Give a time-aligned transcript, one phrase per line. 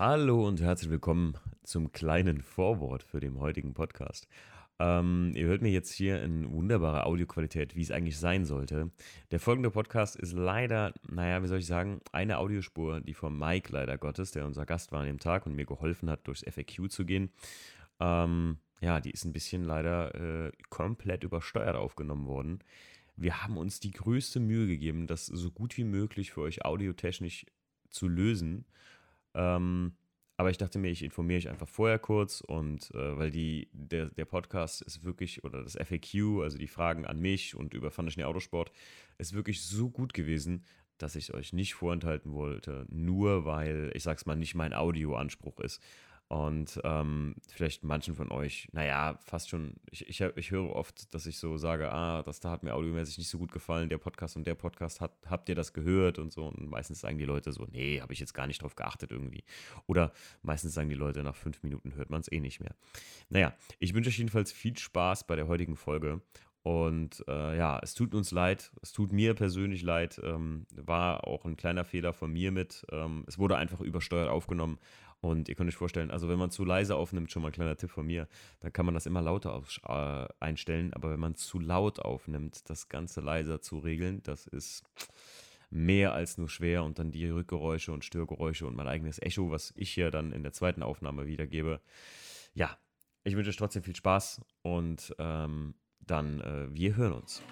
[0.00, 4.26] Hallo und herzlich willkommen zum kleinen Vorwort für den heutigen Podcast.
[4.78, 8.90] Ähm, ihr hört mir jetzt hier in wunderbarer Audioqualität, wie es eigentlich sein sollte.
[9.30, 13.70] Der folgende Podcast ist leider, naja, wie soll ich sagen, eine Audiospur, die von Mike
[13.74, 16.90] leider Gottes, der unser Gast war an dem Tag und mir geholfen hat, durchs FAQ
[16.90, 17.30] zu gehen.
[18.00, 22.60] Ähm, ja, die ist ein bisschen leider äh, komplett übersteuert aufgenommen worden.
[23.16, 27.44] Wir haben uns die größte Mühe gegeben, das so gut wie möglich für euch audiotechnisch
[27.90, 28.64] zu lösen.
[29.34, 29.92] Ähm,
[30.36, 34.06] aber ich dachte mir, ich informiere euch einfach vorher kurz und äh, weil die, der,
[34.06, 38.24] der Podcast ist wirklich, oder das FAQ, also die Fragen an mich und über Fandeschnee
[38.24, 38.72] Autosport,
[39.18, 40.64] ist wirklich so gut gewesen,
[40.96, 45.60] dass ich es euch nicht vorenthalten wollte, nur weil, ich sag's mal, nicht mein Audioanspruch
[45.60, 45.82] ist.
[46.30, 51.26] Und ähm, vielleicht manchen von euch, naja, fast schon, ich, ich, ich höre oft, dass
[51.26, 54.36] ich so sage, ah, das da hat mir audiomäßig nicht so gut gefallen, der Podcast
[54.36, 56.46] und der Podcast, hat, habt ihr das gehört und so.
[56.46, 59.42] Und meistens sagen die Leute so, nee, habe ich jetzt gar nicht drauf geachtet irgendwie.
[59.88, 62.76] Oder meistens sagen die Leute, nach fünf Minuten hört man es eh nicht mehr.
[63.28, 66.20] Naja, ich wünsche euch jedenfalls viel Spaß bei der heutigen Folge.
[66.62, 71.46] Und äh, ja, es tut uns leid, es tut mir persönlich leid, ähm, war auch
[71.46, 72.84] ein kleiner Fehler von mir mit.
[72.92, 74.78] Ähm, es wurde einfach übersteuert aufgenommen
[75.20, 77.76] und ihr könnt euch vorstellen, also wenn man zu leise aufnimmt, schon mal ein kleiner
[77.76, 78.26] Tipp von mir,
[78.60, 80.94] dann kann man das immer lauter auf, äh, einstellen.
[80.94, 84.82] Aber wenn man zu laut aufnimmt, das Ganze leiser zu regeln, das ist
[85.68, 86.84] mehr als nur schwer.
[86.84, 90.42] Und dann die Rückgeräusche und Störgeräusche und mein eigenes Echo, was ich hier dann in
[90.42, 91.80] der zweiten Aufnahme wiedergebe.
[92.54, 92.78] Ja,
[93.22, 97.42] ich wünsche euch trotzdem viel Spaß und ähm, dann äh, wir hören uns.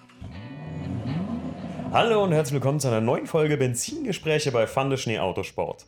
[1.93, 5.87] Hallo und herzlich willkommen zu einer neuen Folge Benzingespräche bei Fande Schnee Autosport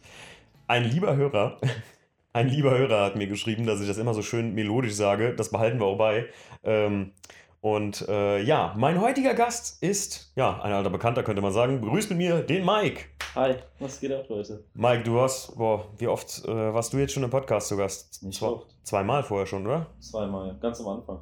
[0.71, 1.59] ein lieber Hörer,
[2.33, 5.35] ein lieber Hörer hat mir geschrieben, dass ich das immer so schön melodisch sage.
[5.35, 6.27] Das behalten wir auch bei.
[6.63, 7.13] Ähm,
[7.61, 11.81] und äh, ja, mein heutiger Gast ist, ja, ein alter Bekannter könnte man sagen.
[11.81, 13.05] Begrüßt mit mir den Mike.
[13.35, 14.65] Hi, was geht ab, Leute?
[14.75, 18.23] Mike, du warst, boah, wie oft äh, warst du jetzt schon im Podcast zu Gast?
[18.23, 18.67] Nicht Zwei, oft.
[18.85, 19.89] Zweimal vorher schon, oder?
[19.99, 21.21] Zweimal, ganz am Anfang.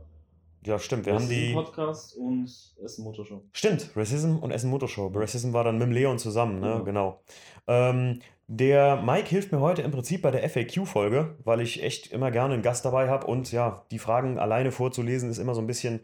[0.67, 1.07] Ja, stimmt.
[1.07, 1.53] Wir Racism haben die.
[1.53, 2.51] Podcast und
[2.83, 3.43] Essen Motorshow.
[3.53, 5.11] Stimmt, Racism und Essen Motorshow.
[5.15, 6.69] Racism war dann mit dem Leon zusammen, ne?
[6.69, 6.79] Ja.
[6.81, 7.21] Genau.
[7.67, 12.31] Ähm, der Mike hilft mir heute im Prinzip bei der FAQ-Folge, weil ich echt immer
[12.31, 15.67] gerne einen Gast dabei habe und ja, die Fragen alleine vorzulesen ist immer so ein
[15.67, 16.01] bisschen.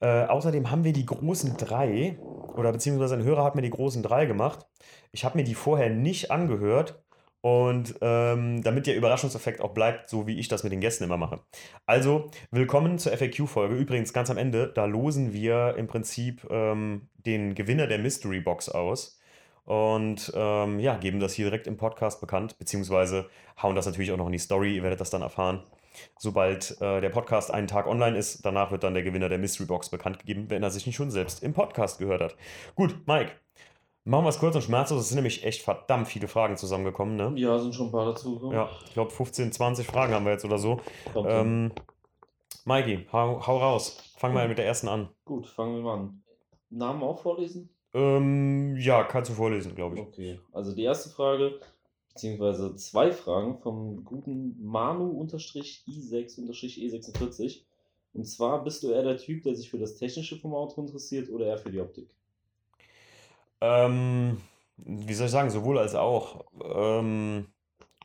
[0.00, 2.18] Äh, außerdem haben wir die großen drei,
[2.56, 4.66] oder beziehungsweise ein Hörer hat mir die großen drei gemacht.
[5.12, 7.02] Ich habe mir die vorher nicht angehört
[7.42, 11.16] und ähm, damit der Überraschungseffekt auch bleibt, so wie ich das mit den Gästen immer
[11.16, 11.40] mache.
[11.86, 13.74] Also, willkommen zur FAQ-Folge.
[13.74, 18.68] Übrigens, ganz am Ende, da losen wir im Prinzip ähm, den Gewinner der Mystery Box
[18.68, 19.20] aus
[19.64, 23.30] und ähm, ja, geben das hier direkt im Podcast bekannt, beziehungsweise
[23.62, 24.74] hauen das natürlich auch noch in die Story.
[24.74, 25.62] Ihr werdet das dann erfahren,
[26.18, 28.44] sobald äh, der Podcast einen Tag online ist.
[28.44, 31.10] Danach wird dann der Gewinner der Mystery Box bekannt gegeben, wenn er sich nicht schon
[31.10, 32.36] selbst im Podcast gehört hat.
[32.74, 33.32] Gut, Mike,
[34.10, 35.02] machen wir es kurz und schmerzlos.
[35.02, 37.32] Es sind nämlich echt verdammt viele Fragen zusammengekommen, ne?
[37.36, 38.34] Ja, sind schon ein paar dazu.
[38.34, 38.52] gekommen.
[38.52, 40.80] Ja, ich glaube 15, 20 Fragen haben wir jetzt oder so.
[41.14, 41.24] Hin.
[41.26, 41.72] Ähm,
[42.64, 43.96] Mikey, hau, hau raus.
[44.16, 45.08] Fangen wir mit der ersten an.
[45.24, 46.22] Gut, fangen wir mal an.
[46.68, 47.70] Namen auch vorlesen?
[47.94, 50.02] Ähm, ja, kannst du vorlesen, glaube ich.
[50.02, 51.58] Okay, also die erste Frage,
[52.08, 57.62] beziehungsweise zwei Fragen vom guten Manu-i6-e46.
[58.12, 61.30] Und zwar bist du eher der Typ, der sich für das Technische vom Auto interessiert
[61.30, 62.10] oder eher für die Optik?
[63.60, 64.40] Ähm,
[64.76, 66.44] wie soll ich sagen, sowohl als auch.
[66.62, 67.46] Ähm,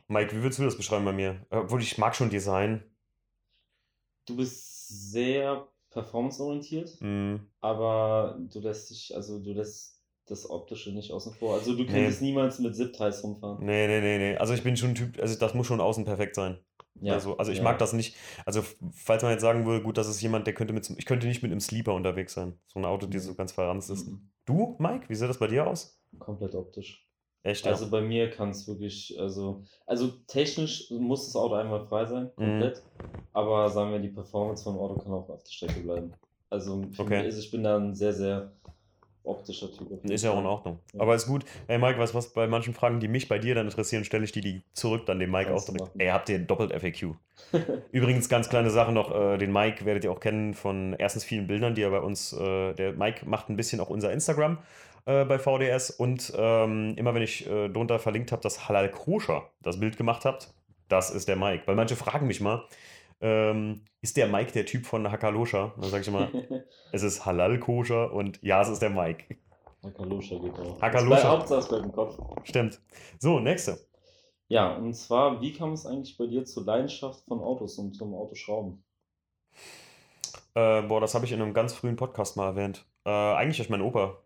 [0.08, 1.46] Mike, wie würdest du das beschreiben bei mir?
[1.50, 2.82] Obwohl ich mag schon Design.
[4.26, 11.12] Du bist sehr performanceorientiert, Mm, aber du lässt dich, also du lässt das Optische nicht
[11.12, 11.54] außen vor.
[11.54, 11.88] Also du Nee.
[11.90, 13.64] könntest niemals mit Zip-Ties rumfahren.
[13.64, 14.36] nee, nee, nee, nee.
[14.36, 16.58] Also ich bin schon ein Typ, also das muss schon außen perfekt sein.
[17.04, 17.64] Also, also ich ja.
[17.64, 18.16] mag das nicht.
[18.44, 18.62] Also
[18.92, 21.42] falls man jetzt sagen würde, gut, das ist jemand, der könnte mit, ich könnte nicht
[21.42, 22.58] mit einem Sleeper unterwegs sein.
[22.66, 24.06] So ein Auto, die so ganz verranzt ist.
[24.08, 24.28] Mhm.
[24.44, 26.00] Du, Mike, wie sieht das bei dir aus?
[26.18, 27.06] Komplett optisch.
[27.42, 27.72] Echt, ja.
[27.72, 32.30] Also bei mir kann es wirklich, also, also technisch muss das Auto einmal frei sein,
[32.36, 32.44] Mhm.
[32.44, 32.82] komplett.
[33.32, 36.12] Aber sagen wir, die Performance vom Auto kann auch auf der Strecke bleiben.
[36.50, 37.18] Also, Okay.
[37.18, 38.52] also ich bin da ein sehr, sehr
[39.26, 40.04] optischer Typ.
[40.04, 40.78] Ist ja auch in Ordnung.
[40.92, 41.00] Ja.
[41.00, 41.44] Aber ist gut.
[41.66, 44.32] Ey, Mike, was, was bei manchen Fragen, die mich bei dir dann interessieren, stelle ich
[44.32, 45.92] die, die zurück dann dem Mike Kannst auch direkt.
[45.98, 47.14] Ey, habt ihr doppelt FAQ.
[47.92, 51.46] Übrigens, ganz kleine Sache noch, äh, den Mike werdet ihr auch kennen von erstens vielen
[51.46, 54.58] Bildern, die er bei uns, äh, der Mike macht ein bisschen auch unser Instagram
[55.06, 59.50] äh, bei VDS und ähm, immer wenn ich äh, drunter verlinkt habe, dass Halal Koscher
[59.62, 60.52] das Bild gemacht habt,
[60.88, 61.62] das ist der Mike.
[61.66, 62.64] Weil manche fragen mich mal,
[63.20, 65.74] ähm, ist der Mike der Typ von Hakalosha?
[65.76, 66.30] Dann sage ich immer,
[66.92, 69.36] es ist Halal Koscher und ja, es ist der Mike.
[69.82, 70.80] Hakalosha geht auch.
[70.80, 71.28] Hakalosha.
[71.28, 72.18] Hauptsache bleibt im Kopf.
[72.44, 72.80] Stimmt.
[73.18, 73.78] So, nächste.
[74.48, 78.14] Ja, und zwar, wie kam es eigentlich bei dir zur Leidenschaft von Autos und zum
[78.14, 78.84] Autoschrauben?
[80.54, 82.86] Äh, boah, das habe ich in einem ganz frühen Podcast mal erwähnt.
[83.04, 84.18] Äh, eigentlich durch meinen Opa.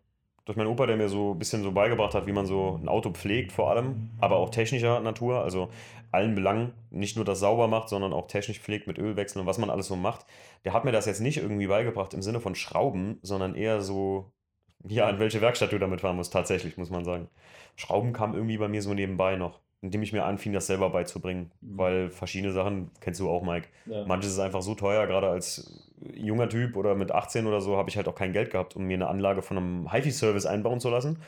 [0.45, 2.89] Durch meinen Opa, der mir so ein bisschen so beigebracht hat, wie man so ein
[2.89, 5.69] Auto pflegt, vor allem, aber auch technischer Natur, also
[6.11, 9.57] allen Belangen, nicht nur das sauber macht, sondern auch technisch pflegt mit Ölwechseln und was
[9.57, 10.25] man alles so macht.
[10.65, 14.31] Der hat mir das jetzt nicht irgendwie beigebracht im Sinne von Schrauben, sondern eher so,
[14.87, 17.29] ja, in welche Werkstatt du damit fahren musst, tatsächlich, muss man sagen.
[17.75, 21.51] Schrauben kam irgendwie bei mir so nebenbei noch, indem ich mir anfing, das selber beizubringen,
[21.61, 21.77] Mhm.
[21.77, 24.05] weil verschiedene Sachen, kennst du auch, Mike, Ja.
[24.05, 27.89] Manches ist einfach so teuer, gerade als junger Typ oder mit 18 oder so, habe
[27.89, 30.89] ich halt auch kein Geld gehabt, um mir eine Anlage von einem HiFi-Service einbauen zu
[30.89, 31.19] lassen.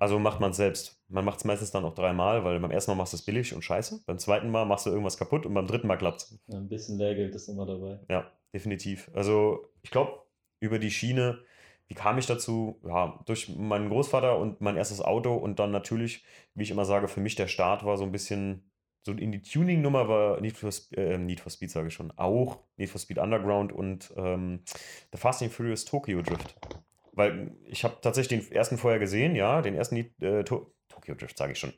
[0.00, 1.00] Also macht man es selbst.
[1.08, 3.54] Man macht es meistens dann auch dreimal, weil beim ersten Mal machst du es billig
[3.54, 4.00] und scheiße.
[4.06, 6.98] Beim zweiten Mal machst du irgendwas kaputt und beim dritten Mal klappt Ja, ein bisschen
[6.98, 8.00] Lehrgeld ist immer dabei.
[8.10, 9.10] Ja, definitiv.
[9.14, 10.12] Also ich glaube,
[10.60, 11.38] über die Schiene,
[11.88, 12.80] wie kam ich dazu?
[12.86, 17.08] Ja, durch meinen Großvater und mein erstes Auto und dann natürlich, wie ich immer sage,
[17.08, 18.70] für mich der Start war so ein bisschen,
[19.02, 22.10] so in die Tuning-Nummer war Need for, Sp- äh, Need for Speed, sage ich schon,
[22.16, 24.60] auch Need for Speed Underground und ähm,
[25.12, 26.56] The Fast and Furious Tokyo Drift.
[27.12, 31.14] Weil ich habe tatsächlich den ersten vorher gesehen, ja, den ersten Need, äh, to Tokyo
[31.14, 31.72] Drift, sage ich schon,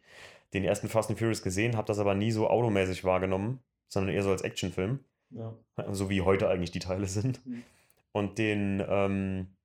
[0.55, 4.23] den ersten Fast and Furious gesehen, habe das aber nie so automäßig wahrgenommen, sondern eher
[4.23, 5.01] so als Actionfilm.
[5.31, 5.53] Ja.
[5.91, 7.45] So wie heute eigentlich die Teile sind.
[7.45, 7.65] Mhm.
[8.13, 9.56] Und den ähm,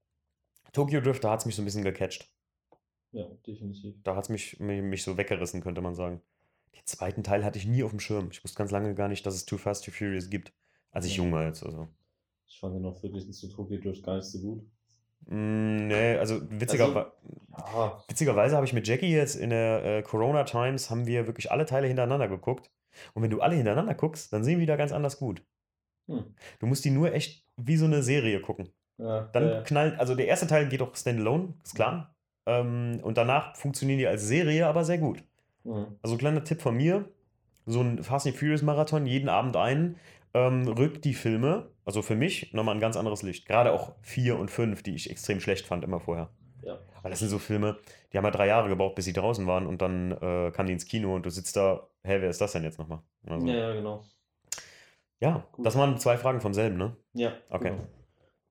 [0.71, 2.29] Tokyo Drift, da hat es mich so ein bisschen gecatcht.
[3.11, 3.95] ja, definitiv.
[4.03, 6.21] Da hat es mich, mich, mich so weggerissen, könnte man sagen.
[6.73, 8.29] Den zweiten Teil hatte ich nie auf dem Schirm.
[8.31, 10.53] Ich wusste ganz lange gar nicht, dass es Too Fast, Too Furious gibt.
[10.91, 11.23] Als ich Ja.
[11.23, 11.63] jung war jetzt.
[11.63, 11.87] Also.
[12.47, 14.63] Ich fand den auch wirklich zu Tokyo Drift gar nicht so gut.
[15.27, 17.11] Mm, nee, also, witziger, Also-
[17.77, 21.51] Ja, witzigerweise habe ich mit Jackie jetzt in der äh, Corona Times haben wir wirklich
[21.51, 22.71] alle Teile hintereinander geguckt.
[23.13, 25.43] Und wenn du alle hintereinander guckst, dann sehen die da ganz anders gut.
[26.07, 26.33] hm.
[26.59, 28.69] Du musst die nur echt wie so eine Serie gucken.
[29.01, 32.13] Ja, Dann äh, knallt, also der erste Teil geht auch standalone, ist klar.
[32.45, 35.23] Ähm, und danach funktionieren die als Serie aber sehr gut.
[35.63, 35.87] hm.
[36.01, 37.05] Also kleiner Tipp von mir:
[37.65, 39.95] so ein Fast and Furious Marathon jeden Abend ein,
[40.33, 43.45] ähm, rückt die Filme, also für mich, nochmal ein ganz anderes Licht.
[43.47, 46.29] Gerade auch 4 und 5, die ich extrem schlecht fand, immer vorher.
[46.63, 46.79] ja.
[47.01, 47.77] Weil das sind so Filme,
[48.13, 50.73] die haben ja drei Jahre gebraucht, bis sie draußen waren und dann äh, kamen die
[50.73, 52.99] ins Kino und du sitzt da, hä, wer ist das denn jetzt nochmal?
[53.27, 55.63] Also, ja, ja, ja, genau.
[55.63, 56.95] das waren zwei Fragen vom selben, ne?
[57.13, 57.71] Ja, Okay.
[57.71, 57.83] genau.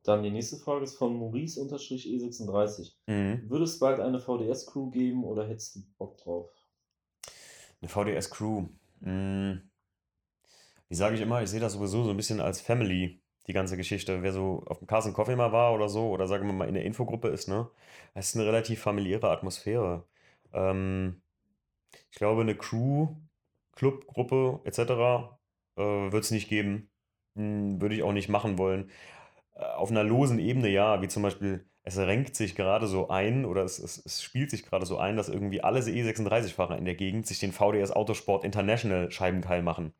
[0.02, 2.92] Dann die nächste Frage ist von Maurice-E36.
[3.06, 3.50] Mhm.
[3.50, 6.50] Würde es bald eine VDS-Crew geben oder hättest du Bock drauf?
[7.80, 8.66] Eine VDS-Crew.
[9.00, 9.52] Mm.
[10.88, 13.76] Wie sage ich immer, ich sehe das sowieso so ein bisschen als Family, die ganze
[13.76, 14.22] Geschichte.
[14.22, 16.74] Wer so auf dem Carson Coffee mal war oder so, oder sagen wir mal in
[16.74, 17.70] der Infogruppe ist, ne?
[18.14, 20.04] Das ist eine relativ familiäre Atmosphäre.
[20.52, 21.22] Ähm,
[22.10, 23.08] ich glaube, eine Crew,
[23.76, 24.80] Clubgruppe etc.
[25.76, 26.90] Äh, wird es nicht geben.
[27.36, 28.90] Hm, würde ich auch nicht machen wollen.
[29.60, 33.44] Äh, auf einer losen Ebene ja, wie zum Beispiel, es renkt sich gerade so ein
[33.44, 36.94] oder es, es, es spielt sich gerade so ein, dass irgendwie alle E36-Fahrer in der
[36.94, 39.92] Gegend sich den VDS Autosport International Scheibenkeil machen.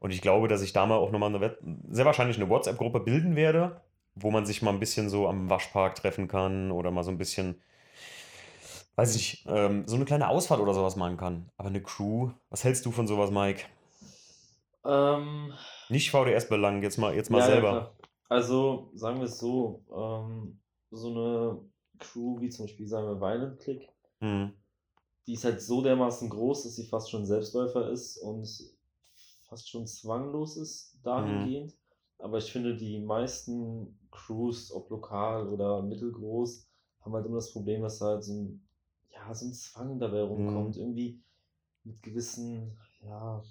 [0.00, 1.56] Und ich glaube, dass ich da mal auch nochmal eine,
[1.90, 3.80] sehr wahrscheinlich eine WhatsApp-Gruppe bilden werde,
[4.14, 7.18] wo man sich mal ein bisschen so am Waschpark treffen kann oder mal so ein
[7.18, 7.60] bisschen,
[8.96, 11.50] weiß ich ähm, so eine kleine Ausfahrt oder sowas machen kann.
[11.56, 13.62] Aber eine Crew, was hältst du von sowas, Mike?
[14.84, 15.52] Ähm,
[15.88, 17.68] Nicht VDS-Belang, jetzt mal, jetzt mal ja, ja, selber.
[17.70, 17.92] klar.
[18.32, 20.58] Also, sagen wir es so, ähm,
[20.90, 21.60] so eine
[21.98, 23.88] Crew wie zum Beispiel, sagen wir, Violent Click,
[24.20, 24.52] Hm.
[25.26, 28.48] die ist halt so dermaßen groß, dass sie fast schon Selbstläufer ist und
[29.48, 31.76] fast schon zwanglos ist dahingehend.
[32.18, 36.66] Aber ich finde, die meisten Crews, ob lokal oder mittelgroß,
[37.02, 38.66] haben halt immer das Problem, dass da halt so ein,
[39.10, 40.76] ja, so ein Zwang dabei rumkommt.
[40.76, 41.20] Irgendwie
[41.84, 43.42] mit gewissen, ja,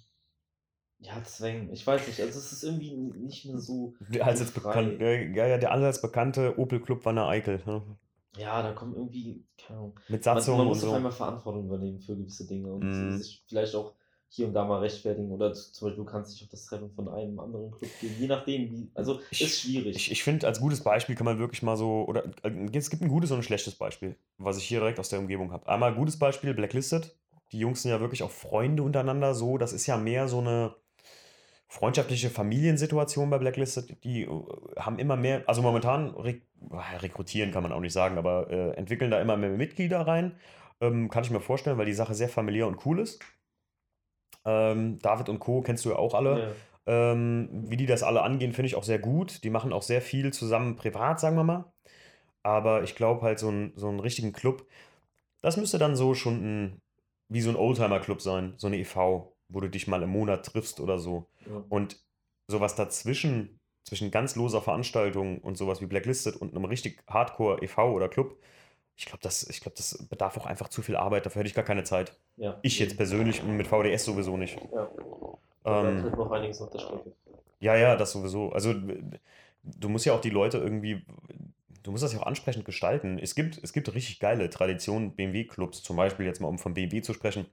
[1.02, 1.72] ja, Zwängen.
[1.74, 3.94] Ich weiß nicht, also es ist irgendwie nicht mehr so.
[4.10, 5.12] Der allseits bekannt, ja,
[5.48, 7.62] ja, der allseits bekannte Opel Club Wanne Eickel.
[7.66, 7.82] Ne?
[8.38, 10.00] Ja, da kommt irgendwie, keine Ahnung.
[10.08, 10.96] Mit Man, Satzung man und muss auf so.
[10.96, 13.18] einmal Verantwortung übernehmen für gewisse Dinge und Mhm.
[13.18, 13.94] sich vielleicht auch
[14.30, 17.10] hier und da mal rechtfertigen oder zum Beispiel du kannst dich auf das Treffen von
[17.10, 19.96] einem anderen Club gehen, je nachdem wie, also Ich- ist schwierig.
[19.98, 23.02] Ich, ich finde, als gutes Beispiel kann man wirklich mal so, oder äh, es gibt
[23.02, 25.68] ein gutes und ein schlechtes Beispiel, was ich hier direkt aus der Umgebung habe.
[25.68, 27.14] Einmal gutes Beispiel, Blacklisted.
[27.52, 29.58] Die Jungs sind ja wirklich auch Freunde untereinander so.
[29.58, 30.74] Das ist ja mehr so eine
[31.72, 34.04] freundschaftliche Familiensituation bei Blacklisted.
[34.04, 34.30] Die äh,
[34.78, 36.44] haben immer mehr, also momentan rek
[37.02, 40.36] rekrutieren kann man auch nicht sagen, aber äh, entwickeln da immer mehr Mitglieder rein.
[40.80, 43.24] Ähm, kann ich mir vorstellen, weil die Sache sehr familiär und cool ist.
[44.46, 45.62] Ähm, David und Co.
[45.62, 46.56] kennst du ja auch alle.
[46.86, 47.12] Ja.
[47.14, 49.44] Ähm, wie die das alle angehen, finde ich auch sehr gut.
[49.44, 51.72] Die machen auch sehr viel zusammen privat, sagen wir mal.
[52.44, 54.68] Aber ich glaube halt, so, ein, so einen richtigen Club,
[55.42, 56.82] das müsste dann so schon ein,
[57.30, 60.80] wie so ein Oldtimer-Club sein, so eine e.V., wo du dich mal im Monat triffst
[60.80, 61.28] oder so.
[61.46, 61.64] Ja.
[61.70, 61.98] Und
[62.48, 67.92] sowas dazwischen, zwischen ganz loser Veranstaltung und sowas wie Blacklisted und einem richtig Hardcore e.V.
[67.92, 68.38] oder Club,
[68.98, 71.26] ich glaube, das, ich glaub, das bedarf auch einfach zu viel Arbeit.
[71.26, 72.16] Dafür hätte ich gar keine Zeit.
[72.38, 72.60] Ja.
[72.62, 74.60] Ich jetzt persönlich und mit VDS sowieso nicht.
[74.72, 74.90] Ja.
[75.64, 77.12] Da Ähm, bleibt noch einiges auf der Strecke.
[77.60, 78.52] Ja, ja, das sowieso.
[78.52, 78.76] Also
[79.64, 81.04] du musst ja auch die Leute irgendwie,
[81.84, 83.20] du musst das ja auch ansprechend gestalten.
[83.20, 87.02] Es gibt, es gibt richtig geile Traditionen, BMW-Clubs, zum Beispiel jetzt mal, um von BMW
[87.02, 87.46] zu sprechen.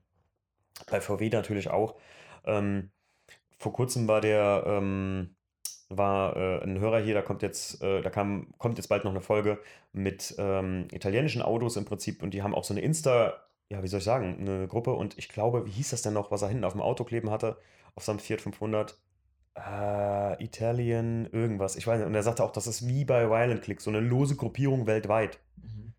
[0.91, 1.97] Bei VW natürlich auch.
[2.45, 2.91] Ähm,
[3.59, 5.37] vor kurzem war der, ähm,
[5.89, 9.11] war äh, ein Hörer hier, da kommt jetzt, äh, da kam, kommt jetzt bald noch
[9.11, 9.59] eine Folge
[9.93, 13.35] mit ähm, italienischen Autos im Prinzip und die haben auch so eine Insta,
[13.71, 16.31] ja, wie soll ich sagen, eine Gruppe und ich glaube, wie hieß das denn noch,
[16.31, 17.59] was er hinten auf dem Auto kleben hatte,
[17.95, 18.99] auf seinem Fiat 500?
[19.57, 22.07] Äh, Italian irgendwas, ich weiß nicht.
[22.07, 25.41] Und er sagte auch, das ist wie bei Violent Click, so eine lose Gruppierung weltweit.
[25.57, 25.95] Mhm.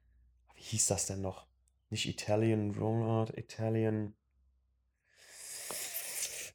[0.56, 1.48] Wie hieß das denn noch?
[1.90, 4.14] Nicht Italian Rollout, Italian.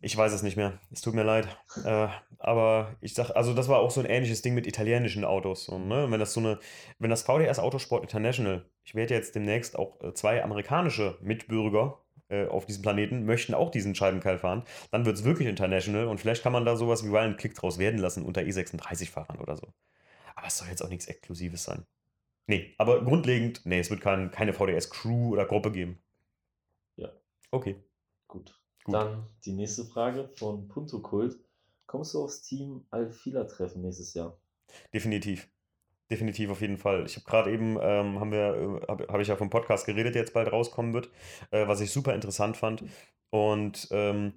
[0.05, 0.79] Ich weiß es nicht mehr.
[0.93, 1.49] Es tut mir leid.
[1.83, 2.09] Äh,
[2.39, 5.67] aber ich sag, also das war auch so ein ähnliches Ding mit italienischen Autos.
[5.71, 6.11] Und, ne?
[6.11, 6.59] Wenn das so eine,
[6.99, 12.47] wenn das VDS Autosport International, ich werde jetzt demnächst auch äh, zwei amerikanische Mitbürger äh,
[12.49, 16.43] auf diesem Planeten, möchten auch diesen Scheibenkeil fahren, dann wird es wirklich international und vielleicht
[16.43, 19.73] kann man da sowas wie Violent Click draus werden lassen unter E36-Fahrern oder so.
[20.35, 21.87] Aber es soll jetzt auch nichts Exklusives sein.
[22.47, 25.99] Nee, aber grundlegend, nee, es wird kein, keine VDS-Crew oder Gruppe geben.
[26.97, 27.09] Ja.
[27.51, 27.77] Okay.
[28.29, 28.55] Gut.
[28.85, 28.95] Gut.
[28.95, 31.39] Dann die nächste Frage von Punto Kult.
[31.87, 34.37] Kommst du aufs Team Alfila-Treffen nächstes Jahr?
[34.93, 35.49] Definitiv.
[36.11, 37.07] Definitiv auf jeden Fall.
[37.07, 40.15] Ich habe gerade eben, ähm, haben wir, äh, habe hab ich ja vom Podcast geredet,
[40.15, 41.09] der jetzt bald rauskommen wird,
[41.51, 42.85] äh, was ich super interessant fand.
[43.31, 44.35] Und ähm,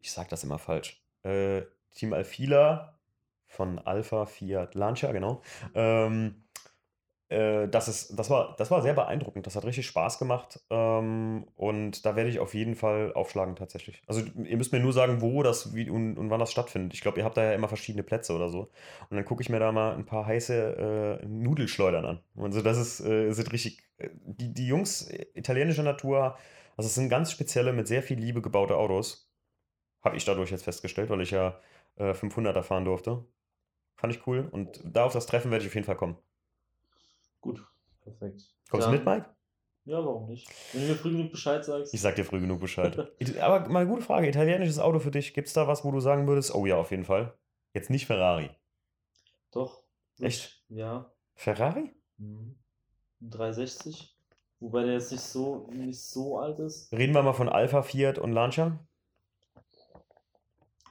[0.00, 1.02] ich sage das immer falsch.
[1.24, 1.62] Äh,
[1.94, 3.00] Team Alfila
[3.46, 5.42] von Alpha Fiat Lancia, genau.
[5.74, 6.44] Ähm,
[7.28, 9.46] äh, das, ist, das, war, das war sehr beeindruckend.
[9.46, 10.60] Das hat richtig Spaß gemacht.
[10.70, 14.02] Ähm, und da werde ich auf jeden Fall aufschlagen, tatsächlich.
[14.06, 16.94] Also, ihr müsst mir nur sagen, wo das wie, und, und wann das stattfindet.
[16.94, 18.70] Ich glaube, ihr habt da ja immer verschiedene Plätze oder so.
[19.10, 22.20] Und dann gucke ich mir da mal ein paar heiße äh, Nudelschleudern an.
[22.36, 23.82] Also, das ist, äh, sind richtig.
[23.98, 26.36] äh, Die, die Jungs äh, italienischer Natur,
[26.76, 29.30] also, es sind ganz spezielle, mit sehr viel Liebe gebaute Autos.
[30.02, 31.60] Habe ich dadurch jetzt festgestellt, weil ich ja
[31.96, 33.24] äh, 500er fahren durfte.
[33.96, 34.48] Fand ich cool.
[34.52, 36.18] Und da auf das Treffen werde ich auf jeden Fall kommen.
[37.40, 37.64] Gut,
[38.02, 38.42] perfekt.
[38.70, 39.26] Kommst du Dann- mit, Mike?
[39.84, 40.46] Ja, warum nicht?
[40.74, 41.94] Wenn du mir früh genug Bescheid sagst.
[41.94, 43.10] Ich sag dir früh genug Bescheid.
[43.40, 44.28] Aber mal eine gute Frage.
[44.28, 45.32] Italienisches Auto für dich.
[45.32, 47.32] Gibt es da was, wo du sagen würdest, oh ja, auf jeden Fall.
[47.72, 48.50] Jetzt nicht Ferrari.
[49.50, 49.82] Doch.
[50.20, 50.62] Echt?
[50.68, 51.10] Ja.
[51.34, 51.94] Ferrari?
[52.18, 52.56] Mhm.
[53.22, 54.14] 360.
[54.60, 56.92] Wobei der jetzt nicht so, nicht so alt ist.
[56.92, 58.78] Reden wir mal von Alpha, Fiat und Lancia?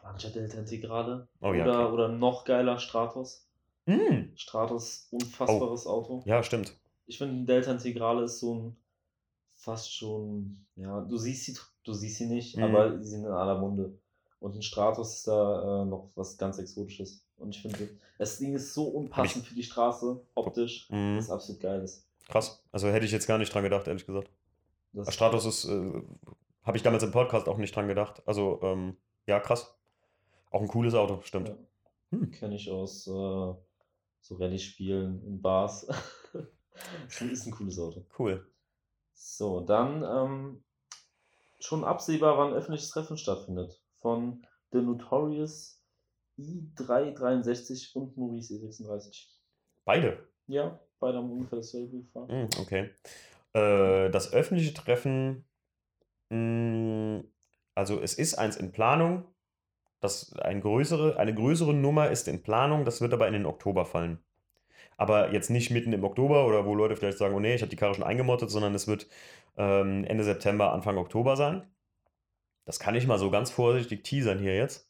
[0.02, 1.28] Lancia Delta Integrale.
[1.42, 1.94] Oh ja, oder, okay.
[1.94, 3.47] oder noch geiler Stratos.
[3.88, 4.36] Mm.
[4.36, 5.90] Stratos, unfassbares Oh.
[5.92, 6.22] Auto.
[6.26, 6.74] Ja, stimmt.
[7.08, 8.78] Ich finde, ein Delta Integrale ist so ein
[9.56, 12.64] fast schon, ja, du siehst sie, du siehst sie nicht, Mhm.
[12.64, 13.98] aber sie sind in aller Munde.
[14.40, 17.24] Und ein Stratos ist da äh, noch was ganz Exotisches.
[17.38, 17.90] Und ich finde,
[18.20, 21.16] das Ding ist so unpassend für die Straße, optisch, Mm.
[21.16, 22.06] dass es absolut geil ist.
[22.28, 22.62] Krass.
[22.72, 24.30] Also hätte ich jetzt gar nicht dran gedacht, ehrlich gesagt.
[24.94, 26.02] Das Stratos ist, äh,
[26.64, 28.22] habe ich damals im Podcast auch nicht dran gedacht.
[28.26, 29.74] Also, ähm, ja, krass.
[30.52, 31.50] Auch ein cooles Auto, stimmt.
[31.50, 31.56] Ja.
[32.12, 32.32] Hm.
[32.32, 33.54] Kenne ich aus äh,
[34.28, 35.84] so Rallye-Spielen in Bars.
[37.08, 38.06] ist ein- ist ein cooles Auto.
[38.20, 38.46] Cool.
[39.14, 40.64] So, dann ähm,
[41.60, 43.82] schon absehbar, wann öffentliches Treffen stattfindet.
[44.02, 45.82] Von The Notorious
[46.38, 49.28] i363 und Maurice E36.
[49.86, 50.28] Beide.
[50.48, 52.28] Ja, beide haben ungefähr dasselbe gefahren.
[52.46, 52.92] Mm, okay.
[53.54, 55.46] Äh, das öffentliche Treffen,
[56.30, 57.22] mm,
[57.76, 59.26] also es ist eins in Planung.
[60.00, 63.86] Das ein größere, eine größere Nummer ist in Planung, das wird aber in den Oktober
[63.86, 64.20] fallen.
[64.98, 67.70] Aber jetzt nicht mitten im Oktober oder wo Leute vielleicht sagen, oh nee, ich habe
[67.70, 69.08] die Karre schon eingemottet, sondern es wird
[69.58, 71.64] ähm, Ende September, Anfang Oktober sein.
[72.66, 74.90] Das kann ich mal so ganz vorsichtig teasern hier jetzt.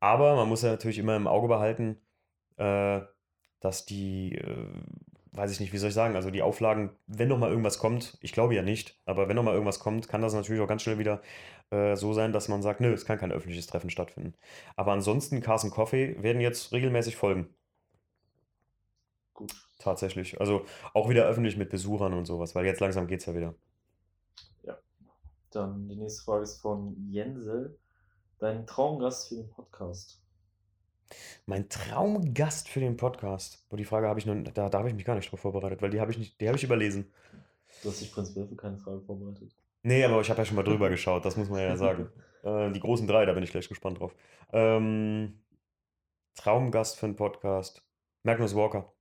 [0.00, 1.98] Aber man muss ja natürlich immer im Auge behalten,
[2.56, 3.00] äh,
[3.60, 4.66] dass die, äh,
[5.34, 8.16] weiß ich nicht, wie soll ich sagen, also die Auflagen, wenn noch mal irgendwas kommt,
[8.20, 10.82] ich glaube ja nicht, aber wenn noch mal irgendwas kommt, kann das natürlich auch ganz
[10.82, 11.20] schnell wieder
[11.70, 14.34] äh, so sein, dass man sagt, nö, es kann kein öffentliches Treffen stattfinden.
[14.76, 17.48] Aber ansonsten, Cars and Coffee werden jetzt regelmäßig folgen,
[19.34, 19.52] Gut.
[19.78, 20.40] tatsächlich.
[20.40, 23.54] Also auch wieder öffentlich mit Besuchern und sowas, weil jetzt langsam geht es ja wieder.
[25.54, 27.78] Dann die nächste Frage ist von Jensel.
[28.40, 30.20] Dein Traumgast für den Podcast.
[31.46, 33.64] Mein Traumgast für den Podcast.
[33.70, 35.82] Wo die Frage habe ich noch, da, da habe ich mich gar nicht drauf vorbereitet,
[35.82, 37.12] weil die habe ich nicht, die habe ich überlesen.
[37.82, 39.54] Du hast dich prinzipiell für keine Frage vorbereitet.
[39.82, 42.08] Nee, aber ich habe ja schon mal drüber geschaut, das muss man ja sagen.
[42.44, 44.14] Äh, die großen drei, da bin ich gleich gespannt drauf.
[44.52, 45.42] Ähm,
[46.34, 47.82] Traumgast für einen Podcast.
[48.22, 48.92] Magnus Walker.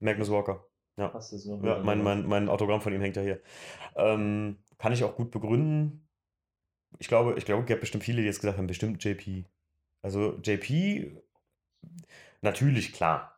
[0.00, 0.64] Magnus Walker.
[0.96, 1.12] Ja.
[1.62, 3.42] Ja, mein, mein, mein Autogramm von ihm hängt ja hier.
[3.96, 6.08] Ähm, kann ich auch gut begründen.
[6.98, 9.44] Ich glaube, ich glaube, es gibt bestimmt viele, die jetzt gesagt haben, bestimmt JP.
[10.02, 11.12] Also JP,
[12.40, 13.28] natürlich, klar.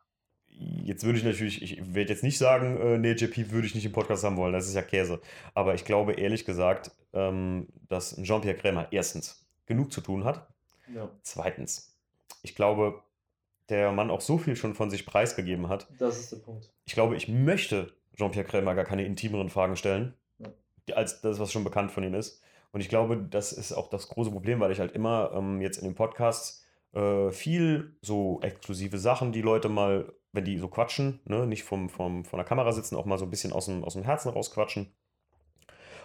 [0.47, 3.85] Jetzt würde ich natürlich, ich werde jetzt nicht sagen, äh, nee, JP würde ich nicht
[3.85, 5.19] im Podcast haben wollen, das ist ja Käse.
[5.53, 10.47] Aber ich glaube ehrlich gesagt, ähm, dass Jean-Pierre Krämer erstens genug zu tun hat.
[10.93, 11.09] Ja.
[11.23, 11.93] Zweitens,
[12.41, 13.01] ich glaube,
[13.69, 15.87] der Mann auch so viel schon von sich preisgegeben hat.
[15.99, 16.71] Das ist der Punkt.
[16.85, 20.47] Ich glaube, ich möchte Jean-Pierre Krämer gar keine intimeren Fragen stellen, Ja.
[20.95, 22.41] als das, was schon bekannt von ihm ist.
[22.75, 25.77] Und ich glaube, das ist auch das große Problem, weil ich halt immer ähm, jetzt
[25.77, 31.21] in den Podcasts äh, viel so exklusive Sachen, die Leute mal, wenn die so quatschen,
[31.23, 33.85] ne, nicht vom, vom, von der Kamera sitzen, auch mal so ein bisschen aus dem,
[33.85, 34.93] aus dem Herzen rausquatschen.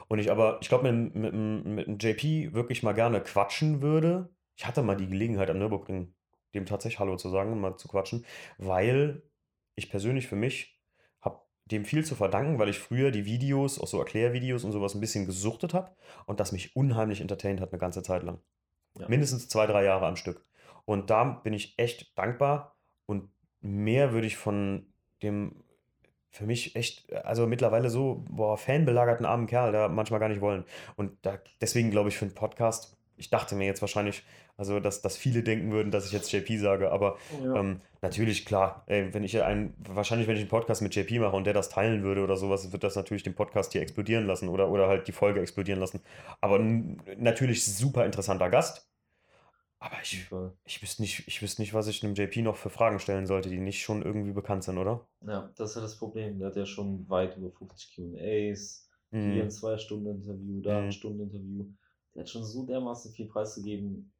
[0.06, 1.34] Und ich aber, ich glaube, mit, mit,
[1.64, 4.28] mit dem JP wirklich mal gerne quatschen würde.
[4.54, 6.14] Ich hatte mal die Gelegenheit am Nürburgring,
[6.54, 8.24] dem tatsächlich Hallo zu sagen und mal zu quatschen,
[8.58, 9.24] weil
[9.74, 10.79] ich persönlich für mich
[11.70, 15.00] dem viel zu verdanken, weil ich früher die Videos, auch so Erklärvideos und sowas ein
[15.00, 15.90] bisschen gesuchtet habe
[16.26, 18.38] und das mich unheimlich entertained hat eine ganze Zeit lang.
[18.98, 19.08] Ja.
[19.08, 20.44] Mindestens zwei, drei Jahre am Stück.
[20.84, 23.28] Und da bin ich echt dankbar und
[23.60, 24.86] mehr würde ich von
[25.22, 25.62] dem
[26.32, 30.64] für mich echt, also mittlerweile so, boah, fanbelagerten armen Kerl da manchmal gar nicht wollen.
[30.96, 34.22] Und da, deswegen glaube ich für einen Podcast, ich dachte mir jetzt wahrscheinlich,
[34.56, 37.56] also dass, dass viele denken würden, dass ich jetzt JP sage, aber Ja.
[37.56, 41.36] ähm, natürlich, klar, ey, wenn ich einen, wahrscheinlich, wenn ich einen Podcast mit JP mache
[41.36, 44.48] und der das teilen würde oder sowas, wird das natürlich den Podcast hier explodieren lassen
[44.48, 46.00] oder, oder halt die Folge explodieren lassen.
[46.40, 48.86] Aber natürlich super interessanter Gast.
[49.78, 50.26] Aber ich,
[50.64, 53.48] ich wüsste nicht, ich wüsste nicht, was ich einem JP noch für Fragen stellen sollte,
[53.48, 55.06] die nicht schon irgendwie bekannt sind, oder?
[55.22, 56.38] Ja, das ist ja das Problem.
[56.38, 58.88] Der hat ja schon weit über 50 QAs,
[59.22, 59.46] hier Mhm.
[59.46, 60.92] ein Zwei-Stunden-Interview, da ein Mhm.
[60.92, 61.66] Stunden-Interview.
[62.14, 64.12] Der hat schon so dermaßen viel preisgegeben.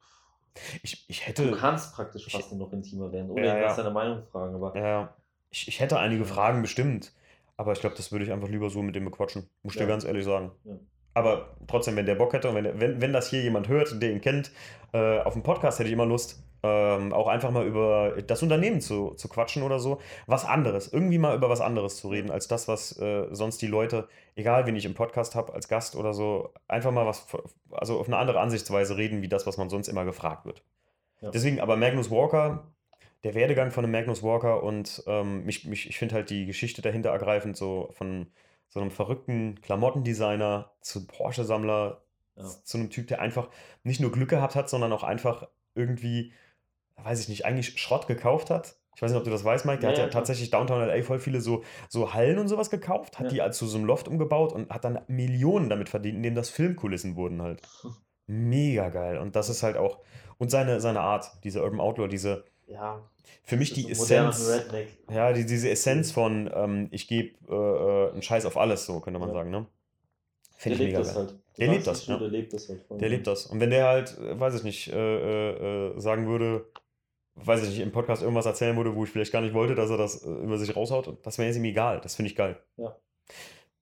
[0.83, 3.91] Ich, ich Du hätte, kannst praktisch ich- fast noch intimer werden oder Ja, nach seiner
[3.91, 5.15] Meinung fragen, aber ja,
[5.51, 7.13] ich, ich hätte einige Fragen bestimmt,
[7.57, 9.85] aber ich glaube, das würde ich einfach lieber so mit dem bequatschen, muss ich dir
[9.85, 9.91] Ja.
[9.91, 10.51] ganz ehrlich sagen.
[10.65, 10.75] Ja.
[11.15, 14.11] Aber trotzdem, wenn der Bock hätte und wenn, wenn, wenn das hier jemand hört, der
[14.13, 14.53] ihn kennt,
[14.93, 18.81] äh, auf dem Podcast hätte ich immer Lust, ähm, auch einfach mal über das Unternehmen
[18.81, 20.01] zu, zu quatschen oder so.
[20.27, 23.67] Was anderes, irgendwie mal über was anderes zu reden, als das, was äh, sonst die
[23.67, 27.27] Leute, egal wen ich im Podcast habe, als Gast oder so, einfach mal was,
[27.71, 30.63] also auf eine andere Ansichtsweise reden, wie das, was man sonst immer gefragt wird.
[31.21, 31.31] Ja.
[31.31, 32.67] Deswegen, aber Magnus Walker,
[33.25, 36.83] der Werdegang von einem Magnus Walker und ähm, mich, mich, ich finde halt die Geschichte
[36.83, 38.27] dahinter ergreifend, so von
[38.69, 42.03] so einem verrückten Klamottendesigner zu Porsche-Sammler,
[42.37, 42.45] Ja.
[42.45, 43.49] zu einem Typ, der einfach
[43.83, 46.33] nicht nur Glück gehabt hat, sondern auch einfach irgendwie,
[47.05, 48.77] weiß ich nicht, eigentlich Schrott gekauft hat.
[48.97, 49.81] Ich weiß nicht, ob du das weißt, Mike.
[49.81, 52.71] Der Ja, hat ja, ja, tatsächlich Downtown LA voll viele so, so Hallen und sowas
[52.71, 53.31] gekauft, hat Ja.
[53.33, 56.51] die als zu so einem Loft umgebaut und hat dann Millionen damit verdient, indem das
[56.51, 57.63] Filmkulissen wurden halt.
[58.27, 59.19] Mega geil.
[59.19, 60.01] Und das ist halt auch,
[60.39, 63.01] und seine, seine Art, diese Urban Outlaw, diese, ja,
[63.43, 64.53] für mich die so Essenz.
[65.11, 69.01] Ja, die, diese Essenz von, ähm, ich gebe äh, äh, einen Scheiß auf alles, so
[69.01, 69.67] könnte man sagen, ne?
[70.57, 71.27] Finde ich lebt mega das geil.
[71.27, 71.39] halt.
[71.59, 72.21] Der lebt das, schon, ja.
[72.21, 72.85] Der lebt das halt.
[72.91, 73.47] Der lebt das.
[73.47, 76.67] Und wenn der halt, äh, weiß ich nicht, äh, äh, äh, sagen würde,
[77.35, 79.91] weiß ich nicht, im Podcast irgendwas erzählen würde, wo ich vielleicht gar nicht wollte, dass
[79.91, 82.01] er das äh, über sich raushaut, das wäre jetzt ihm egal.
[82.01, 82.63] Das finde ich geil.
[82.77, 82.97] Ja.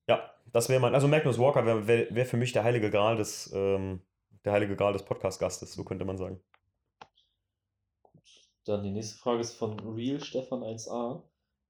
[0.07, 3.15] Ja, das wäre mein, also Magnus Walker wäre wär, wär für mich der heilige Gral
[3.15, 4.01] des, ähm,
[4.43, 6.39] der heilige Gral des Podcast-Gastes, so könnte man sagen.
[8.65, 11.21] Dann die nächste Frage ist von Real Stefan 1a.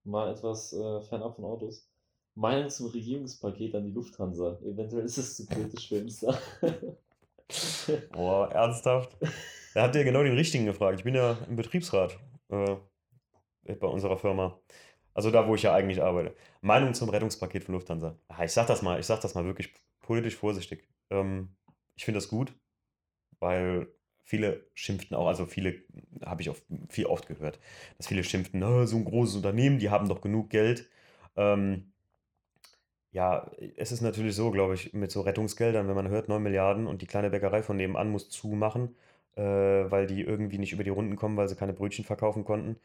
[0.04, 1.90] Mal etwas äh, fernab von Autos.
[2.36, 4.58] Meinung zum Regierungspaket an die Lufthansa.
[4.64, 6.38] Eventuell ist es zu kritisch für uns da.
[8.12, 9.18] Boah, ernsthaft?
[9.74, 11.00] Da habt ihr genau den richtigen gefragt.
[11.00, 12.18] Ich bin ja im Betriebsrat
[12.50, 12.76] äh,
[13.66, 14.60] bei unserer Firma.
[15.14, 16.36] Also da, wo ich ja eigentlich arbeite.
[16.62, 18.18] Meinung zum Rettungspaket von Lufthansa.
[18.28, 20.88] Ah, Ich sag das mal, ich sag das mal wirklich politisch vorsichtig.
[21.10, 21.56] Ähm,
[21.96, 22.54] ich finde das gut,
[23.40, 23.88] weil
[24.24, 25.84] viele schimpften auch, also viele
[26.26, 26.58] habe ich auch
[26.90, 27.60] viel oft gehört,
[27.98, 30.90] dass viele schimpften, "Na, so ein großes Unternehmen, die haben doch genug Geld.
[31.38, 31.94] Ähm,
[33.12, 36.86] ja, es ist natürlich so, glaube ich, mit so Rettungsgeldern, wenn man hört 9 Milliarden
[36.88, 38.96] und die kleine Bäckerei von nebenan muss zumachen,
[39.36, 42.78] äh, weil die irgendwie nicht über die Runden kommen, weil sie keine Brötchen verkaufen konnten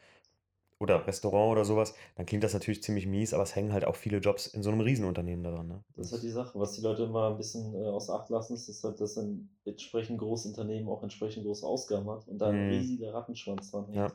[0.77, 3.95] oder Restaurant oder sowas, dann klingt das natürlich ziemlich mies, aber es hängen halt auch
[3.95, 5.67] viele Jobs in so einem Riesenunternehmen daran.
[5.67, 5.83] Ne?
[5.95, 6.59] Das ist halt die Sache.
[6.59, 9.49] Was die Leute immer ein bisschen äh, außer Acht lassen, ist, ist halt, dass ein
[9.63, 12.71] entsprechend großes Unternehmen auch entsprechend große Ausgaben hat und da ein Mhm.
[12.71, 13.95] riesiger Rattenschwanz dran hängt.
[13.95, 14.05] Ja.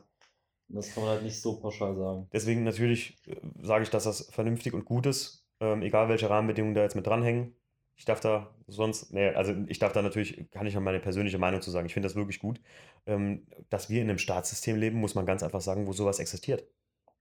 [0.69, 2.27] Und das kann man halt nicht so pauschal sagen.
[2.31, 6.75] Deswegen natürlich äh, sage ich, dass das vernünftig und gut ist, ähm, egal welche Rahmenbedingungen
[6.75, 7.55] da jetzt mit dranhängen.
[7.95, 11.37] Ich darf da sonst, nee, also ich darf da natürlich, kann ich noch meine persönliche
[11.37, 11.85] Meinung zu sagen.
[11.85, 12.59] Ich finde das wirklich gut.
[13.05, 16.63] Ähm, dass wir in einem Staatssystem leben, muss man ganz einfach sagen, wo sowas existiert.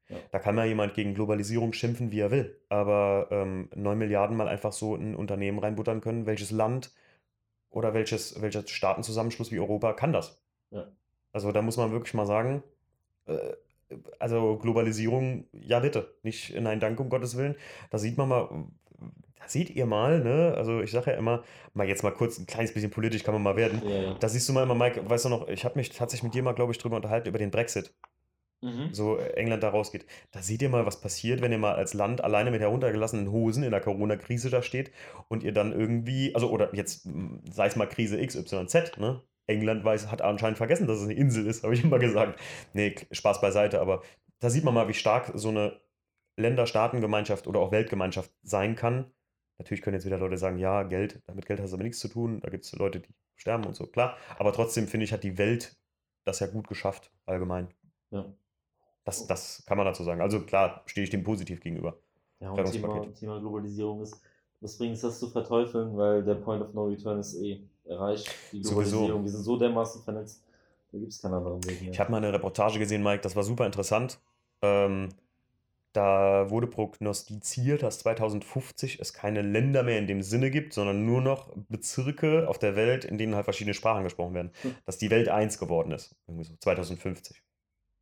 [0.08, 0.16] Ja.
[0.32, 2.58] Da kann mal jemand gegen Globalisierung schimpfen, wie er will.
[2.68, 6.92] Aber ähm, 9 Milliarden mal einfach so in ein Unternehmen reinbuttern können, welches Land
[7.70, 10.42] oder welches, welcher Staatenzusammenschluss wie Europa kann das?
[10.70, 10.88] Ja.
[11.32, 12.62] Also da muss man wirklich mal sagen,
[13.26, 13.52] äh,
[14.18, 17.56] also Globalisierung, ja bitte, nicht nein, danke um Gottes Willen.
[17.90, 18.66] Da sieht man mal,
[19.40, 20.54] da seht ihr mal, ne?
[20.56, 21.42] Also ich sage ja immer,
[21.74, 23.82] mal jetzt mal kurz ein kleines bisschen politisch kann man mal werden.
[23.88, 24.14] Ja, ja.
[24.14, 26.42] Da siehst du mal immer, Mike, weißt du noch, ich habe mich tatsächlich mit dir
[26.42, 27.92] mal, glaube ich, drüber unterhalten, über den Brexit
[28.62, 28.92] Mhm.
[28.92, 30.04] so äh, England da rausgeht.
[30.32, 33.62] Da seht ihr mal, was passiert, wenn ihr mal als Land alleine mit heruntergelassenen Hosen
[33.62, 34.92] in der Corona-Krise da steht
[35.28, 39.22] und ihr dann irgendwie, also oder jetzt m, sei es mal Krise XYZ, ne?
[39.46, 42.38] England weiß, hat anscheinend vergessen, dass es eine Insel ist, habe ich immer gesagt.
[42.74, 44.02] Nee, Spaß beiseite, aber
[44.40, 45.80] da sieht man mal, wie stark so eine
[46.36, 49.10] Länder-Staatengemeinschaft oder auch Weltgemeinschaft sein kann.
[49.60, 52.08] Natürlich können jetzt wieder Leute sagen, ja, Geld, damit Geld hat es aber nichts zu
[52.08, 52.40] tun.
[52.40, 54.16] Da gibt es Leute, die sterben und so, klar.
[54.38, 55.76] Aber trotzdem finde ich, hat die Welt
[56.24, 57.68] das ja gut geschafft, allgemein.
[58.10, 58.24] Ja.
[59.04, 60.22] Das, das kann man dazu sagen.
[60.22, 61.98] Also klar, stehe ich dem positiv gegenüber.
[62.40, 64.22] Ja, und Thema, Thema Globalisierung ist,
[64.62, 68.34] was bringt es das zu verteufeln, weil der Point of No Return ist eh erreicht.
[68.52, 69.24] Die Globalisierung, Sowieso.
[69.24, 70.42] wir sind so dermaßen vernetzt,
[70.90, 71.90] da gibt es keinen anderen Weg mehr.
[71.90, 74.18] Ich habe mal eine Reportage gesehen, Mike, das war super interessant.
[74.62, 75.10] Ähm,
[75.92, 81.20] da wurde prognostiziert, dass 2050 es keine Länder mehr in dem Sinne gibt, sondern nur
[81.20, 84.52] noch Bezirke auf der Welt, in denen halt verschiedene Sprachen gesprochen werden.
[84.62, 84.74] Hm.
[84.86, 86.14] Dass die Welt eins geworden ist.
[86.28, 87.42] Irgendwie so 2050.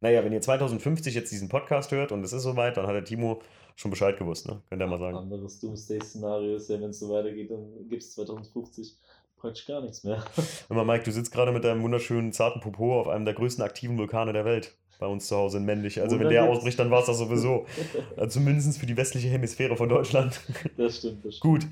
[0.01, 3.05] Naja, wenn ihr 2050 jetzt diesen Podcast hört und es ist soweit, dann hat der
[3.05, 3.41] Timo
[3.75, 4.63] schon Bescheid gewusst, ne?
[4.69, 5.17] Könnt ihr mal sagen.
[5.17, 8.97] Anderes Doomsday-Szenario ist ja, wenn es so weitergeht, dann gibt es 2050
[9.37, 10.25] praktisch gar nichts mehr.
[10.69, 13.65] Hör mal, Mike, du sitzt gerade mit deinem wunderschönen zarten Popo auf einem der größten
[13.65, 16.01] aktiven Vulkane der Welt bei uns zu Hause in Männlich.
[16.01, 17.67] Also wenn der ausbricht, dann war es das sowieso.
[18.17, 20.41] also zumindest für die westliche Hemisphäre von Deutschland.
[20.77, 21.41] Das stimmt, das stimmt.
[21.41, 21.67] Gut,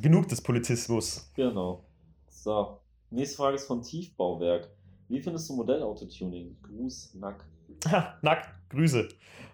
[0.00, 1.30] genug des Politismus.
[1.34, 1.84] Genau.
[2.28, 2.78] So,
[3.10, 4.70] nächste Frage ist von Tiefbauwerk.
[5.08, 6.56] Wie findest du Modellautotuning?
[6.62, 7.44] Gruß, Nack.
[7.86, 9.08] Ha, Nack, Grüße.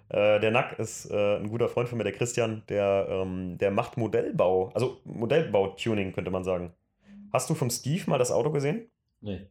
[0.08, 3.70] Äh, der Nack ist äh, ein guter Freund von mir, der Christian, der, ähm, der
[3.70, 6.72] macht Modellbau, also Modellbau-Tuning könnte man sagen.
[7.32, 8.88] Hast du vom Steve mal das Auto gesehen?
[9.20, 9.46] Nee.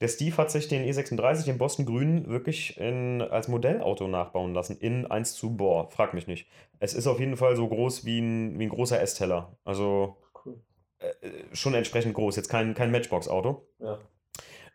[0.00, 4.78] Der Steve hat sich den E36, den Boston Grün, wirklich in, als Modellauto nachbauen lassen.
[4.78, 6.48] In 1 zu, boah, frag mich nicht.
[6.80, 9.56] Es ist auf jeden Fall so groß wie ein, wie ein großer S-Teller.
[9.64, 10.58] Also cool.
[10.98, 11.14] äh,
[11.52, 12.36] schon entsprechend groß.
[12.36, 13.66] Jetzt kein, kein Matchbox-Auto.
[13.78, 13.98] Ja.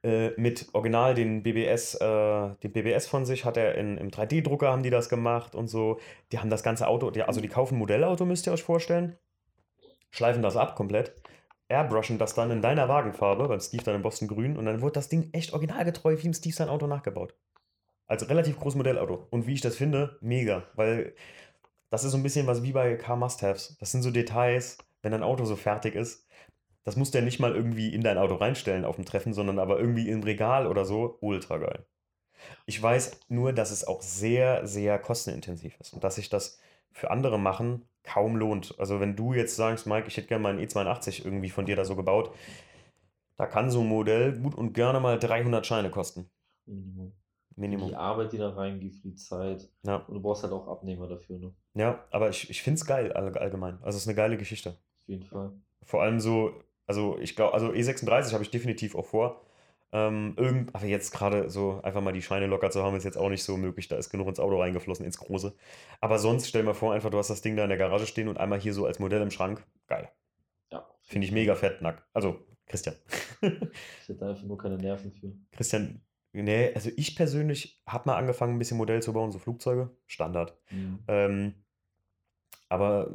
[0.03, 4.71] Äh, mit Original den BBS, äh, den BBS von sich hat er in, im 3D-Drucker
[4.71, 5.99] haben die das gemacht und so.
[6.31, 9.15] Die haben das ganze Auto, die, also die kaufen ein Modellauto, müsst ihr euch vorstellen.
[10.09, 11.20] Schleifen das ab komplett
[11.71, 14.93] airbrushen das dann in deiner Wagenfarbe, beim Steve dann in Boston Grün, und dann wurde
[14.93, 17.33] das Ding echt originalgetreu wie im Steve sein Auto nachgebaut.
[18.07, 19.27] Also relativ großes Modellauto.
[19.29, 20.63] Und wie ich das finde, mega.
[20.75, 21.15] Weil
[21.89, 23.77] das ist so ein bisschen was wie bei Car Must-Haves.
[23.79, 26.27] Das sind so Details, wenn dein Auto so fertig ist.
[26.83, 29.59] Das musst du ja nicht mal irgendwie in dein Auto reinstellen auf dem Treffen, sondern
[29.59, 31.17] aber irgendwie im Regal oder so.
[31.21, 31.85] Ultra geil.
[32.65, 36.59] Ich weiß nur, dass es auch sehr, sehr kostenintensiv ist und dass sich das
[36.91, 38.75] für andere machen kaum lohnt.
[38.79, 41.75] Also wenn du jetzt sagst, Mike, ich hätte gerne mal einen E82 irgendwie von dir
[41.75, 42.33] da so gebaut,
[43.37, 46.29] da kann so ein Modell gut und gerne mal 300 Scheine kosten.
[46.65, 47.13] Minimum.
[47.55, 47.89] Minimum.
[47.89, 49.69] Die Arbeit, die da reingeht, die Zeit.
[49.83, 49.97] Ja.
[49.97, 51.53] Und du brauchst halt auch Abnehmer dafür, ne?
[51.73, 53.75] Ja, aber ich, ich finde es geil allgemein.
[53.81, 54.69] Also es ist eine geile Geschichte.
[54.69, 55.51] Auf jeden Fall.
[55.83, 56.53] Vor allem so,
[56.87, 59.41] also ich glaube, also E36 habe ich definitiv auch vor.
[59.93, 63.17] Ähm, irgend, aber jetzt gerade so einfach mal die Scheine locker zu haben, ist jetzt
[63.17, 63.89] auch nicht so möglich.
[63.89, 65.53] Da ist genug ins Auto reingeflossen, ins Große.
[65.99, 68.29] Aber sonst stell mal vor, einfach du hast das Ding da in der Garage stehen
[68.29, 69.65] und einmal hier so als Modell im Schrank.
[69.87, 70.09] Geil.
[70.71, 70.87] Ja.
[71.01, 72.07] Finde ich mega fett, nack.
[72.13, 72.95] Also, Christian.
[73.41, 75.33] ich hätte einfach nur keine Nerven für.
[75.51, 76.01] Christian,
[76.31, 79.89] nee, also ich persönlich habe mal angefangen, ein bisschen Modell zu bauen, so Flugzeuge.
[80.07, 80.57] Standard.
[80.69, 80.99] Mhm.
[81.09, 81.53] Ähm,
[82.69, 83.11] aber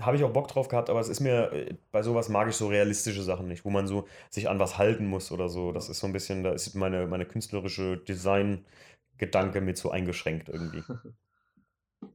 [0.00, 2.56] habe ich auch Bock drauf gehabt, aber es ist mir, äh, bei sowas mag ich
[2.56, 5.72] so realistische Sachen nicht, wo man so sich an was halten muss oder so.
[5.72, 10.82] Das ist so ein bisschen, da ist meine, meine künstlerische Design-Gedanke mit so eingeschränkt irgendwie.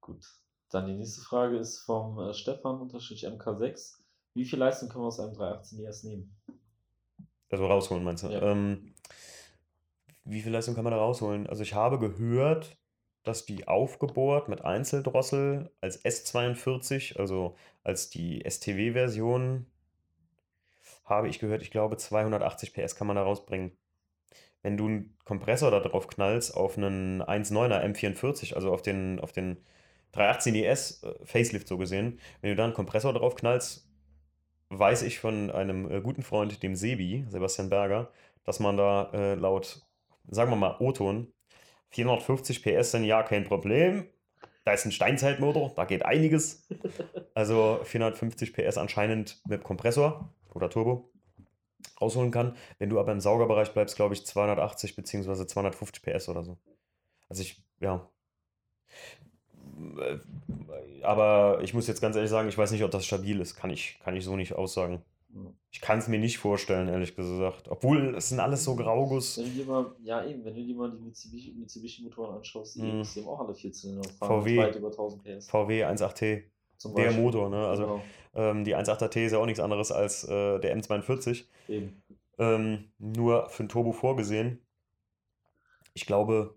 [0.00, 0.24] Gut.
[0.70, 3.98] Dann die nächste Frage ist vom äh, Stefan unterstrich MK6.
[4.34, 6.36] Wie viel Leistung können wir aus einem 318 ES nehmen?
[7.50, 8.28] Also rausholen, meinst du?
[8.28, 8.42] Ja.
[8.42, 8.94] Ähm,
[10.24, 11.48] wie viel Leistung kann man da rausholen?
[11.48, 12.78] Also ich habe gehört,
[13.22, 19.66] dass die aufgebohrt mit Einzeldrossel als S42, also als die STW-Version,
[21.04, 23.72] habe ich gehört, ich glaube 280 PS kann man da rausbringen.
[24.62, 29.32] Wenn du einen Kompressor da drauf knallst auf einen 1.9er M44, also auf den, auf
[29.32, 29.58] den
[30.12, 33.88] 318 ES äh, Facelift so gesehen, wenn du da einen Kompressor drauf knallst,
[34.70, 38.10] weiß ich von einem äh, guten Freund, dem Sebi, Sebastian Berger,
[38.44, 39.82] dass man da äh, laut,
[40.28, 41.32] sagen wir mal, O-Ton
[41.90, 44.06] 450 PS sind ja kein Problem.
[44.64, 46.66] Da ist ein Steinzeitmotor, da geht einiges.
[47.34, 51.10] Also 450 PS anscheinend mit Kompressor oder Turbo
[52.00, 52.56] rausholen kann.
[52.78, 55.46] Wenn du aber im Saugerbereich bleibst, glaube ich 280 bzw.
[55.46, 56.58] 250 PS oder so.
[57.28, 58.08] Also ich, ja.
[61.02, 63.56] Aber ich muss jetzt ganz ehrlich sagen, ich weiß nicht, ob das stabil ist.
[63.56, 65.02] Kann ich, kann ich so nicht aussagen.
[65.70, 67.68] Ich kann es mir nicht vorstellen, ehrlich gesagt.
[67.68, 69.38] Obwohl, es sind alles so Grauguss.
[69.38, 72.76] Wenn du dir mal, ja eben, wenn du dir mal die Mitsubishi, Mitsubishi Motoren anschaust,
[72.76, 73.02] die, mm.
[73.02, 75.48] die haben auch alle 14 fahren VW, weit über 1000 PS.
[75.48, 76.42] VW 1.8T.
[76.96, 77.66] Der Motor, ne?
[77.68, 78.02] Also genau.
[78.34, 81.44] ähm, die 1.8T ist ja auch nichts anderes als äh, der M42.
[81.68, 82.02] Eben.
[82.38, 84.58] Ähm, nur für ein Turbo vorgesehen.
[85.92, 86.56] Ich glaube,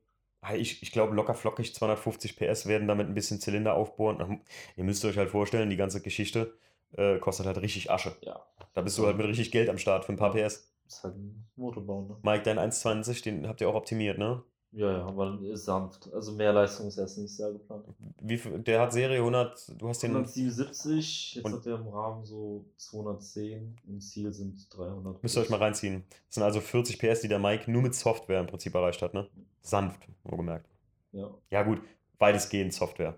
[0.56, 4.42] ich, ich glaube, locker flockig 250 PS werden damit ein bisschen Zylinder aufbohren.
[4.76, 6.54] Ihr müsst euch halt vorstellen, die ganze Geschichte
[6.98, 8.16] äh, kostet halt richtig Asche.
[8.22, 8.40] Ja.
[8.74, 10.72] Da bist du halt mit richtig Geld am Start für ein paar PS.
[10.88, 12.18] ist halt ein Motorbau, ne?
[12.24, 14.42] Mike, dein 1,20, den habt ihr auch optimiert, ne?
[14.76, 16.12] Ja, ja, aber ist sanft.
[16.12, 17.86] Also mehr Leistung ist erst nächstes Jahr geplant.
[18.22, 22.26] Wie, viel- der hat Serie 100, du hast den 177, jetzt hat er im Rahmen
[22.26, 25.22] so 210, im Ziel sind 300.
[25.22, 26.04] Müsst ihr euch mal reinziehen.
[26.28, 29.14] Das sind also 40 PS, die der Mike nur mit Software im Prinzip erreicht hat,
[29.14, 29.28] ne?
[29.62, 30.68] Sanft, wohlgemerkt.
[31.12, 31.80] Ja, Ja, gut,
[32.18, 33.16] weitestgehend Software.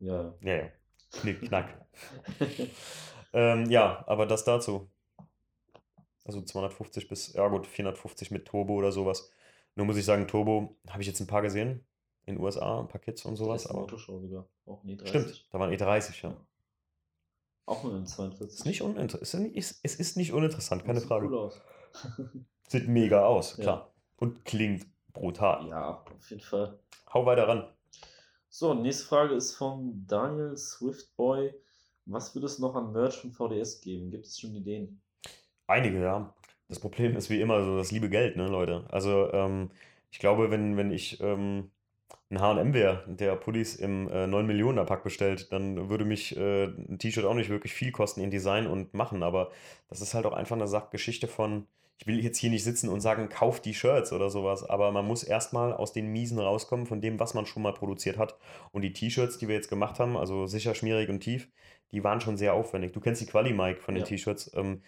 [0.00, 0.34] ja.
[0.42, 0.68] Ja, ja.
[1.12, 1.86] Knick, knack.
[3.32, 4.88] ähm, ja, aber das dazu.
[6.24, 9.30] Also 250 bis, ja gut, 450 mit Turbo oder sowas.
[9.74, 11.84] Nur muss ich sagen, Turbo habe ich jetzt ein paar gesehen.
[12.24, 13.66] In den USA, ein paar Kids und sowas.
[13.66, 14.46] Aber Autoshow sogar.
[14.66, 15.08] Auch nie 30.
[15.08, 16.36] stimmt, da waren E30, ja.
[17.66, 18.58] Auch nur in 42.
[18.58, 21.26] Ist nicht uninter es, ist nicht, es es ist nicht uninteressant, keine Sieht Frage.
[21.26, 21.60] Cool aus.
[22.68, 23.62] Sieht mega aus, Ja.
[23.62, 23.92] klar.
[24.18, 25.66] Und klingt brutal.
[25.68, 26.78] ja, auf jeden Fall.
[27.12, 27.68] Hau weiter ran.
[28.54, 31.54] So, nächste Frage ist von Daniel Swiftboy.
[32.04, 34.10] Was wird es noch an Merch von VDS geben?
[34.10, 35.00] Gibt es schon Ideen?
[35.66, 36.34] Einige, ja.
[36.68, 38.84] Das Problem ist wie immer so das liebe Geld, ne, Leute.
[38.90, 39.70] Also, ähm,
[40.10, 41.70] ich glaube, wenn, wenn ich ähm,
[42.28, 46.64] ein H&M wäre, der Pullis im äh, 9 Millionen Pack bestellt, dann würde mich äh,
[46.64, 49.22] ein T-Shirt auch nicht wirklich viel kosten in Design und machen.
[49.22, 49.50] Aber
[49.88, 51.66] das ist halt auch einfach eine Sachgeschichte von,
[52.02, 55.06] ich will jetzt hier nicht sitzen und sagen, kauft die Shirts oder sowas, aber man
[55.06, 58.36] muss erstmal aus den Miesen rauskommen von dem, was man schon mal produziert hat.
[58.72, 61.48] Und die T-Shirts, die wir jetzt gemacht haben, also sicher, schmierig und tief,
[61.92, 62.92] die waren schon sehr aufwendig.
[62.92, 64.08] Du kennst die Quali, Mike, von den Ja.
[64.08, 64.50] T-Shirts.
[64.54, 64.82] Ähm,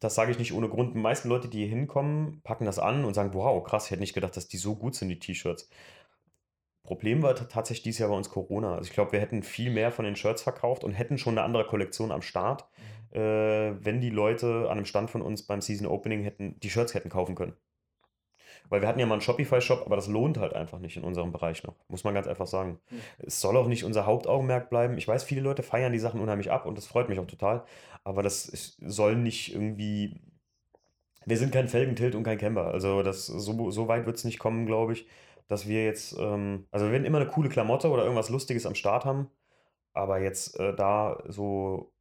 [0.00, 0.94] das sage ich nicht ohne Grund.
[0.94, 4.02] Die meisten Leute, die hier hinkommen, packen das an und sagen, wow, krass, ich hätte
[4.02, 5.70] nicht gedacht, dass die so gut sind, die T-Shirts.
[6.82, 8.74] Problem war tatsächlich dieses Jahr bei uns Corona.
[8.74, 11.42] Also ich glaube, wir hätten viel mehr von den Shirts verkauft und hätten schon eine
[11.46, 12.66] andere Kollektion am Start,
[13.14, 16.94] äh, wenn die Leute an einem Stand von uns beim Season Opening hätten, die Shirts
[16.94, 17.54] hätten kaufen können.
[18.68, 21.32] Weil wir hatten ja mal einen Shopify-Shop, aber das lohnt halt einfach nicht in unserem
[21.32, 21.74] Bereich noch.
[21.88, 22.80] Muss man ganz einfach sagen.
[22.88, 23.00] Hm.
[23.18, 24.96] Es soll auch nicht unser Hauptaugenmerk bleiben.
[24.96, 27.64] Ich weiß, viele Leute feiern die Sachen unheimlich ab und das freut mich auch total.
[28.04, 30.20] Aber das soll nicht irgendwie.
[31.26, 32.68] Wir sind kein Felgentilt und kein Camber.
[32.72, 35.06] Also das, so, so weit wird es nicht kommen, glaube ich,
[35.48, 36.16] dass wir jetzt.
[36.18, 39.30] Ähm, also wir werden immer eine coole Klamotte oder irgendwas Lustiges am Start haben.
[39.92, 41.93] Aber jetzt äh, da so,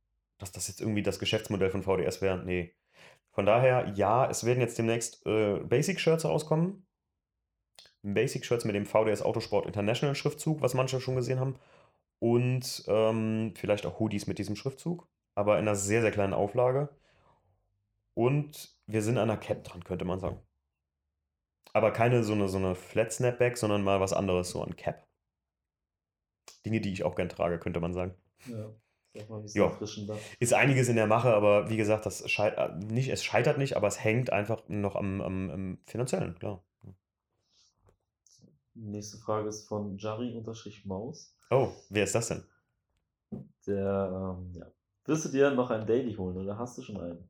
[0.43, 2.75] dass das jetzt irgendwie das Geschäftsmodell von VDS wäre, nee.
[3.31, 6.85] Von daher, ja, es werden jetzt demnächst äh, Basic-Shirts rauskommen.
[8.03, 11.57] Basic-Shirts mit dem VDS Autosport International Schriftzug, was manche schon gesehen haben.
[12.19, 16.89] Und ähm, vielleicht auch Hoodies mit diesem Schriftzug, aber in einer sehr, sehr kleinen Auflage.
[18.13, 20.39] Und wir sind an einer Cap dran, könnte man sagen.
[21.73, 25.07] Aber keine so eine, so eine Flat Snapback, sondern mal was anderes, so ein Cap.
[26.65, 28.13] Dinge, die ich auch gern trage, könnte man sagen.
[28.45, 28.69] Ja,
[29.15, 29.71] ein Ja.
[30.39, 33.75] Ist einiges in der Mache, aber wie gesagt, das schei- äh, nicht, es scheitert nicht,
[33.77, 36.63] aber es hängt einfach noch am, am, am finanziellen, klar.
[38.75, 41.35] Nächste Frage ist von Jari-Maus.
[41.51, 42.43] Oh, wer ist das denn?
[43.67, 44.65] Der, ähm, ja.
[45.05, 47.29] Wirst du dir noch einen Daily holen oder hast du schon einen?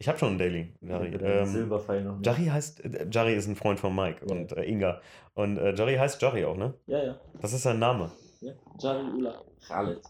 [0.00, 0.72] Ich habe schon einen Daily.
[0.80, 1.10] Jari.
[1.10, 2.26] Den Ähm, Silberpfeil noch nicht.
[2.26, 4.36] Jari heißt, äh, Jari ist ein Freund von Mike Ja.
[4.36, 5.00] und äh, Inga.
[5.34, 6.74] Und äh, Jari heißt Jari auch, ne?
[6.86, 7.20] Ja, ja.
[7.40, 8.12] Das ist sein Name.
[8.40, 8.52] ja.
[8.78, 10.00] Jari Ula Khaled.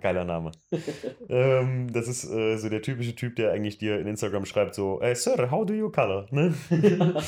[0.00, 0.50] Geiler Name.
[1.28, 5.00] ähm, das ist äh, so der typische Typ, der eigentlich dir in Instagram schreibt so,
[5.00, 6.26] äh, Sir, how do you color?
[6.30, 6.54] Ne?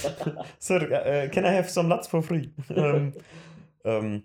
[0.58, 2.48] Sir, äh, can I have some nuts for free?
[2.70, 3.12] ähm,
[3.84, 4.24] ähm,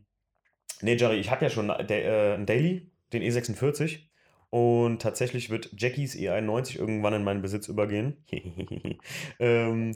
[0.82, 4.10] nee, Jerry, ich habe ja schon äh, einen Daily, den E46.
[4.50, 8.18] Und tatsächlich wird Jackies E91 irgendwann in meinen Besitz übergehen.
[9.40, 9.96] ähm,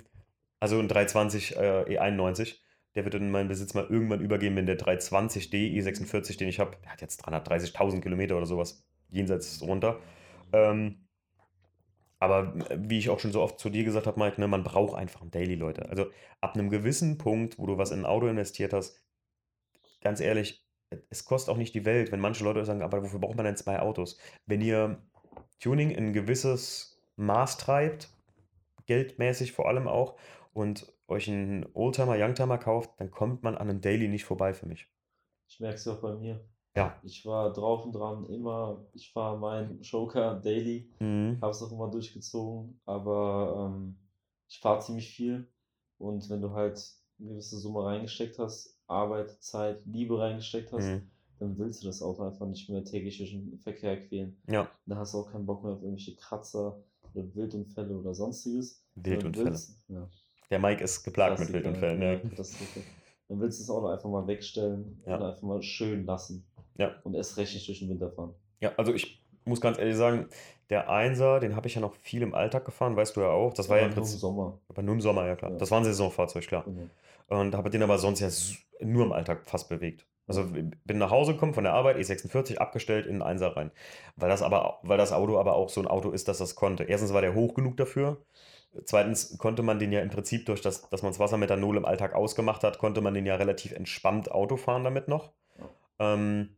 [0.60, 2.58] also ein 320 äh, E91.
[2.96, 6.78] Der wird in meinen Besitz mal irgendwann übergehen, wenn der 320D E46, den ich habe,
[6.84, 10.00] der hat jetzt 330.000 Kilometer oder sowas jenseits runter.
[10.52, 11.04] Ähm,
[12.20, 14.64] aber äh, wie ich auch schon so oft zu dir gesagt habe, Mike, ne, man
[14.64, 15.90] braucht einfach ein Daily, Leute.
[15.90, 16.06] Also
[16.40, 19.04] ab einem gewissen Punkt, wo du was in ein Auto investiert hast,
[20.02, 20.66] ganz ehrlich,
[21.10, 23.58] es kostet auch nicht die Welt, wenn manche Leute sagen, aber wofür braucht man denn
[23.58, 24.18] zwei Autos?
[24.46, 25.02] Wenn ihr
[25.60, 28.10] Tuning in ein gewisses Maß treibt,
[28.86, 30.16] geldmäßig vor allem auch,
[30.54, 34.66] und euch einen Oldtimer, Youngtimer kauft, dann kommt man an einem Daily nicht vorbei für
[34.68, 34.88] mich.
[35.48, 36.44] Ich merke es auch bei mir.
[36.76, 37.00] Ja.
[37.04, 41.38] Ich war drauf und dran, immer, ich fahre meinen Joker Daily, Mhm.
[41.42, 43.96] habe es auch immer durchgezogen, aber ähm,
[44.48, 45.48] ich fahre ziemlich viel
[46.00, 46.84] und wenn du halt
[47.20, 51.12] eine gewisse Summe reingesteckt hast, Arbeit, Zeit, Liebe reingesteckt hast, Mhm.
[51.40, 54.42] dann willst du das Auto einfach nicht mehr täglich durch den Verkehr quälen.
[54.48, 56.82] Ja, Da hast du auch keinen Bock mehr auf irgendwelche Kratzer
[57.14, 58.84] oder Wildunfälle oder sonstiges.
[58.96, 59.52] Wildunfälle.
[59.52, 60.10] willst- Ja,
[60.54, 62.00] Der Mike ist geplagt mit Wildunfällen.
[62.02, 62.20] ja, Ja.
[62.20, 62.82] Katastrophe.
[63.28, 65.16] Dann willst du das Auto einfach mal wegstellen Ja.
[65.18, 66.46] und einfach mal schön lassen.
[66.78, 66.92] Ja.
[67.04, 68.36] Und erst recht nicht durch den Winter fahren.
[68.60, 70.28] ja, also ich muss ganz ehrlich sagen,
[70.70, 73.54] der Einser, den habe ich ja noch viel im Alltag gefahren, weißt du ja auch.
[73.54, 74.60] Das war ja im Aber nur im Prinzip, Sommer.
[74.70, 75.52] aber nur im Sommer, ja klar.
[75.52, 75.58] Ja.
[75.58, 76.64] Das war ein Saisonfahrzeug, klar.
[76.66, 76.88] Genau.
[77.42, 78.30] Und habe den aber sonst ja
[78.86, 80.06] nur im Alltag fast bewegt.
[80.28, 83.72] Also bin nach Hause gekommen von der Arbeit, E46 abgestellt in einen 1er rein.
[84.16, 86.84] Weil das aber, weil das Auto aber auch so ein Auto ist, dass das konnte.
[86.86, 88.22] Erstens war der hoch genug dafür.
[88.86, 92.14] Zweitens konnte man den ja im Prinzip durch das, dass man das Wassermethanol im Alltag
[92.14, 95.34] ausgemacht hat, konnte man den ja relativ entspannt Auto fahren damit noch.
[96.00, 96.58] Ähm,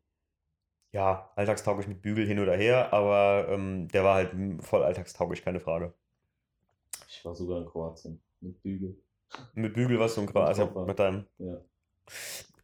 [0.92, 4.32] ja, alltagstauglich mit Bügel hin oder her, aber ähm, der war halt
[4.64, 5.94] voll alltagstauglich, keine Frage.
[7.10, 8.98] Ich war sogar in Kroatien mit Bügel.
[9.54, 11.26] Mit Bügel warst du in Kroatien, also mit deinem.
[11.38, 11.58] Ja.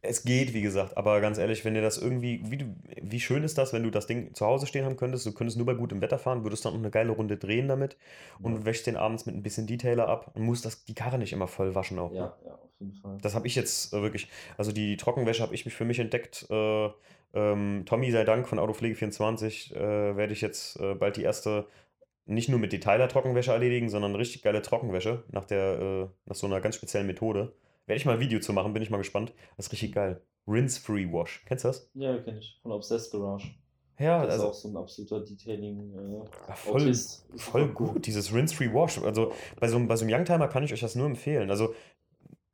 [0.04, 3.44] Es geht, wie gesagt, aber ganz ehrlich, wenn dir das irgendwie, wie, du, wie schön
[3.44, 5.74] ist das, wenn du das Ding zu Hause stehen haben könntest, du könntest nur bei
[5.74, 7.96] gutem Wetter fahren, würdest dann noch eine geile Runde drehen damit
[8.40, 8.64] und ja.
[8.64, 11.46] wäschst den abends mit ein bisschen Detailer ab und musst das, die Karre nicht immer
[11.46, 12.10] voll waschen auch.
[12.10, 12.18] Ne?
[12.18, 13.18] Ja, ja, auf jeden Fall.
[13.22, 14.26] Das habe ich jetzt äh, wirklich,
[14.58, 16.46] also die Trockenwäsche habe ich mich für mich entdeckt.
[16.50, 16.90] Äh,
[17.34, 21.66] ähm, Tommy sei Dank von Autopflege24 äh, werde ich jetzt äh, bald die erste
[22.26, 26.46] nicht nur mit Detailer Trockenwäsche erledigen, sondern richtig geile Trockenwäsche nach der äh, nach so
[26.46, 27.52] einer ganz speziellen Methode.
[27.86, 29.32] Werde ich mal ein Video zu machen, bin ich mal gespannt.
[29.56, 30.22] Das ist richtig geil.
[30.46, 31.44] Rinse-Free Wash.
[31.46, 31.90] Kennst du das?
[31.94, 32.58] Ja, kenne ich.
[32.62, 33.54] Von Obsessed Garage.
[33.98, 36.24] Ja, das also, ist auch so ein absoluter Detailing.
[36.24, 36.94] Äh, voll,
[37.36, 38.98] voll gut, dieses Rinse-Free Wash.
[38.98, 41.50] Also bei so, bei so einem Youngtimer kann ich euch das nur empfehlen.
[41.50, 41.74] Also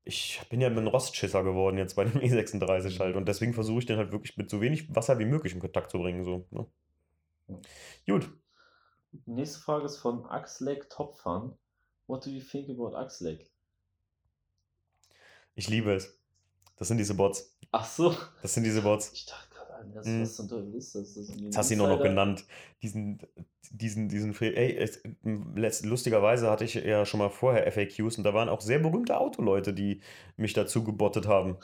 [0.04, 3.86] ich bin ja ein Rostschisser geworden jetzt bei dem E36 halt und deswegen versuche ich
[3.86, 6.24] den halt wirklich mit so wenig Wasser wie möglich in Kontakt zu bringen.
[6.24, 6.66] So, ne?
[8.06, 8.30] Gut.
[9.26, 11.56] Nächste Frage ist von Axlek Topfan.
[12.06, 13.50] What do you think about Axlek?
[15.58, 16.16] Ich liebe es.
[16.76, 17.58] Das sind diese Bots.
[17.72, 18.14] Ach so.
[18.42, 19.10] Das sind diese Bots.
[19.12, 20.22] Ich dachte gerade, das, mm.
[20.22, 21.14] was Teufel ist das?
[21.14, 22.44] das Jetzt hast du ihn auch noch genannt.
[22.80, 23.18] Diesen,
[23.72, 28.48] diesen, diesen, ey, es, lustigerweise hatte ich ja schon mal vorher FAQs und da waren
[28.48, 30.00] auch sehr berühmte Autoleute, die
[30.36, 31.56] mich dazu gebottet haben.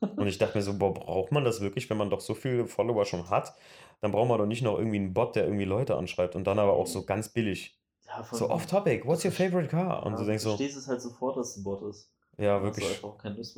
[0.16, 2.66] Und ich dachte mir so, boah, braucht man das wirklich, wenn man doch so viele
[2.66, 3.54] Follower schon hat?
[4.02, 6.58] Dann braucht man doch nicht noch irgendwie einen Bot, der irgendwie Leute anschreibt und dann
[6.58, 7.80] aber auch so ganz billig.
[8.06, 10.04] Ja, so off-topic, what's your favorite car?
[10.04, 10.50] Und ja, du denkst so.
[10.50, 12.10] Du verstehst es halt sofort, dass es ein Bot ist.
[12.38, 13.00] Ja, wirklich.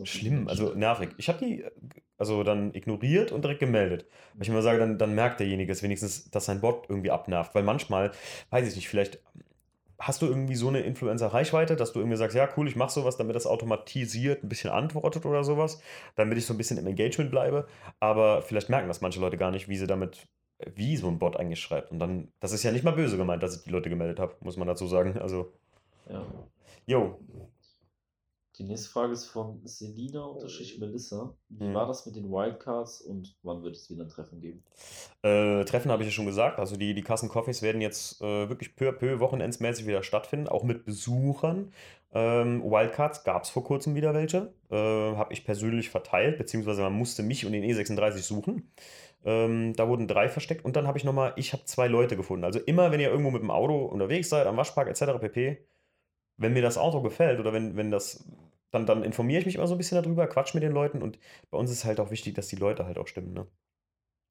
[0.05, 1.11] Schlimm, also nervig.
[1.17, 1.65] Ich habe die
[2.19, 4.07] also dann ignoriert und direkt gemeldet.
[4.35, 7.55] Weil ich immer sage, dann, dann merkt derjenige es wenigstens, dass sein Bot irgendwie abnervt.
[7.55, 8.11] Weil manchmal,
[8.51, 9.21] weiß ich nicht, vielleicht
[10.01, 13.17] hast du irgendwie so eine Influencer-Reichweite, dass du irgendwie sagst, ja, cool, ich mache sowas,
[13.17, 15.81] damit das automatisiert ein bisschen antwortet oder sowas,
[16.15, 17.67] damit ich so ein bisschen im Engagement bleibe.
[18.01, 20.27] Aber vielleicht merken das manche Leute gar nicht, wie sie damit,
[20.75, 21.91] wie so ein Bot eigentlich schreibt.
[21.93, 24.35] Und dann, das ist ja nicht mal böse gemeint, dass ich die Leute gemeldet habe,
[24.41, 25.19] muss man dazu sagen.
[25.19, 25.53] Also,
[26.09, 26.25] ja.
[26.87, 27.19] Jo,
[28.59, 30.35] die nächste Frage ist von Selina
[30.79, 31.35] Melissa.
[31.49, 31.75] Wie mhm.
[31.75, 34.65] war das mit den Wildcards und wann wird es wieder ein Treffen geben?
[35.23, 36.59] Äh, Treffen habe ich ja schon gesagt.
[36.59, 40.49] Also die, die Kassen Coffees werden jetzt äh, wirklich peu à peu wochenendsmäßig wieder stattfinden,
[40.49, 41.73] auch mit Besuchern.
[42.13, 44.53] Ähm, Wildcards gab es vor kurzem wieder welche.
[44.71, 48.71] Äh, habe ich persönlich verteilt, beziehungsweise man musste mich und den E36 suchen.
[49.25, 52.45] Ähm, da wurden drei versteckt und dann habe ich nochmal, ich habe zwei Leute gefunden.
[52.45, 55.19] Also immer, wenn ihr irgendwo mit dem Auto unterwegs seid, am Waschpark etc.
[55.21, 55.59] pp.,
[56.39, 58.25] wenn mir das Auto gefällt oder wenn, wenn das
[58.71, 61.19] dann, dann informiere ich mich immer so ein bisschen darüber, quatsch mit den Leuten und
[61.51, 63.33] bei uns ist halt auch wichtig, dass die Leute halt auch stimmen.
[63.33, 63.47] Ne?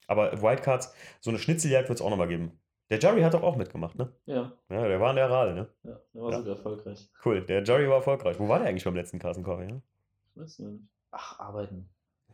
[0.07, 2.59] Aber Wildcards, so eine Schnitzeljagd wird es auch nochmal geben.
[2.89, 4.13] Der Jerry hat doch auch mitgemacht, ne?
[4.25, 4.53] Ja.
[4.69, 5.67] Ja, der war in der Rale, ne?
[5.83, 6.37] Ja, der war ja.
[6.37, 7.09] sogar erfolgreich.
[7.25, 8.39] Cool, der Jerry war erfolgreich.
[8.39, 9.81] Wo war der eigentlich beim letzten Kassenkocher, ja?
[10.29, 10.83] Ich weiß nicht.
[11.11, 11.89] Ach, arbeiten.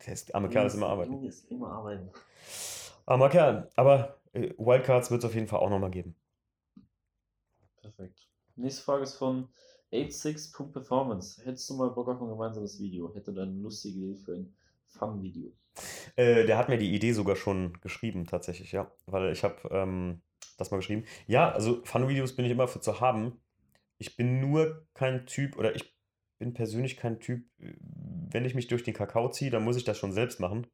[0.05, 1.13] Der ist, arme Kerl ist immer arbeiten.
[1.13, 2.11] Junge ist immer arbeiten.
[3.07, 3.69] Armer Kerl.
[3.75, 6.15] Aber äh, Wildcards wird es auf jeden Fall auch nochmal geben.
[7.81, 8.27] Perfekt.
[8.55, 9.49] Nächste Frage ist von
[9.93, 11.45] 86.performance.
[11.45, 13.13] Hättest du mal Bock auf ein gemeinsames Video?
[13.13, 14.53] Hätte dann eine lustige Idee für ein
[14.87, 15.51] Fun-Video?
[16.15, 18.91] Äh, der hat mir die Idee sogar schon geschrieben, tatsächlich, ja.
[19.05, 20.21] Weil ich habe ähm,
[20.57, 21.05] das mal geschrieben.
[21.27, 23.39] Ja, also Fun-Videos bin ich immer für zu haben.
[23.99, 25.95] Ich bin nur kein Typ, oder ich
[26.39, 29.97] bin persönlich kein Typ, wenn ich mich durch den Kakao ziehe, dann muss ich das
[29.97, 30.67] schon selbst machen.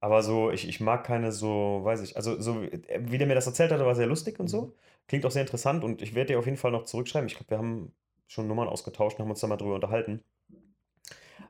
[0.00, 3.46] Aber so, ich, ich mag keine so, weiß ich, also so, wie der mir das
[3.46, 4.62] erzählt hat, war sehr lustig und so.
[4.62, 4.72] Mhm.
[5.08, 7.28] Klingt auch sehr interessant und ich werde dir auf jeden Fall noch zurückschreiben.
[7.28, 7.92] Ich glaube, wir haben
[8.26, 10.22] schon Nummern ausgetauscht und haben uns da mal drüber unterhalten.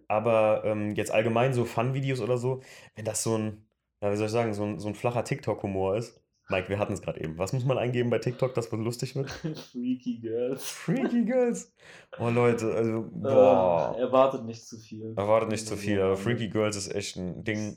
[0.08, 2.60] Aber ähm, jetzt allgemein so Fun-Videos oder so,
[2.94, 3.66] wenn das so ein,
[4.00, 6.22] ja, wie soll ich sagen, so ein, so ein flacher TikTok-Humor ist.
[6.48, 7.38] Mike, wir hatten es gerade eben.
[7.38, 9.28] Was muss man eingeben bei TikTok, dass was lustig wird?
[9.72, 10.64] Freaky Girls.
[10.64, 11.74] Freaky Girls.
[12.20, 13.94] Oh Leute, also, äh, boah.
[13.96, 15.12] Uh, erwartet nicht zu viel.
[15.16, 17.76] Erwartet nicht zu viel, aber Freaky Girls ist echt ein Ding.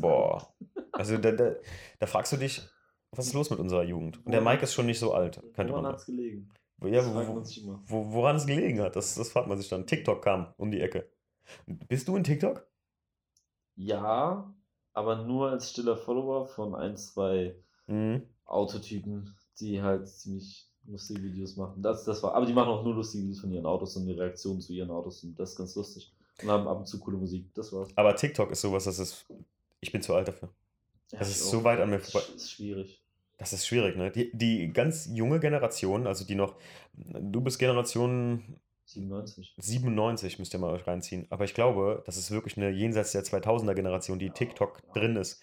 [0.00, 0.52] Boah.
[0.90, 1.54] Also da, da,
[2.00, 2.68] da fragst du dich,
[3.12, 4.24] was ist los mit unserer Jugend?
[4.26, 5.40] Und der Mike ist schon nicht so alt.
[5.54, 6.50] Könnte Woran hat es gelegen?
[6.88, 7.42] Ja, wo,
[7.86, 9.86] wo, woran es gelegen hat, das, das fragt man sich dann.
[9.86, 11.08] TikTok kam um die Ecke.
[11.66, 12.66] Bist du in TikTok?
[13.74, 14.52] Ja,
[14.92, 17.56] aber nur als stiller Follower von ein, zwei
[17.86, 18.22] mhm.
[18.44, 21.82] Autotypen, die halt ziemlich lustige Videos machen.
[21.82, 24.12] Das, das war, aber die machen auch nur lustige Videos von ihren Autos und die
[24.12, 26.12] Reaktionen zu ihren Autos und das ist ganz lustig.
[26.42, 27.52] Und haben ab und zu coole Musik.
[27.54, 27.90] Das war's.
[27.94, 29.26] Aber TikTok ist sowas, das ist.
[29.80, 30.48] Ich bin zu alt dafür.
[31.12, 32.26] Ja, das ist so weit an mir vorbei.
[32.32, 33.01] Das ist schwierig.
[33.42, 34.12] Das ist schwierig, ne?
[34.12, 36.54] Die, die ganz junge Generation, also die noch,
[36.94, 38.40] du bist Generation
[38.84, 39.54] 97.
[39.58, 41.26] 97 müsst ihr mal euch reinziehen.
[41.28, 45.42] Aber ich glaube, das ist wirklich eine jenseits der 2000er Generation, die TikTok drin ist.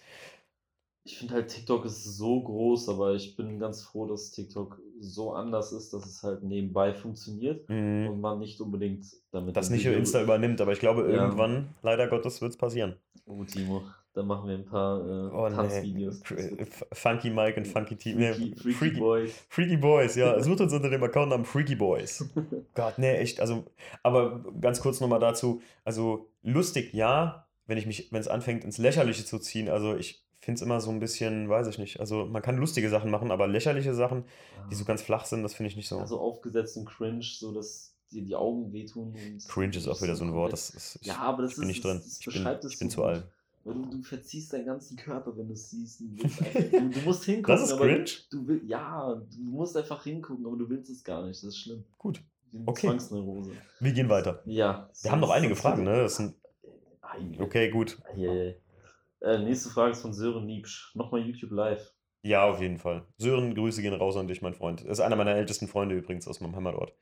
[1.04, 5.34] Ich finde halt, TikTok ist so groß, aber ich bin ganz froh, dass TikTok so
[5.34, 8.08] anders ist, dass es halt nebenbei funktioniert Mhm.
[8.08, 11.24] und man nicht unbedingt damit Das nicht Insta übernimmt, aber ich glaube, Ja.
[11.24, 12.96] irgendwann, leider Gottes, wird es passieren.
[13.26, 13.82] Oh, Timo,
[14.12, 15.54] dann machen wir ein paar äh, Oh, nee.
[15.54, 16.20] Tanzvideos.
[16.30, 18.18] Wird F- Funky Mike und Funky Team.
[18.18, 19.32] nee, Freaky, Freaky Freaky, Boys.
[19.48, 20.42] Freaky Boys, ja.
[20.42, 22.24] Sucht uns unter dem Accountnamen Freaky Boys.
[22.74, 23.40] Gott, nee, echt.
[23.40, 23.64] Also,
[24.02, 25.62] aber ganz kurz nochmal dazu.
[25.84, 29.68] Also, lustig, ja, wenn ich mich, wenn es anfängt, ins Lächerliche zu ziehen.
[29.68, 32.00] Also, ich finde es immer so ein bisschen, weiß ich nicht.
[32.00, 34.24] Also, man kann lustige Sachen machen, aber lächerliche Sachen,
[34.70, 35.98] die so ganz flach sind, das finde ich nicht so.
[35.98, 39.14] Also aufgesetzt und cringe, so dass dir die Augen wehtun.
[39.14, 40.52] Und Cringe ist auch wieder so ein Wort.
[40.52, 41.96] Das ist, ich, ja, aber das ich bin ist, nicht drin.
[41.98, 43.24] Das, das Ich bin, ich bin zu alt.
[43.64, 46.00] Weil du, du verziehst deinen ganzen Körper, wenn du es siehst.
[46.00, 46.06] Du,
[46.70, 47.54] du, du musst hingucken.
[47.54, 48.10] Das ist aber cringe?
[48.30, 51.42] Du will, ja, du musst einfach hingucken, aber du willst es gar nicht.
[51.42, 51.84] Das ist schlimm.
[51.98, 52.22] Gut.
[52.66, 52.88] Okay.
[52.88, 53.52] Zwangsneurose.
[53.78, 54.42] Wir gehen weiter.
[54.44, 54.90] Ja.
[55.02, 55.96] Wir haben noch einige Fragen, ne?
[56.02, 56.34] Das sind,
[57.38, 57.98] okay, gut.
[58.16, 60.92] Äh, nächste Frage ist von Sören Niebsch.
[60.94, 61.92] Nochmal YouTube Live.
[62.22, 63.06] Ja, auf jeden Fall.
[63.18, 64.82] Sören, Grüße gehen raus an dich, mein Freund.
[64.82, 66.92] Das ist einer meiner ältesten Freunde übrigens aus meinem Heimatort.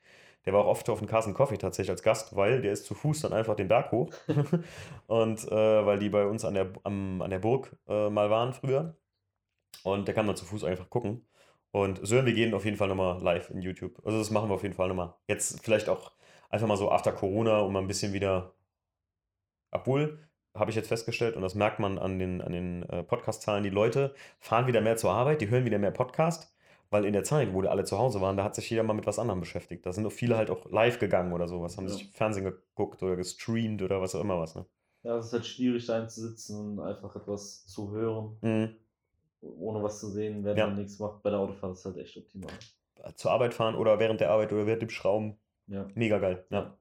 [0.45, 2.95] Der war auch oft auf dem Carsten Coffee tatsächlich als Gast, weil der ist zu
[2.95, 4.09] Fuß dann einfach den Berg hoch.
[5.07, 8.53] und äh, weil die bei uns an der, am, an der Burg äh, mal waren
[8.53, 8.97] früher.
[9.83, 11.27] Und der kann dann zu Fuß einfach gucken.
[11.71, 14.01] Und Sören, wir gehen auf jeden Fall nochmal live in YouTube.
[14.03, 15.13] Also das machen wir auf jeden Fall nochmal.
[15.27, 16.13] Jetzt vielleicht auch
[16.49, 18.55] einfach mal so after Corona, um mal ein bisschen wieder.
[19.71, 20.19] Obwohl,
[20.55, 23.69] habe ich jetzt festgestellt, und das merkt man an den, an den äh, Podcast-Zahlen, die
[23.69, 26.53] Leute fahren wieder mehr zur Arbeit, die hören wieder mehr Podcast,
[26.89, 28.93] weil in der Zeit, wo die alle zu Hause waren, da hat sich jeder mal
[28.93, 29.85] mit was anderem beschäftigt.
[29.85, 31.93] Da sind auch viele halt auch live gegangen oder sowas, haben Ja.
[31.93, 34.55] sich Fernsehen geguckt oder gestreamt oder was auch immer was.
[34.55, 34.65] Ne?
[35.03, 38.75] Ja, es ist halt schwierig, da einzusitzen und einfach etwas zu hören, Mhm.
[39.41, 40.67] ohne was zu sehen, während Ja.
[40.67, 41.21] man nichts macht.
[41.23, 42.51] Bei der Autofahrt ist halt echt optimal.
[43.15, 45.37] Zur Arbeit fahren oder während der Arbeit oder während dem Schrauben.
[45.67, 45.87] Ja.
[45.95, 46.45] Mega geil.
[46.49, 46.75] Ja.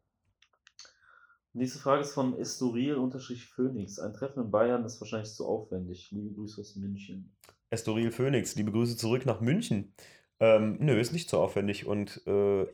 [1.53, 3.99] Nächste Frage ist von Estoril-Phoenix.
[3.99, 6.11] Ein Treffen in Bayern ist wahrscheinlich zu aufwendig.
[6.11, 7.37] Liebe Grüße aus München.
[7.71, 9.93] Estoril Phoenix, liebe Grüße zurück nach München.
[10.41, 12.67] Ähm, nö, ist nicht so aufwendig und äh,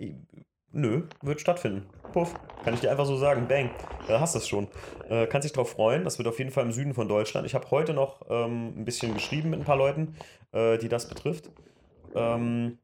[0.70, 1.86] nö, wird stattfinden.
[2.12, 3.48] Puff, kann ich dir einfach so sagen.
[3.48, 3.70] Bang,
[4.06, 4.68] da hast du es schon.
[5.08, 6.04] Äh, kannst dich drauf freuen.
[6.04, 7.46] Das wird auf jeden Fall im Süden von Deutschland.
[7.46, 10.16] Ich habe heute noch ähm, ein bisschen geschrieben mit ein paar Leuten,
[10.52, 11.50] äh, die das betrifft.
[12.14, 12.78] Ähm,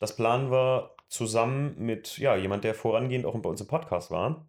[0.00, 4.46] das planen wir zusammen mit ja, jemand, der vorangehend auch bei uns im Podcast war.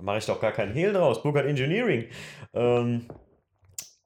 [0.00, 1.22] Mache ich doch gar keinen Hehl draus.
[1.22, 2.06] Burkhardt Engineering.
[2.54, 3.06] Ähm,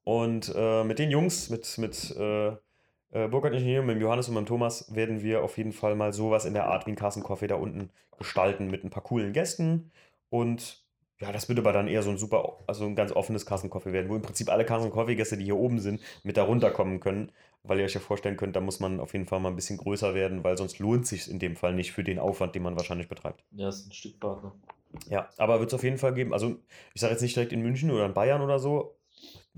[0.07, 4.35] und äh, mit den Jungs, mit, mit äh, äh, Burkhard Ingenieur, mit dem Johannes und
[4.35, 6.95] mit dem Thomas, werden wir auf jeden Fall mal sowas in der Art wie ein
[6.95, 9.91] Carsten Coffee da unten gestalten mit ein paar coolen Gästen.
[10.29, 10.81] Und
[11.19, 13.91] ja, das wird aber dann eher so ein super, also ein ganz offenes Carsten Coffee
[13.91, 17.01] werden, wo im Prinzip alle Carsten Coffee Gäste, die hier oben sind, mit da runterkommen
[17.01, 17.33] können.
[17.63, 19.75] Weil ihr euch ja vorstellen könnt, da muss man auf jeden Fall mal ein bisschen
[19.75, 22.77] größer werden, weil sonst lohnt sich in dem Fall nicht für den Aufwand, den man
[22.77, 23.43] wahrscheinlich betreibt.
[23.51, 24.55] Ja, ist ein Stückpartner.
[25.09, 26.31] Ja, aber wird es auf jeden Fall geben.
[26.31, 26.55] Also,
[26.93, 28.95] ich sage jetzt nicht direkt in München oder in Bayern oder so.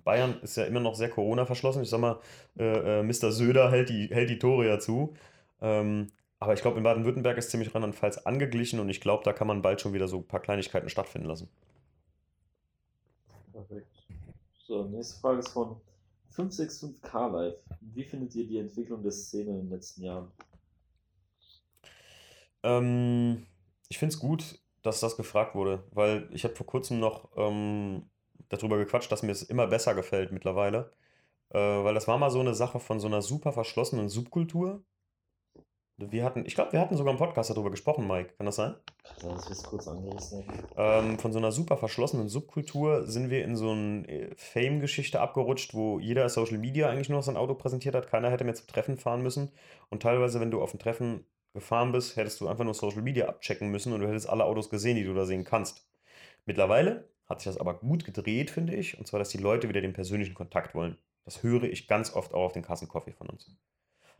[0.03, 1.83] Bayern ist ja immer noch sehr Corona-verschlossen.
[1.83, 2.19] Ich sag mal,
[2.57, 3.31] äh, äh, Mr.
[3.31, 5.13] Söder hält die, hält die Tore ja zu.
[5.61, 6.07] Ähm,
[6.39, 9.61] aber ich glaube, in Baden-Württemberg ist ziemlich Rheinland-Pfalz angeglichen und ich glaube, da kann man
[9.61, 11.49] bald schon wieder so ein paar Kleinigkeiten stattfinden lassen.
[13.51, 13.87] Perfekt.
[14.65, 15.75] So, nächste Frage ist von
[16.33, 17.55] 565K Live.
[17.81, 20.31] Wie findet ihr die Entwicklung der Szene in den letzten Jahren?
[22.63, 23.45] Ähm,
[23.89, 28.09] ich finde es gut, dass das gefragt wurde, weil ich habe vor kurzem noch ähm,
[28.49, 30.91] darüber gequatscht, dass mir es immer besser gefällt mittlerweile.
[31.51, 34.83] Äh, weil das war mal so eine Sache von so einer super verschlossenen Subkultur.
[35.97, 38.33] Wir hatten, ich glaube, wir hatten sogar im Podcast darüber gesprochen, Mike.
[38.37, 38.75] Kann das sein?
[39.21, 40.45] Dass wir es kurz angerissen.
[40.77, 45.73] Ähm, von so einer super verschlossenen Subkultur sind wir in so eine äh, Fame-Geschichte abgerutscht,
[45.73, 48.07] wo jeder Social Media eigentlich nur noch sein Auto präsentiert hat.
[48.07, 49.51] Keiner hätte mehr zum Treffen fahren müssen.
[49.89, 53.27] Und teilweise, wenn du auf ein Treffen gefahren bist, hättest du einfach nur Social Media
[53.27, 55.85] abchecken müssen und du hättest alle Autos gesehen, die du da sehen kannst.
[56.45, 58.97] Mittlerweile hat sich das aber gut gedreht, finde ich.
[58.97, 60.97] Und zwar, dass die Leute wieder den persönlichen Kontakt wollen.
[61.25, 63.51] Das höre ich ganz oft auch auf den Kassencoffee von uns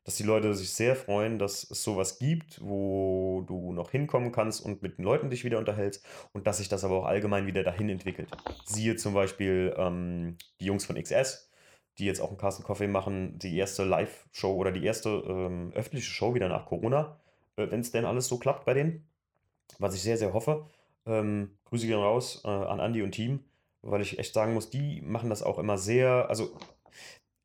[0.04, 4.66] dass die Leute sich sehr freuen, dass es sowas gibt, wo du noch hinkommen kannst
[4.66, 6.04] und mit den Leuten dich wieder unterhältst
[6.34, 8.28] und dass sich das aber auch allgemein wieder dahin entwickelt.
[8.66, 11.52] Siehe zum Beispiel ähm, die Jungs von XS,
[12.00, 16.10] die jetzt auch einen Carsten Coffee machen, die erste Live-Show oder die erste ähm, öffentliche
[16.10, 17.20] Show wieder nach Corona,
[17.58, 19.08] äh, wenn es denn alles so klappt bei denen,
[19.78, 20.66] was ich sehr, sehr hoffe.
[21.06, 23.44] Ähm, Grüße gehen raus äh, an Andy und Team,
[23.82, 26.52] weil ich echt sagen muss, die machen das auch immer sehr, also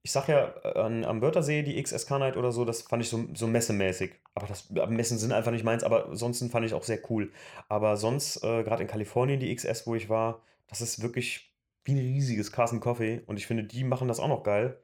[0.05, 3.25] ich sag ja, an, am Wörthersee, die XSK Night oder so, das fand ich so,
[3.33, 4.13] so messemäßig.
[4.35, 7.33] Aber das Messen sind einfach nicht meins, aber ansonsten fand ich auch sehr cool.
[7.69, 11.55] Aber sonst, äh, gerade in Kalifornien, die XS, wo ich war, das ist wirklich
[11.85, 13.23] wie ein riesiges Carson Coffee.
[13.27, 14.79] Und ich finde, die machen das auch noch geil.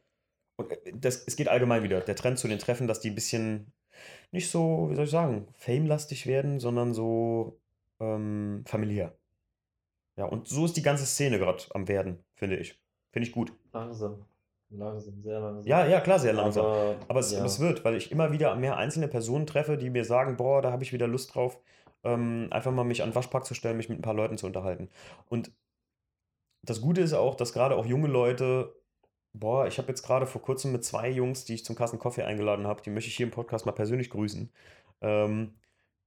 [0.57, 2.01] Und äh, das, es geht allgemein wieder.
[2.01, 3.73] Der Trend zu den Treffen, dass die ein bisschen
[4.33, 7.61] nicht so, wie soll ich sagen, fame-lastig werden, sondern so
[8.01, 9.20] ähm, familiär.
[10.21, 12.79] Ja, und so ist die ganze Szene gerade am werden, finde ich.
[13.11, 13.55] Finde ich gut.
[13.73, 14.27] Langsam.
[14.69, 15.67] Langsam, sehr langsam.
[15.67, 16.67] Ja, ja, klar, sehr langsam.
[16.67, 17.39] Aber, Aber es, ja.
[17.39, 20.61] aber es wird, weil ich immer wieder mehr einzelne Personen treffe, die mir sagen, boah,
[20.61, 21.59] da habe ich wieder Lust drauf,
[22.05, 24.45] ähm, einfach mal mich an den Waschpark zu stellen, mich mit ein paar Leuten zu
[24.45, 24.91] unterhalten.
[25.31, 25.53] Und
[26.61, 28.75] das Gute ist auch, dass gerade auch junge Leute,
[29.33, 32.25] boah, ich habe jetzt gerade vor kurzem mit zwei Jungs, die ich zum Kassen Kaffee
[32.25, 34.53] eingeladen habe, die möchte ich hier im Podcast mal persönlich grüßen.
[35.01, 35.55] Ähm,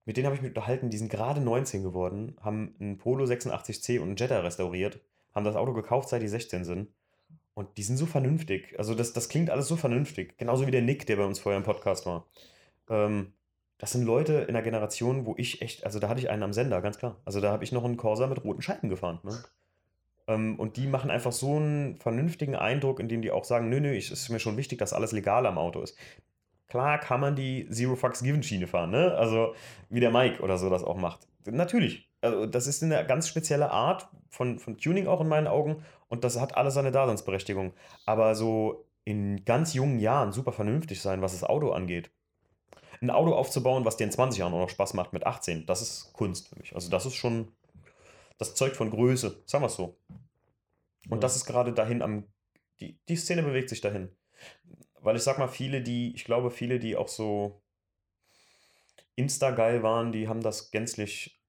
[0.06, 4.00] mit denen habe ich mich unterhalten, die sind gerade 19 geworden, haben einen Polo 86C
[4.00, 5.00] und einen Jetta restauriert,
[5.34, 6.90] haben das Auto gekauft, seit die 16 sind.
[7.56, 8.74] Und die sind so vernünftig.
[8.78, 10.38] Also das, das klingt alles so vernünftig.
[10.38, 12.26] Genauso wie der Nick, der bei uns vorher im Podcast war.
[12.90, 13.34] Ähm,
[13.78, 16.54] das sind Leute in der Generation, wo ich echt, also da hatte ich einen am
[16.54, 17.22] Sender, ganz klar.
[17.26, 19.20] Also da habe ich noch einen Corsa mit roten Scheiben gefahren.
[19.24, 19.44] Ne?
[20.28, 23.96] Ähm, und die machen einfach so einen vernünftigen Eindruck, indem die auch sagen, nö, nö,
[23.96, 25.98] es ist mir schon wichtig, dass alles legal am Auto ist.
[26.68, 29.14] Klar kann man die Zero Fucks Given Schiene fahren, ne?
[29.16, 29.54] Also
[29.90, 31.28] wie der Mike oder so das auch macht.
[31.46, 32.10] Natürlich.
[32.22, 36.24] Also das ist eine ganz spezielle Art von, von Tuning auch in meinen Augen und
[36.24, 37.74] das hat alles seine Daseinsberechtigung.
[38.06, 42.10] Aber so in ganz jungen Jahren super vernünftig sein, was das Auto angeht.
[43.02, 45.82] Ein Auto aufzubauen, was dir in 20 Jahren auch noch Spaß macht mit 18, das
[45.82, 46.74] ist Kunst für mich.
[46.74, 47.50] Also das ist schon,
[48.38, 49.98] das zeugt von Größe, sagen wir es so.
[51.10, 51.22] Und Ja.
[51.22, 52.24] das ist gerade dahin am,
[52.80, 54.10] die, die Szene bewegt sich dahin.
[55.04, 57.62] Weil ich sag mal, viele, die, ich glaube, viele, die auch so
[59.16, 61.40] Insta-geil waren, die haben das gänzlich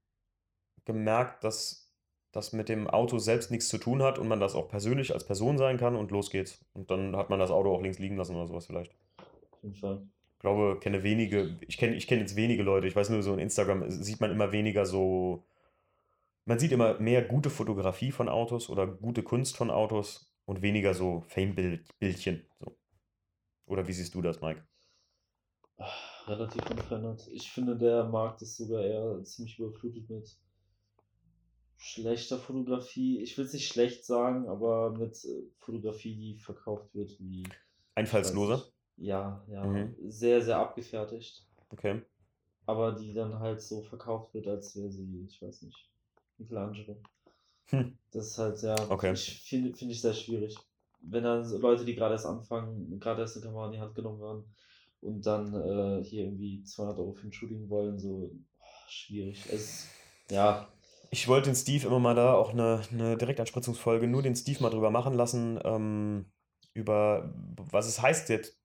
[0.85, 1.91] gemerkt, dass
[2.33, 5.25] das mit dem Auto selbst nichts zu tun hat und man das auch persönlich als
[5.25, 6.65] Person sein kann und los geht's.
[6.75, 8.93] Und dann hat man das Auto auch links liegen lassen oder sowas vielleicht.
[9.53, 10.03] Auf jeden Fall.
[10.33, 13.33] Ich glaube, kenne wenige, ich kenne ich kenn jetzt wenige Leute, ich weiß nur so
[13.33, 15.45] in Instagram sieht man immer weniger so,
[16.45, 20.93] man sieht immer mehr gute Fotografie von Autos oder gute Kunst von Autos und weniger
[20.93, 22.45] so Fame-Bildchen.
[22.61, 22.77] So.
[23.67, 24.67] Oder wie siehst du das, Mike?
[25.79, 25.91] Ah,
[26.27, 27.29] Relativ unverändert.
[27.33, 30.37] Ich finde, der Markt ist sogar eher ziemlich überflutet mit
[31.77, 33.21] schlechter Fotografie.
[33.21, 37.45] Ich will es nicht schlecht sagen, aber mit äh, Fotografie, die verkauft wird wie.
[38.55, 38.73] nicht.
[38.97, 39.65] Ja, ja.
[39.65, 39.95] Mhm.
[40.11, 41.47] Sehr, sehr abgefertigt.
[41.73, 42.03] Okay.
[42.67, 45.91] Aber die dann halt so verkauft wird, als wäre sie, ich weiß nicht,
[46.39, 46.97] Michelangelo.
[47.67, 47.99] Hm.
[48.13, 49.15] Das ist halt sehr, Okay.
[49.15, 50.57] finde find ich sehr schwierig.
[51.07, 54.23] Wenn dann Leute, die gerade erst anfangen, gerade erst eine Kamera in die Hand genommen
[54.23, 54.45] haben
[55.01, 58.31] und dann äh, hier irgendwie 200 Euro für ein Shooting wollen, so
[58.61, 59.45] oh, schwierig.
[59.53, 59.89] Es,
[60.31, 60.69] ja,
[61.11, 64.71] Ich wollte den Steve immer mal da auch eine, eine Direktanspritzungsfolge, nur den Steve mal
[64.71, 66.27] drüber machen lassen, ähm,
[66.73, 67.33] über
[67.71, 68.59] was es heißt jetzt,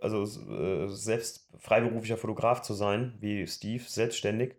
[0.00, 4.56] also äh, selbst freiberuflicher Fotograf zu sein, wie Steve, selbstständig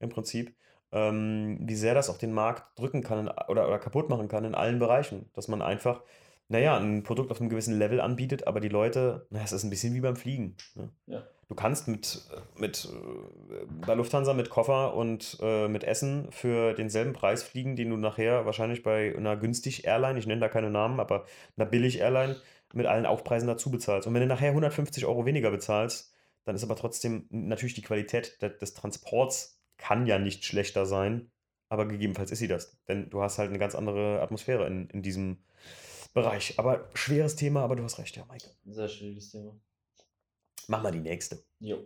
[0.00, 0.54] im Prinzip,
[0.92, 4.44] ähm, wie sehr das auch den Markt drücken kann in, oder, oder kaputt machen kann
[4.44, 5.30] in allen Bereichen.
[5.34, 6.02] Dass man einfach,
[6.50, 9.70] naja, ein Produkt auf einem gewissen Level anbietet, aber die Leute, naja, es ist ein
[9.70, 10.56] bisschen wie beim Fliegen.
[10.74, 10.90] Ne?
[11.06, 12.22] ja, Du kannst mit,
[12.58, 17.90] mit äh, bei Lufthansa mit Koffer und äh, mit Essen für denselben Preis fliegen, den
[17.90, 21.24] du nachher wahrscheinlich bei einer günstig Airline, ich nenne da keine Namen, aber
[21.56, 22.36] einer billig Airline
[22.72, 24.06] mit allen Aufpreisen dazu bezahlst.
[24.06, 28.40] Und wenn du nachher 150 Euro weniger bezahlst, dann ist aber trotzdem natürlich die Qualität
[28.42, 31.30] de- des Transports kann ja nicht schlechter sein,
[31.68, 32.78] aber gegebenenfalls ist sie das.
[32.88, 35.38] Denn du hast halt eine ganz andere Atmosphäre in, in diesem
[36.12, 36.58] Bereich.
[36.58, 38.48] Aber schweres Thema, aber du hast recht, ja, Mike.
[38.64, 39.58] sehr schwieriges Thema.
[40.68, 41.42] Mach mal die nächste.
[41.60, 41.78] Jo.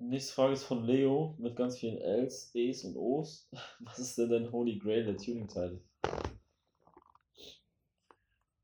[0.00, 3.48] Nächste Frage ist von Leo mit ganz vielen Ls, E's und O's.
[3.80, 5.80] Was ist denn dein Holy Grail der Tuning-Teile?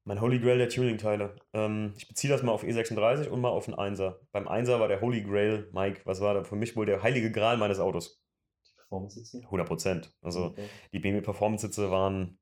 [0.04, 1.36] Mein Holy Grail der Tuning-Teile.
[1.52, 4.16] Ähm, ich beziehe das mal auf E36 und mal auf einen 1er.
[4.32, 7.30] Beim 1er war der Holy Grail, Mike, was war da für mich wohl der heilige
[7.30, 8.22] Gral meines Autos?
[8.66, 9.40] Die Performance-Sitze?
[9.44, 10.14] 100 Prozent.
[10.22, 10.66] Also Okay.
[10.92, 12.38] die BMW Performance-Sitze waren,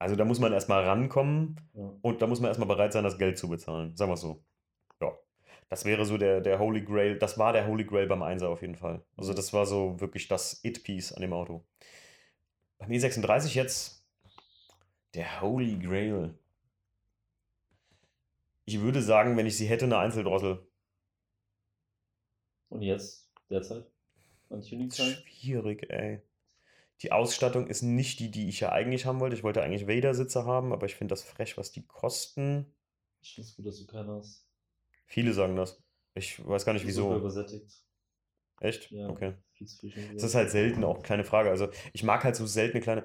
[0.00, 1.92] also da muss man erstmal rankommen Ja.
[2.02, 3.94] und da muss man erstmal bereit sein, das Geld zu bezahlen.
[3.96, 4.42] Sagen wir es so.
[5.00, 5.12] Ja.
[5.68, 8.62] Das wäre so der, der Holy Grail, das war der Holy Grail beim 1er auf
[8.62, 9.04] jeden Fall.
[9.16, 11.64] Also das war so wirklich das It-Piece an dem Auto.
[12.78, 14.04] Beim E36 jetzt
[15.14, 16.34] der Holy Grail.
[18.64, 20.66] Ich würde sagen, wenn ich sie hätte, eine Einzeldrossel.
[22.70, 23.84] Und jetzt, derzeit?
[25.24, 26.22] Schwierig, ey.
[27.02, 29.34] Die Ausstattung ist nicht die, die ich ja eigentlich haben wollte.
[29.36, 32.74] Ich wollte eigentlich Vader-Sitze haben, aber ich finde das frech, was die kosten.
[33.22, 34.46] Ich finde es gut, dass du keine hast.
[35.06, 35.82] Viele sagen das.
[36.14, 37.16] Ich weiß gar nicht Super wieso.
[37.16, 37.84] übersättigt.
[38.60, 38.90] Echt?
[38.90, 39.34] Ja, Okay.
[39.62, 41.50] Es ist halt selten auch, keine Frage.
[41.50, 43.04] Also ich mag halt so seltene kleine.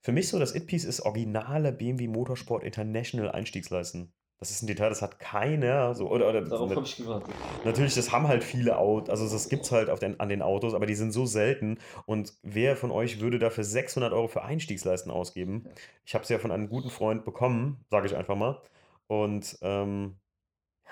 [0.00, 4.12] Für mich so, das It-Piece ist originale BMW Motorsport International Einstiegsleisten.
[4.42, 5.94] Das ist ein Detail, das hat keiner.
[5.94, 7.32] So, oder, oder Darauf habe ich gewartet.
[7.64, 10.42] Natürlich, das haben halt viele Autos, also das gibt es halt auf den, an den
[10.42, 11.78] Autos, aber die sind so selten.
[12.06, 15.68] Und wer von euch würde dafür 600 Euro für Einstiegsleisten ausgeben?
[16.04, 18.60] Ich habe es ja von einem guten Freund bekommen, sage ich einfach mal.
[19.06, 20.16] Und ähm,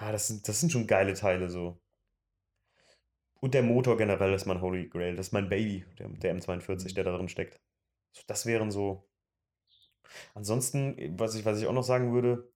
[0.00, 1.76] ja, das sind, das sind schon geile Teile so.
[3.40, 5.16] Und der Motor generell ist mein Holy Grail.
[5.16, 6.94] Das ist mein Baby, der, der M42, Mhm.
[6.94, 7.60] der da drin steckt.
[8.28, 9.08] Das wären so.
[10.34, 12.48] Ansonsten, was ich, was ich auch noch sagen würde,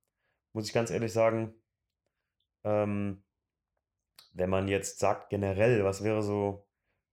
[0.55, 1.55] muss ich ganz ehrlich sagen,
[2.65, 3.23] ähm,
[4.33, 6.67] wenn man jetzt sagt, generell, was wäre so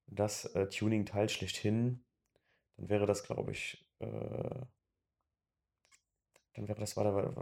[0.07, 2.03] das äh, Tuning-Teil schlechthin,
[2.77, 4.65] dann wäre das, glaube ich, äh,
[6.53, 7.33] dann wäre das, warte,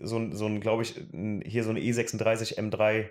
[0.00, 0.94] so ein, so ein glaube ich,
[1.44, 3.08] hier so ein E36 M3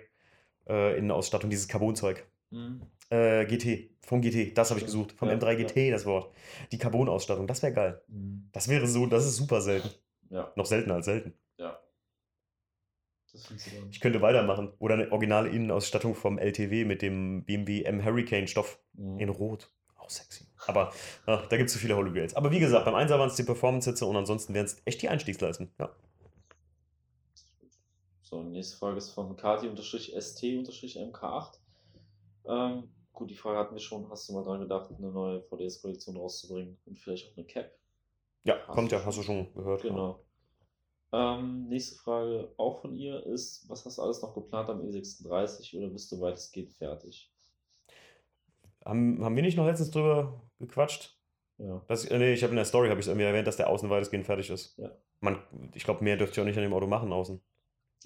[0.68, 2.26] äh, Innenausstattung, dieses Carbon-Zeug.
[2.50, 2.82] Mhm.
[3.08, 5.12] Äh, GT, vom GT, das habe ich gesucht.
[5.12, 6.34] Vom ja, M3 GT, das Wort.
[6.72, 8.02] Die Carbon-Ausstattung, das wäre geil.
[8.08, 8.48] Mhm.
[8.52, 9.90] Das wäre so, das ist super selten.
[10.30, 11.34] Ja, Noch seltener als selten.
[11.58, 11.78] ja.
[11.78, 13.21] Das findest du dann.
[13.90, 14.72] Ich könnte weitermachen.
[14.78, 19.20] Oder eine originale Innenausstattung vom LTW mit dem BMW M Hurricane Stoff Mhm.
[19.20, 19.70] in Rot.
[19.96, 20.44] Auch sexy.
[20.66, 20.92] Aber
[21.26, 22.34] ach, da gibt es zu viele Holy Grails.
[22.34, 25.08] Aber wie gesagt, beim Einser waren es die Performance-Sitze und ansonsten wären es echt die
[25.08, 25.70] Einstiegsleisten.
[25.78, 25.90] Ja.
[28.22, 31.52] So, nächste Frage ist von Kati-ST-MK8.
[32.46, 34.08] Ähm, gut, die Frage hatten wir schon.
[34.10, 37.70] Hast du mal dran gedacht, eine neue VDS-Kollektion rauszubringen und vielleicht auch eine Cap?
[38.44, 39.82] Ja, Hast kommt ja, hast du schon gehört.
[39.82, 40.20] Genau.
[41.12, 45.76] Ähm, nächste Frage auch von ihr ist, was hast du alles noch geplant am E36
[45.76, 47.30] oder bist du weitestgehend fertig?
[48.84, 51.16] Haben, haben wir nicht noch letztens drüber gequatscht?
[51.58, 51.80] Ja.
[51.86, 53.88] Das, äh, nee, ich habe in der Story habe ich irgendwie erwähnt, dass der außen
[53.90, 54.76] weitestgehend fertig ist.
[54.78, 54.90] Ja.
[55.20, 55.38] Man,
[55.74, 57.40] ich glaube, mehr dürfte ich auch nicht an dem Auto machen außen.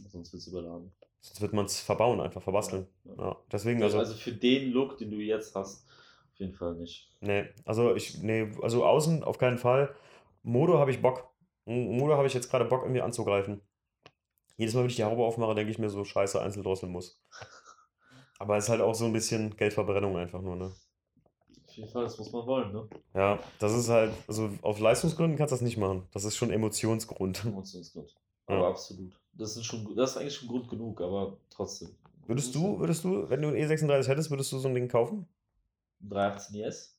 [0.09, 0.93] Sonst wird es überladen.
[1.23, 2.87] Sonst wird man es verbauen, einfach verbasteln.
[3.05, 3.37] Ja, Ja, ja.
[3.51, 7.11] deswegen, Also, also, also für den Look, den du jetzt hast, auf jeden Fall nicht.
[7.21, 9.95] nee, also ich, nee, also außen auf keinen Fall.
[10.43, 11.29] Modo habe ich Bock.
[11.67, 13.61] M- Modo habe ich jetzt gerade Bock, irgendwie anzugreifen.
[14.57, 17.21] Jedes Mal, wenn ich die Haube aufmache, denke ich mir so, scheiße, einzeln drosseln muss.
[18.39, 20.73] Aber es ist halt auch so ein bisschen Geldverbrennung einfach nur, ne?
[21.69, 22.89] Auf jeden Fall, das muss man wollen, ne?
[23.15, 26.07] Ja, das ist halt, also auf Leistungsgründen kannst du das nicht machen.
[26.13, 27.45] Das ist schon Emotionsgrund.
[27.45, 28.15] Emotionsgrund.
[28.47, 28.69] Aber Ja.
[28.69, 29.19] absolut.
[29.35, 31.91] Das ist schon, das ist eigentlich schon Grund genug, aber trotzdem.
[32.27, 35.29] Würdest du, würdest du, wenn du einen E36 hättest, würdest du so ein Ding kaufen?
[36.01, 36.96] 318 ES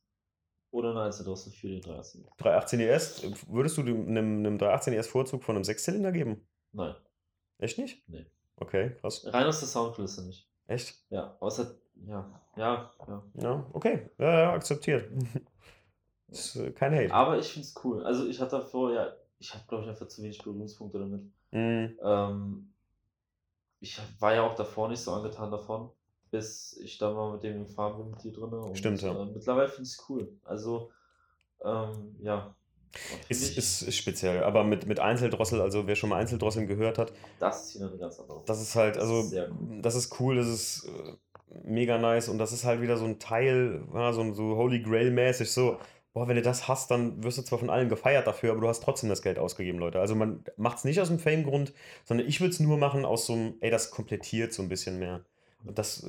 [0.71, 2.27] oder eine Einzeldrossel für den 318?
[2.37, 6.47] 318 ES, würdest du dem- einem, einem 318 ES Vorzug von einem Sechszylinder geben?
[6.73, 6.95] Nein,
[7.59, 8.07] Echt nicht?
[8.07, 8.25] Nee.
[8.57, 9.25] Okay, krass.
[9.31, 10.47] rein aus der Soundkulisse nicht.
[10.67, 10.95] Echt?
[11.09, 13.23] Ja, außer, ja, ja, ja.
[13.35, 14.09] Ja, okay.
[14.19, 15.09] Ja, ja, akzeptiert.
[16.27, 17.13] ist äh, kein Hate.
[17.13, 18.03] Aber ich finde es cool.
[18.05, 21.21] Also ich hatte davor, ja, ich habe glaube ich einfach zu wenig Berührungspunkte damit.
[21.51, 21.97] Mhm.
[22.03, 22.73] Ähm,
[23.79, 25.91] ich war ja auch davor nicht so angetan davon,
[26.31, 28.53] bis ich da mal mit dem gefahren bin mit dir drin.
[28.53, 29.11] Und, Stimmt, ja.
[29.11, 30.29] Äh, mittlerweile finde ich es cool.
[30.43, 30.91] Also,
[31.63, 32.55] ähm, ja.
[33.29, 37.11] Ist, ist, ist speziell, aber mit, mit Einzeldrossel, also wer schon mal Einzeldrosseln gehört hat,
[37.39, 38.41] Das ist hier eine ganz andere.
[38.45, 39.81] das ist halt, Das also ist sehr cool.
[39.81, 43.19] das ist cool, das ist äh, mega nice und das ist halt wieder so ein
[43.19, 45.77] Teil, ja, so, so Holy Grail-mäßig, so,
[46.13, 48.67] boah, wenn du das hast, dann wirst du zwar von allen gefeiert dafür, aber du
[48.67, 49.99] hast trotzdem das Geld ausgegeben, Leute.
[49.99, 51.73] Also man macht es nicht aus dem Fame-Grund,
[52.05, 54.97] sondern ich würde es nur machen aus so einem, ey, das komplettiert so ein bisschen
[54.97, 55.23] mehr.
[55.73, 56.07] Das,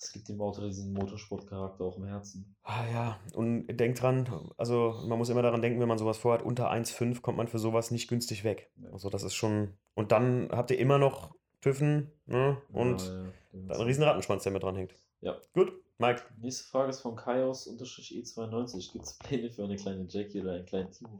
[0.00, 2.56] Es gibt dem Auto diesen Motorsportcharakter auch im Herzen.
[2.62, 6.42] ah ja, und denkt dran, also man muss immer daran denken, wenn man sowas vorhat,
[6.42, 8.70] unter 1,5 kommt man für sowas nicht günstig weg.
[8.76, 8.90] Ja.
[8.90, 13.74] Also das ist schon, und dann habt ihr immer noch TÜVen, ne, und Ja, ja,
[13.74, 14.94] einen riesen Rattenschwanz, der mit dran hängt.
[15.20, 15.36] Ja.
[15.52, 16.22] Gut, Mike.
[16.38, 18.92] Nächste Frage ist von Kaios-E92.
[18.92, 21.18] Gibt es Pläne für eine kleine Jackie oder einen kleinen Timo?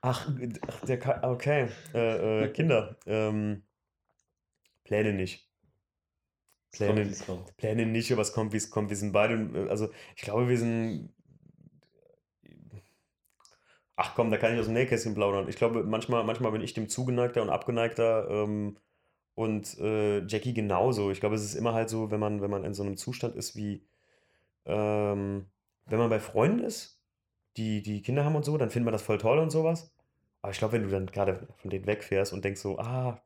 [0.00, 0.26] Ach,
[0.66, 1.68] ach der Ka okay.
[1.92, 2.96] Äh, äh, Kinder.
[3.04, 3.64] Ähm,
[4.84, 5.49] Pläne nicht.
[6.72, 7.56] Pläne, kommt, kommt.
[7.56, 8.90] Pläne nicht, aber es kommt, wie es kommt.
[8.90, 11.12] Wir sind beide, also ich glaube, wir sind.
[13.96, 15.48] Ach komm, da kann ich aus dem Nähkästchen plaudern.
[15.48, 18.78] Ich glaube, manchmal, manchmal bin ich dem zugeneigter und abgeneigter ähm,
[19.34, 21.10] und äh, Jackie genauso.
[21.10, 23.36] Ich glaube, es ist immer halt so, wenn man, wenn man in so einem Zustand
[23.36, 23.84] ist wie,
[24.64, 25.46] ähm,
[25.86, 27.02] wenn man bei Freunden ist,
[27.56, 29.92] die, die Kinder haben und so, dann findet man das voll toll und sowas.
[30.42, 33.20] Aber ich glaube, wenn du dann gerade von denen wegfährst und denkst so, ah,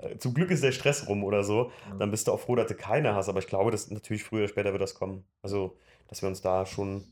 [0.00, 1.96] äh, zum Glück ist der Stress rum oder so, Ja.
[1.98, 3.28] dann bist du auch froh, dass du keine hast.
[3.28, 5.24] Aber ich glaube, dass natürlich früher oder später wird das kommen.
[5.42, 5.76] Also,
[6.08, 7.04] dass wir uns da schon.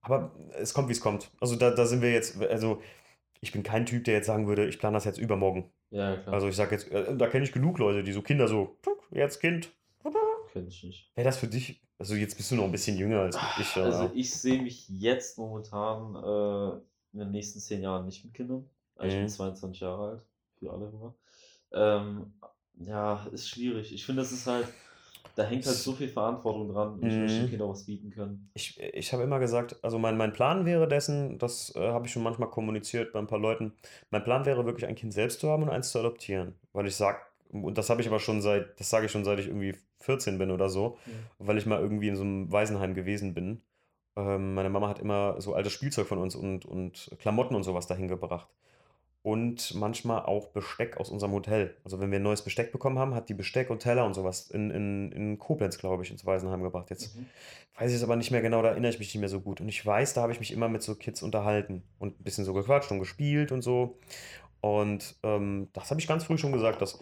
[0.00, 1.30] Aber es kommt, wie es kommt.
[1.40, 2.40] Also, da, da sind wir jetzt.
[2.42, 2.82] Also,
[3.40, 5.70] ich bin kein Typ, der jetzt sagen würde, ich plane das jetzt übermorgen.
[5.90, 6.34] Ja, klar.
[6.34, 8.76] Also, ich sage jetzt, äh, da kenne ich genug Leute, die so Kinder so,
[9.12, 9.70] jetzt Kind.
[10.52, 11.12] Kenn ich nicht.
[11.14, 11.80] Wäre das für dich?
[11.98, 13.76] Also, jetzt bist du noch ein bisschen jünger als ich.
[13.76, 13.84] ja.
[13.84, 16.80] Also ich sehe mich jetzt momentan äh,
[17.20, 18.68] in den nächsten zehn Jahren nicht mit Kindern.
[18.96, 19.32] Also Ich bin Mhm.
[19.32, 20.22] 22 Jahre alt,
[20.58, 21.14] für alle Hörer.
[21.72, 22.32] Ähm,
[22.80, 23.92] ja, ist schwierig.
[23.92, 24.66] Ich finde, das ist halt,
[25.36, 27.44] da hängt halt so viel Verantwortung dran und ich möchte Mhm.
[27.44, 28.50] den Kindern was bieten können.
[28.54, 32.12] Ich, ich habe immer gesagt, also mein, mein Plan wäre dessen, das äh, habe ich
[32.12, 33.72] schon manchmal kommuniziert bei ein paar Leuten,
[34.10, 36.54] mein Plan wäre wirklich ein Kind selbst zu haben und eins zu adoptieren.
[36.72, 37.18] Weil ich sage,
[37.50, 40.38] und das habe ich aber schon seit, das sage ich schon seit ich irgendwie 14
[40.38, 40.98] bin oder so,
[41.38, 43.62] weil ich mal irgendwie in so einem Waisenheim gewesen bin.
[44.18, 47.86] Ähm, meine Mama hat immer so altes Spielzeug von uns und, und Klamotten und sowas
[47.86, 48.48] dahin gebracht.
[49.22, 51.76] und manchmal auch Besteck aus unserem Hotel.
[51.84, 54.50] Also wenn wir ein neues Besteck bekommen haben, hat die Besteck und Teller und sowas
[54.50, 56.90] in, in, in Koblenz, glaube ich, ins Waisenheim gebracht.
[56.90, 57.26] Jetzt Mhm.
[57.78, 59.60] weiß ich es aber nicht mehr genau, da erinnere ich mich nicht mehr so gut.
[59.60, 62.44] Und ich weiß, da habe ich mich immer mit so Kids unterhalten und ein bisschen
[62.44, 63.98] so gequatscht und gespielt und so.
[64.60, 66.98] Und ähm, das habe ich ganz früh schon gesagt, dass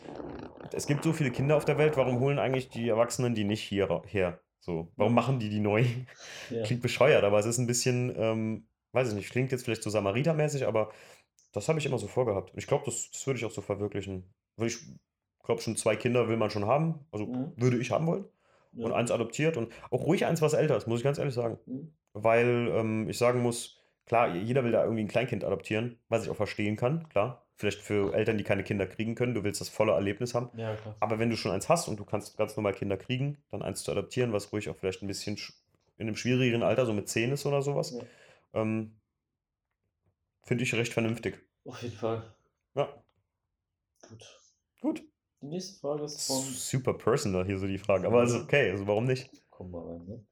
[0.72, 3.62] es gibt so viele Kinder auf der Welt, warum holen eigentlich die Erwachsenen die nicht
[3.62, 4.40] hier ra- her?
[4.66, 5.84] So, warum machen die die neu?
[6.50, 6.62] Ja.
[6.64, 9.90] Klingt bescheuert, aber es ist ein bisschen, ähm, weiß ich nicht, klingt jetzt vielleicht so
[9.90, 10.90] Samaritermäßig, aber
[11.52, 12.52] das habe ich immer so vorgehabt.
[12.52, 14.32] Und ich glaube, das, das würde ich auch so verwirklichen.
[14.56, 14.78] Würde ich
[15.44, 17.06] glaube schon zwei Kinder will man schon haben.
[17.12, 17.52] Also Mhm.
[17.56, 18.24] würde ich haben wollen.
[18.74, 18.96] Und Ja.
[18.96, 21.58] eins adoptiert und auch ruhig eins, was älter ist, muss ich ganz ehrlich sagen.
[21.66, 21.92] Mhm.
[22.12, 26.30] Weil ähm, ich sagen muss, klar, jeder will da irgendwie ein Kleinkind adoptieren, was ich
[26.30, 27.45] auch verstehen kann, klar.
[27.58, 30.50] Vielleicht für Eltern, die keine Kinder kriegen können, du willst das volle Erlebnis haben.
[30.58, 30.94] Ja, klar.
[31.00, 33.82] Aber wenn du schon eins hast und du kannst ganz normal Kinder kriegen, dann eins
[33.82, 35.54] zu adoptieren, was ruhig auch vielleicht ein bisschen sch-
[35.96, 38.02] in einem schwierigeren Alter, so mit 10 ist oder sowas, Ja.
[38.60, 38.94] ähm,
[40.42, 41.38] finde ich recht vernünftig.
[41.64, 42.34] Auf jeden Fall.
[42.74, 42.88] Ja,
[44.08, 44.40] Gut.
[44.80, 45.02] gut.
[45.40, 46.42] Die nächste Frage ist von.
[46.42, 49.30] Super personal hier so die Frage, aber ist okay, also warum nicht?
[49.50, 50.26] Komm mal rein, ne?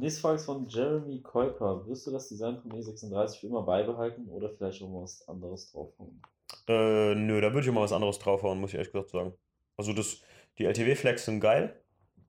[0.00, 1.86] Nächste Frage ist von Jeremy Kuiper.
[1.88, 5.72] Wirst du das Design vom E36 für immer beibehalten oder vielleicht auch mal was anderes
[5.72, 6.20] draufhauen?
[6.68, 9.32] Äh, nö, da würde ich mal was anderes draufhauen, muss ich ehrlich gesagt sagen.
[9.76, 10.22] Also das,
[10.58, 11.74] die LTW-Flex sind geil.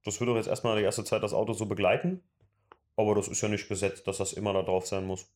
[0.04, 2.24] Das wird auch jetzt erstmal die erste Zeit das Auto so begleiten.
[2.96, 5.32] Aber das ist ja nicht gesetzt, dass das immer da drauf sein muss.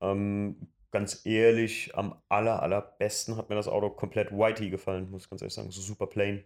[0.00, 0.56] Ähm,
[0.90, 5.42] ganz ehrlich, am aller, allerbesten hat mir das Auto komplett whitey gefallen, muss ich ganz
[5.42, 5.70] ehrlich sagen.
[5.70, 6.42] So super plain.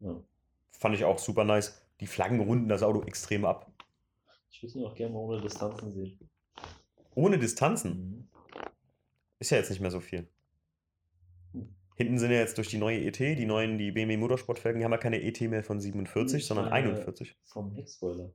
[0.00, 0.16] Ja.
[0.70, 1.80] Fand ich auch super nice.
[2.00, 3.72] Die Flaggen runden das Auto extrem ab.
[4.52, 6.30] Ich würde ihn auch gerne mal ohne Distanzen sehen.
[7.14, 8.28] Ohne Distanzen Mhm.
[9.38, 10.28] ist ja jetzt nicht mehr so viel.
[11.52, 11.74] Hm.
[11.96, 14.92] Hinten sind ja jetzt durch die neue ET, die neuen, die BMW Motorsportfelgen, die haben
[14.92, 17.36] ja keine ET mehr von 47, Ich sondern meine, 41.
[17.44, 18.32] Vom Heckspoiler.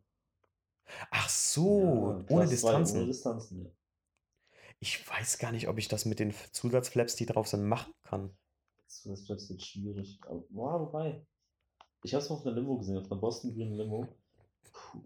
[1.12, 2.98] Ach so, Ja, ohne Distanzen.
[2.98, 3.72] Ohne Distanzen, ja.
[4.80, 8.36] Ich weiß gar nicht, ob ich das mit den Zusatzflaps, die drauf sind, machen kann.
[9.04, 10.20] Bleibt jetzt schwierig.
[10.28, 11.26] Aber, boah, wobei.
[12.04, 14.08] Ich habe es mal auf einer Limo gesehen, auf einer Boston Green Limo.
[14.72, 15.02] Puh.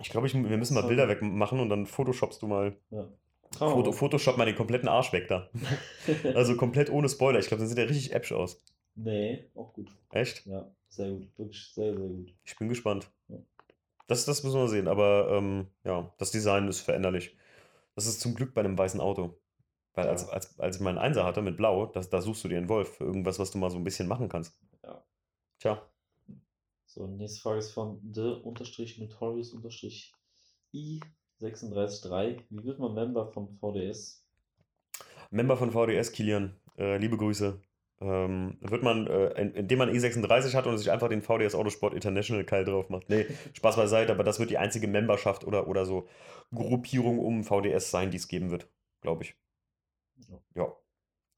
[0.00, 0.82] Ich glaube, wir müssen mal.
[0.82, 2.76] Bilder wegmachen und dann photoshoppst du mal.
[2.90, 3.08] Ja.
[3.56, 5.48] Foto, Photoshop mal den kompletten Arsch weg da.
[6.34, 7.38] Also komplett ohne Spoiler.
[7.38, 8.62] Ich glaube, dann sieht er richtig äpsch aus.
[8.94, 9.90] nee, auch gut.
[10.12, 10.44] Echt?
[10.46, 11.28] Ja, sehr gut.
[11.38, 12.34] Wirklich sehr, sehr gut.
[12.44, 13.10] Ich bin gespannt.
[13.28, 13.36] Ja.
[14.06, 14.86] Das, das müssen wir sehen.
[14.88, 17.36] Aber ähm, ja, das Design ist veränderlich.
[17.94, 19.38] Das ist zum Glück bei einem weißen Auto.
[19.94, 20.10] Weil Ja.
[20.12, 22.68] als, als, als ich meinen Einser hatte mit Blau, das, da suchst du dir einen
[22.68, 24.60] Wolf für irgendwas, was du mal so ein bisschen machen kannst.
[24.84, 25.02] Ja.
[25.58, 25.82] Tja,
[26.88, 30.14] So, nächste Frage ist von the-notorious-i363.
[30.72, 31.00] Wie
[32.64, 34.24] wird man Member von VDS?
[35.30, 37.60] Member von VDS, Kilian, äh, liebe Grüße.
[38.00, 41.92] Ähm, wird man, äh, in- indem man E36 hat und sich einfach den VDS Autosport
[41.92, 43.10] International Keil drauf macht.
[43.10, 46.08] Nee, Spaß beiseite, aber das wird die einzige Memberschaft oder, oder so
[46.54, 48.66] Gruppierung um VDS sein, die es geben wird,
[49.02, 49.34] glaube ich.
[50.28, 50.38] Ja.
[50.54, 50.72] Ja.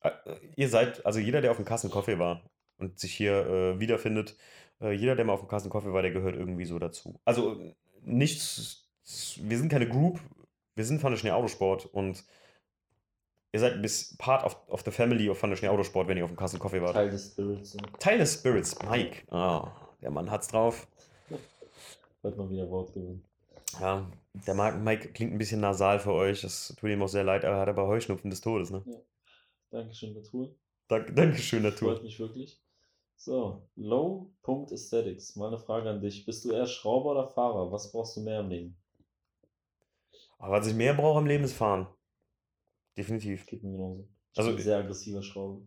[0.03, 0.13] Äh,
[0.57, 4.37] ihr seid, also jeder, der auf dem Kassen Coffee war und sich hier äh, wiederfindet,
[4.81, 7.21] äh, jeder, der mal auf dem Kassen Coffee war, der gehört irgendwie so dazu.
[7.25, 7.61] Also
[8.03, 8.89] nichts,
[9.41, 10.21] wir sind keine Group,
[10.75, 12.25] wir sind Schnee Autosport und
[13.53, 16.37] ihr seid bis Part of, of the Family of Schnee Autosport, wenn ihr auf dem
[16.37, 16.95] Kassen Coffee wart.
[16.95, 17.75] Teil des Spirits.
[17.75, 17.83] Ja.
[17.99, 19.23] Teil des Spirits, Mike.
[19.33, 19.71] Ah,
[20.01, 20.87] der Mann hat's drauf.
[22.23, 23.25] Wird mal wieder Wort gewinnen.
[23.81, 24.11] Ja,
[24.47, 26.43] der Mark- Mike klingt ein bisschen nasal für euch.
[26.43, 28.83] Das tut ihm auch sehr leid, aber er hat aber Heuschnupfen des Todes, ne?
[29.71, 30.55] Dankeschön, Natur.
[30.89, 31.93] Dank, Dankeschön, Natur.
[31.95, 32.61] Freut mich wirklich.
[33.23, 35.37] So, Low.Aesthetics.
[35.37, 36.25] Meine Frage an dich.
[36.25, 37.71] Bist du eher Schrauber oder Fahrer?
[37.71, 38.77] Was brauchst du mehr im Leben?
[40.39, 41.87] Aber was ich mehr brauche im Leben ist fahren.
[42.97, 43.45] Definitiv.
[43.45, 44.09] Geht mir genauso.
[44.33, 45.61] Ich Also- bin ein sehr aggressiver Schrauber.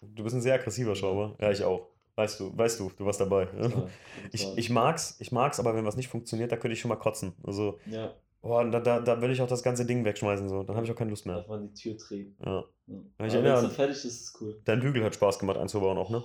[0.00, 1.36] Du bist ein sehr aggressiver Schrauber.
[1.40, 1.88] Ja, ich auch.
[2.14, 3.46] Weißt du, weißt du, du warst dabei.
[3.46, 3.88] Total,
[4.32, 6.96] Ich, ich mag's, ich mag's, aber wenn was nicht funktioniert, da könnte ich schon mal
[6.96, 7.34] kotzen.
[7.42, 10.48] Also, Ja, boah, da, da, da will ich auch das ganze Ding wegschmeißen.
[10.48, 10.62] So.
[10.62, 11.36] Dann habe ich auch keine Lust mehr.
[11.38, 12.36] darf man die Tür treten.
[12.44, 12.52] Ja.
[12.52, 12.64] Ja.
[12.86, 14.60] Ja, ich Aber erinnere wenn fertig ist, ist es cool.
[14.64, 16.22] Dein Bügel hat Spaß gemacht einzubauen auch, ne?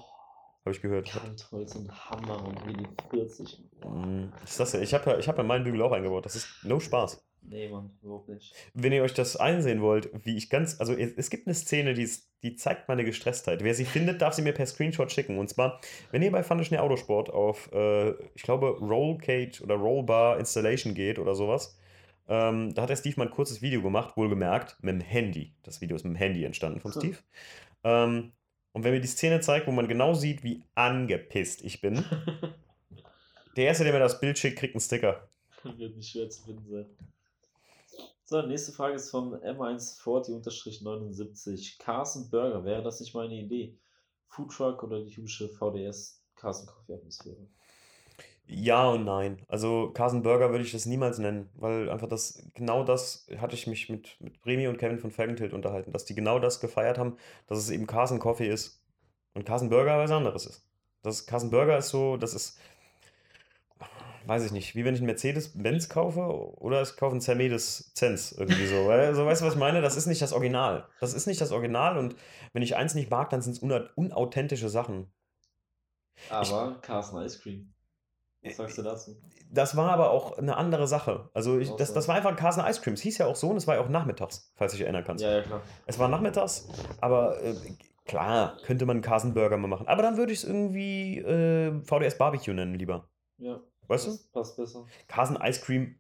[0.68, 1.10] Habe ich gehört.
[1.10, 3.58] Kantholz und Hammer und WD-40.
[3.88, 6.26] Mm, Ist das ja, ich habe ja, ich hab ja meinen Bügel auch eingebaut.
[6.26, 7.24] Das ist no Spaß.
[7.44, 8.54] Nee, Mann, überhaupt nicht.
[8.74, 12.10] Wenn ihr euch das einsehen wollt, wie ich ganz, also es, gibt eine Szene, die,
[12.44, 13.64] die zeigt meine Gestresstheit.
[13.64, 15.38] Wer sie findet, darf sie mir per Screenshot schicken.
[15.38, 15.80] Und zwar,
[16.12, 20.94] wenn ihr bei Fun Schnee Autosport auf, äh, ich glaube, Roll Cage oder Rollbar Installation
[20.94, 21.80] geht oder sowas,
[22.28, 25.54] ähm, da hat der Steve mal ein kurzes Video gemacht, wohlgemerkt, mit dem Handy.
[25.64, 27.00] Das Video ist mit dem Handy entstanden von Hm.
[27.00, 27.18] Steve.
[27.86, 28.34] Ähm,
[28.78, 31.96] und wenn mir die Szene zeigt, wo man genau sieht, wie angepisst ich bin,
[33.56, 35.28] der Erste, der mir das Bild schickt, kriegt einen Sticker.
[35.64, 36.86] Wird nicht schwer zu finden sein.
[38.26, 41.80] So, nächste Frage ist von M140-79.
[41.80, 43.76] Carson Burger, wäre das nicht meine Idee?
[44.28, 47.48] Foodtruck oder die typische VDS Carson Coffee Atmosphäre?
[48.50, 49.42] Ja und nein.
[49.50, 53.68] Also Carsten Burger würde ich das niemals nennen, weil einfach das, genau das hatte ich
[53.68, 57.18] mich mit, mit Remy und Kevin von Felgentilt unterhalten, dass die genau das gefeiert haben,
[57.48, 58.82] dass es eben Carsten Coffee ist
[59.34, 60.66] und Carsten Burger was anderes ist.
[61.04, 62.58] Das Carsten Burger ist so, das ist,
[64.26, 66.22] weiß ich nicht, wie wenn ich einen Mercedes-Benz kaufe
[66.62, 68.88] oder ich kaufe einen Mercedes-Zenz irgendwie so.
[68.88, 69.82] Weil, so weißt du, was ich meine?
[69.82, 70.88] Das ist nicht das Original.
[71.02, 72.16] Das ist nicht das Original und
[72.54, 75.12] wenn ich eins nicht mag, dann sind es unauthentische Sachen.
[76.30, 77.74] Aber ich, Carsten Ice Cream.
[78.50, 79.16] Was sagst du dazu?
[79.52, 81.30] Das war aber auch eine andere Sache.
[81.34, 82.94] Also ich, das, das war einfach Carsten Ice Cream.
[82.96, 85.24] Es hieß ja auch so und es war ja auch nachmittags, falls ich erinnern kannst.
[85.24, 85.62] Ja, ja, klar.
[85.86, 86.68] Es war nachmittags,
[87.00, 87.56] aber äh,
[88.06, 89.88] klar, könnte man einen Carsten Burger mal machen.
[89.88, 93.10] Aber dann würde ich es irgendwie äh, VDS Barbecue nennen, lieber.
[93.38, 93.60] Ja.
[93.88, 94.18] Weißt du?
[94.34, 94.86] Passt besser.
[95.08, 95.96] Carsten Ice Cream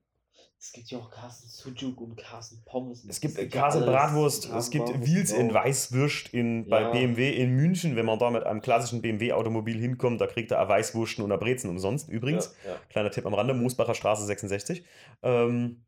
[0.59, 3.05] es gibt ja auch Carsten Sujuk und Carsten Pommes.
[3.07, 6.91] Es gibt Carsten Bratwurst, es gibt Wheels in Weißwürst in, bei ja.
[6.91, 7.95] BMW in München.
[7.95, 12.09] Wenn man da mit einem klassischen BMW-Automobil hinkommt, da kriegt er Weißwursten und Brezen umsonst.
[12.09, 12.79] Übrigens, ja, ja.
[12.89, 14.83] kleiner Tipp am Rande, Moosbacher Straße 66.
[15.21, 15.85] Ähm,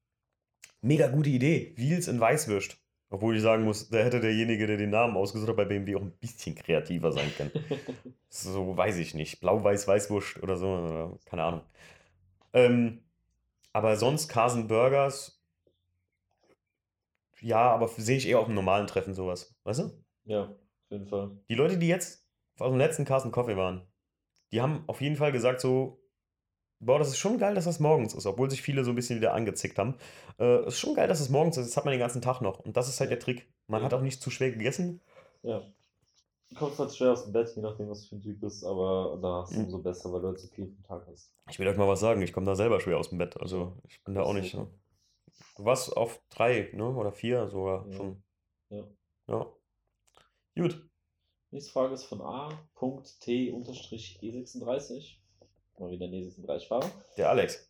[0.82, 2.78] mega gute Idee, Wheels in Weißwürst.
[3.12, 6.02] Obwohl ich sagen muss, da hätte derjenige, der den Namen ausgesucht hat bei BMW, auch
[6.02, 7.52] ein bisschen kreativer sein können.
[8.30, 9.40] so weiß ich nicht.
[9.40, 11.62] Blau-Weiß-Weißwurst oder so, keine Ahnung.
[12.54, 13.02] Ähm,
[13.80, 15.42] aber sonst Carson Burgers,
[17.40, 19.56] ja, aber sehe ich eher auf einem normalen Treffen sowas.
[19.64, 20.04] Weißt du?
[20.26, 21.40] Ja, auf jeden Fall.
[21.48, 22.28] Die Leute, die jetzt
[22.60, 23.88] aus dem letzten Carson Coffee waren,
[24.52, 26.04] die haben auf jeden Fall gesagt so,
[26.80, 29.16] boah, das ist schon geil, dass das morgens ist, obwohl sich viele so ein bisschen
[29.16, 29.96] wieder angezickt haben.
[30.38, 32.60] Äh, ist schon geil, dass es morgens ist, das hat man den ganzen Tag noch.
[32.60, 33.48] Und das ist halt der Trick.
[33.68, 35.00] Man hat auch nicht zu schwer gegessen.
[35.42, 35.62] Ja.
[36.50, 39.20] Du kommst halt schwer aus dem Bett, je nachdem, was für ein Typ bist, aber
[39.22, 39.66] da hast du mhm.
[39.66, 41.32] umso besser, weil du halt so viel vom Tag hast.
[41.50, 43.40] Ich will euch mal was sagen, ich komme da selber schwer aus dem Bett.
[43.40, 44.56] Also ich bin da auch nicht.
[44.56, 44.68] Ne?
[45.58, 46.90] Du warst auf drei, ne?
[46.90, 47.94] Oder vier sogar ja.
[47.94, 48.24] schon.
[48.70, 48.84] Ja.
[49.28, 49.46] Ja.
[50.56, 50.90] Gut.
[51.52, 55.18] Nächste Frage ist von A.T-E36.
[55.78, 56.90] Mal wieder ein E36-Fahrer.
[57.18, 57.70] Der Alex.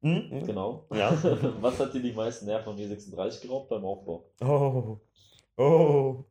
[0.00, 0.46] Mhm.
[0.46, 0.86] Genau.
[0.92, 1.12] Ja.
[1.60, 4.24] was hat dir die meisten Nerven am E36 geraubt beim Aufbau?
[4.40, 4.98] Oh.
[5.56, 6.24] Oh.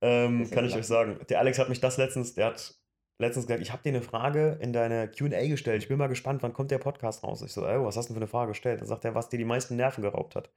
[0.00, 1.18] Ähm, kann ich euch sagen.
[1.28, 2.74] Der Alex hat mich das letztens, der hat
[3.18, 5.82] letztens gesagt, ich habe dir eine Frage in deine QA gestellt.
[5.82, 7.40] Ich bin mal gespannt, wann kommt der Podcast raus?
[7.42, 8.80] Ich so, ey, was hast du denn für eine Frage gestellt?
[8.80, 10.50] Dann sagt er, was dir die meisten Nerven geraubt hat.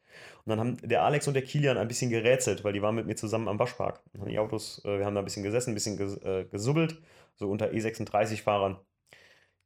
[0.44, 3.06] Und dann haben der Alex und der Kilian ein bisschen gerätselt, weil die waren mit
[3.06, 4.02] mir zusammen am Waschpark.
[4.14, 6.46] Und haben die Autos, äh, wir haben da ein bisschen gesessen, ein bisschen ges äh,
[6.46, 7.00] gesubbelt,
[7.36, 8.78] so unter E36-Fahrern.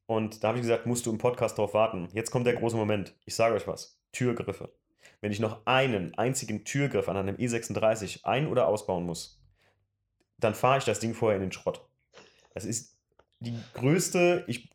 [0.08, 2.10] Und da habe ich gesagt, musst du im Podcast drauf warten.
[2.14, 3.16] Jetzt kommt der große Moment.
[3.26, 3.98] Ich sage euch was.
[4.12, 4.70] Türgriffe.
[5.22, 9.42] Wenn ich noch einen einzigen Türgriff an einem E36 ein- oder ausbauen muss,
[10.38, 11.86] dann fahre ich das Ding vorher in den Schrott.
[12.54, 12.98] Das ist
[13.40, 14.70] die größte, ich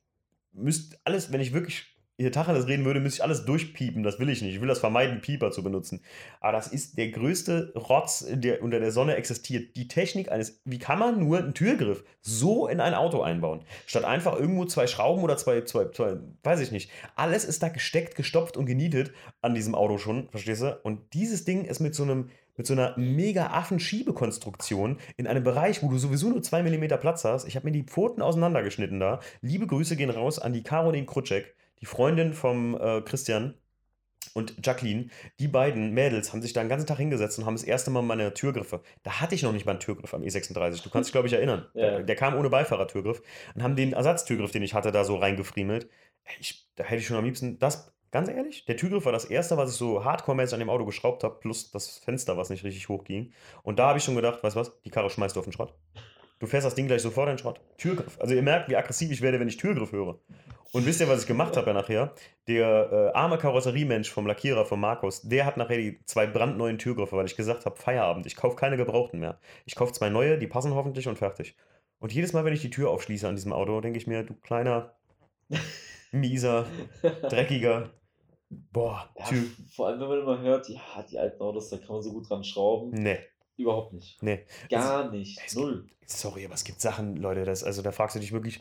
[0.52, 4.02] müsste alles, wenn ich wirklich hier Tacheles reden würde, müsste ich alles durchpiepen.
[4.02, 4.54] Das will ich nicht.
[4.54, 6.00] Ich will das vermeiden, Pieper zu benutzen.
[6.40, 9.74] Aber das ist der größte Rotz, der unter der Sonne existiert.
[9.74, 13.64] Die Technik eines, wie kann man nur einen Türgriff so in ein Auto einbauen?
[13.86, 16.90] Statt einfach irgendwo zwei Schrauben oder zwei, zwei, zwei, weiß ich nicht.
[17.16, 19.12] Alles ist da gesteckt, gestopft und genietet
[19.42, 20.78] an diesem Auto schon, verstehst du?
[20.84, 25.82] Und dieses Ding ist mit so einem mit so einer mega Affenschiebekonstruktion in einem Bereich,
[25.82, 27.46] wo du sowieso nur zwei Millimeter Platz hast.
[27.46, 29.20] Ich habe mir die Pfoten auseinandergeschnitten da.
[29.40, 31.54] Liebe Grüße gehen raus an die Caroline Krutschek,
[31.84, 33.52] die Freundin vom äh, Christian
[34.32, 35.10] und Jacqueline.
[35.38, 38.00] Die beiden Mädels haben sich da den ganzen Tag hingesetzt und haben das erste Mal
[38.00, 38.80] meine Türgriffe.
[39.02, 40.82] Da hatte ich noch nicht mal einen Türgriff am E36.
[40.82, 41.66] Du kannst dich, glaube ich, erinnern.
[41.74, 41.90] Ja.
[41.90, 43.20] Der, der, kam ohne Beifahrertürgriff
[43.54, 45.90] und haben den Ersatztürgriff, den ich hatte, da so reingefriemelt.
[46.40, 49.56] Ich, da hätte ich schon am liebsten das Ganz ehrlich, der Türgriff war das erste,
[49.56, 52.88] was ich so hardcore-mäßig an dem Auto geschraubt habe, plus das Fenster, was nicht richtig
[52.88, 53.32] hoch ging.
[53.64, 55.52] Und da habe ich schon gedacht, weißt du was, die Karre schmeißt du auf den
[55.52, 55.74] Schrott.
[56.38, 57.60] Du fährst das Ding gleich sofort in den Schrott.
[57.78, 58.18] Türgriff.
[58.20, 60.18] Also ihr merkt, wie aggressiv ich werde, wenn ich Türgriff höre.
[60.72, 62.14] Und wisst ihr, was ich gemacht habe ja nachher?
[62.48, 67.16] Der äh, arme Karosseriemensch vom Lackierer von Markus, der hat nachher die zwei brandneuen Türgriffe,
[67.16, 69.38] weil ich gesagt habe, Feierabend, ich kaufe keine gebrauchten mehr.
[69.66, 71.56] Ich kaufe zwei neue, die passen hoffentlich und fertig.
[72.00, 74.34] Und jedes Mal, wenn ich die Tür aufschließe an diesem Auto, denke ich mir, du
[74.34, 74.96] kleiner,
[76.12, 76.66] mieser,
[77.30, 77.90] dreckiger,
[78.72, 79.48] Boah, ja, Typ.
[79.74, 80.80] Vor allem, wenn man immer hört, ja,
[81.10, 82.90] die alten Autos, da kann man so gut dran schrauben.
[82.90, 83.18] Nee.
[83.56, 84.22] Überhaupt nicht.
[84.22, 84.44] Nee.
[84.70, 85.54] Gar also, nicht.
[85.54, 85.86] Null.
[86.00, 88.60] Gibt, sorry, aber es gibt Sachen, Leute, das, also da fragst du dich wirklich.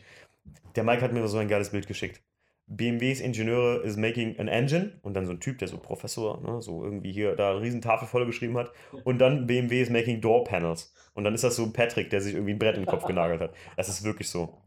[0.76, 2.22] Der Mike hat mir so ein geiles Bild geschickt.
[2.66, 6.62] BMWs Ingenieure is making an engine und dann so ein Typ, der so Professor, ne,
[6.62, 8.72] so irgendwie hier da eine riesen Tafel voll geschrieben hat
[9.04, 12.34] und dann BMW is making door panels und dann ist das so Patrick, der sich
[12.34, 13.52] irgendwie ein Brett in den Kopf genagelt hat.
[13.76, 14.62] Das ist wirklich so.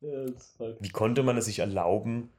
[0.00, 2.30] Wie konnte man es sich erlauben,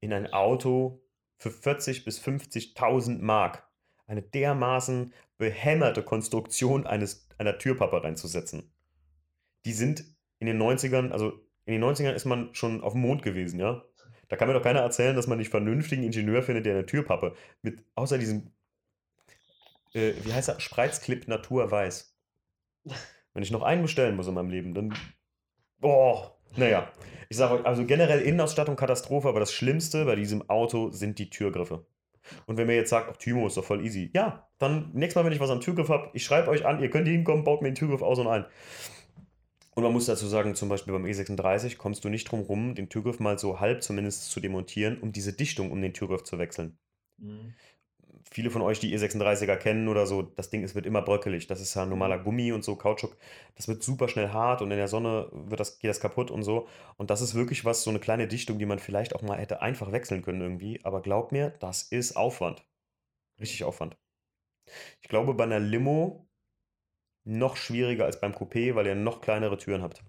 [0.00, 1.00] in ein Auto
[1.36, 3.65] für 40 bis 50.000 Mark
[4.06, 8.72] eine dermaßen behämmerte Konstruktion eines, einer Türpappe reinzusetzen.
[9.64, 10.04] Die sind
[10.38, 11.32] in den 90ern, also
[11.64, 13.82] in den 90ern ist man schon auf dem Mond gewesen, ja?
[14.28, 17.34] Da kann mir doch keiner erzählen, dass man nicht vernünftigen Ingenieur findet, der eine Türpappe
[17.62, 18.52] mit, außer diesem,
[19.94, 22.16] äh, wie heißt er, Spreizclip Natur weiß.
[23.34, 24.94] Wenn ich noch einen bestellen muss in meinem Leben, dann,
[25.78, 26.90] boah, Naja,
[27.28, 31.28] ich sage euch, also generell Innenausstattung Katastrophe, aber das Schlimmste bei diesem Auto sind die
[31.28, 31.86] Türgriffe.
[32.46, 34.10] Und wenn mir jetzt sagt, ach, Timo ist doch voll easy.
[34.14, 36.90] Ja, dann nächstes Mal, wenn ich was am Türgriff habe, ich schreibe euch an, ihr
[36.90, 38.44] könnt hinkommen, baut mir den Türgriff aus und ein.
[39.74, 42.88] Und man muss dazu sagen, zum Beispiel beim E36 kommst du nicht drum rum, den
[42.88, 46.78] Türgriff mal so halb zumindest zu demontieren, um diese Dichtung um den Türgriff zu wechseln.
[47.18, 47.52] Mhm.
[48.36, 51.46] Viele von euch, die E36er kennen oder so, das Ding es wird immer bröckelig.
[51.46, 52.24] Das ist ja normaler mhm.
[52.24, 53.16] Gummi und so, Kautschuk.
[53.54, 56.42] Das wird super schnell hart und in der Sonne wird das, geht das kaputt und
[56.42, 56.68] so.
[56.98, 59.62] Und das ist wirklich was, so eine kleine Dichtung, die man vielleicht auch mal hätte
[59.62, 60.84] einfach wechseln können irgendwie.
[60.84, 62.62] Aber glaub mir, das ist Aufwand.
[63.40, 63.96] Richtig Aufwand.
[65.00, 66.28] Ich glaube, bei einer Limo
[67.24, 70.04] noch schwieriger als beim Coupé, weil ihr noch kleinere Türen habt.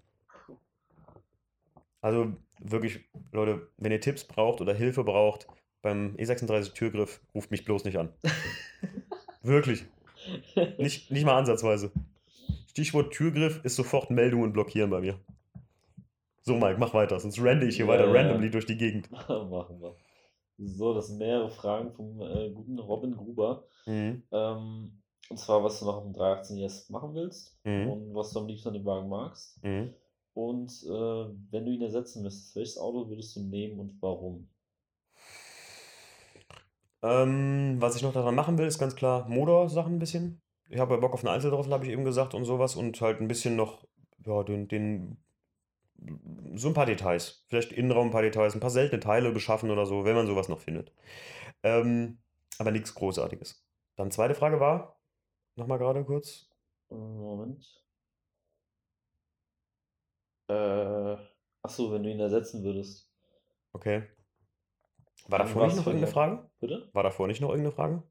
[2.01, 5.47] Also wirklich, Leute, wenn ihr Tipps braucht oder Hilfe braucht
[5.81, 8.09] beim E36 Türgriff, ruft mich bloß nicht an.
[9.41, 9.85] wirklich.
[10.77, 11.91] Nicht, nicht mal ansatzweise.
[12.69, 15.19] Stichwort Türgriff ist sofort Meldung und Blockieren bei mir.
[16.41, 19.11] So, Mike, mach weiter, sonst rende ich hier ja, weiter randomly durch die Gegend.
[19.29, 19.95] Machen wir.
[20.57, 23.65] So, das sind mehrere Fragen vom äh, guten Robin Gruber.
[23.85, 24.23] Mhm.
[24.31, 27.89] Ähm, und zwar, was du noch im 318 Yes machen willst mhm.
[27.89, 29.61] und was du am liebsten an dem Wagen magst.
[29.63, 29.93] Mhm.
[30.33, 34.47] Und äh, wenn du ihn ersetzen müsstest, welches Auto würdest du nehmen und warum?
[37.03, 40.41] Ähm, was ich noch daran machen will, ist ganz klar Motorsachen ein bisschen.
[40.69, 42.75] Ich habe ja Bock auf eine Einzeldrossel, habe ich eben gesagt, und sowas.
[42.75, 43.85] Und halt ein bisschen noch,
[44.25, 45.17] ja, den, den,
[46.55, 47.45] so ein paar Details.
[47.47, 50.49] Vielleicht Innenraum ein paar Details, ein paar seltene Teile beschaffen oder so, wenn man sowas
[50.49, 50.91] noch findet.
[51.63, 52.19] Ähm,
[52.57, 53.63] aber nichts Großartiges.
[53.95, 54.97] Dann zweite Frage war,
[55.57, 56.47] Nochmal gerade kurz.
[56.89, 57.65] Moment.
[60.47, 61.17] Äh,
[61.63, 63.11] achso, wenn du ihn ersetzen würdest.
[63.73, 64.03] Okay.
[65.27, 66.49] War davor nicht noch irgendeine Frage?
[66.59, 66.89] Bitte?
[66.93, 68.03] War davor nicht noch irgendeine Frage?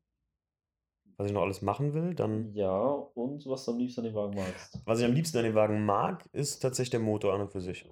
[1.17, 2.53] Was ich noch alles machen will, dann.
[2.53, 2.79] Ja,
[3.15, 4.81] und was du am liebsten an dem Wagen magst.
[4.85, 7.63] Was ich am liebsten an dem Wagen mag, ist tatsächlich der Motor an und für
[7.63, 7.89] sich.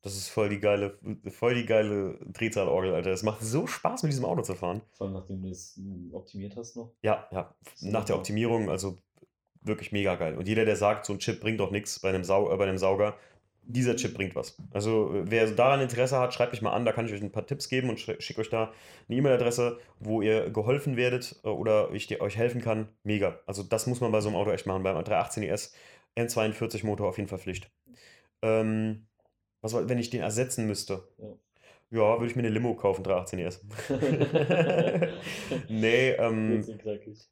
[0.00, 0.98] Das ist voll die geile,
[1.28, 3.10] voll die geile Drehzahlorgel, Alter.
[3.10, 4.80] Es macht so Spaß, mit diesem Auto zu fahren.
[4.92, 6.92] Vor allem, nachdem du es hm, optimiert hast noch.
[7.02, 7.54] Ja, ja.
[7.82, 8.98] Nach der Optimierung, also
[9.60, 10.36] wirklich mega geil.
[10.36, 12.64] Und jeder, der sagt, so ein Chip bringt doch nichts bei einem, Sau äh, bei
[12.64, 13.14] einem Sauger,
[13.64, 14.56] dieser Chip bringt was.
[14.72, 17.46] Also, wer daran Interesse hat, schreibt mich mal an, da kann ich euch ein paar
[17.46, 18.72] Tipps geben und schicke euch da
[19.08, 22.88] eine E-Mail-Adresse, wo ihr geholfen werdet äh, oder ich euch helfen kann.
[23.04, 23.38] Mega.
[23.46, 24.82] Also, das muss man bei so einem Auto echt machen.
[24.82, 25.74] Beim 318 ES
[26.16, 27.70] N42 Motor auf jeden Fall Pflicht.
[28.42, 29.06] Ähm,
[29.60, 31.04] was, wenn ich den ersetzen müsste?
[31.18, 31.28] Ja.
[31.92, 33.66] Ja, würde ich mir eine Limo kaufen, 318 ES.
[35.68, 36.66] nee, ähm,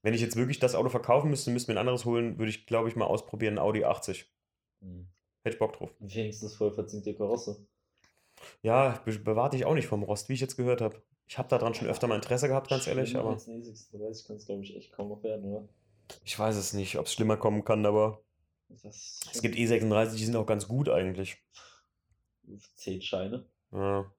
[0.03, 2.67] wenn ich jetzt wirklich das Auto verkaufen müsste, müsste mir ein anderes holen, würde ich,
[2.67, 4.31] glaube ich, mal ausprobieren, ein Audi 80.
[4.83, 5.09] Mhm.
[5.43, 5.91] Hätte ich Bock drauf.
[5.99, 7.67] Wenigstens voll verzinkte Karosse.
[8.63, 11.03] Ja, be bewarte ich auch nicht vom Rost, wie ich jetzt gehört habe.
[11.27, 13.31] Ich habe daran schon öfter mal Interesse gehabt, ganz ehrlich, aber.
[13.31, 15.69] Als E36 kann es, glaube ich, echt kaum noch werden, oder?
[16.25, 18.23] Ich weiß es nicht, ob es schlimmer kommen kann, aber.
[18.69, 21.39] es gibt E36, die sind auch ganz gut eigentlich.
[22.75, 23.47] 10 Scheine.
[23.73, 24.13] Ja.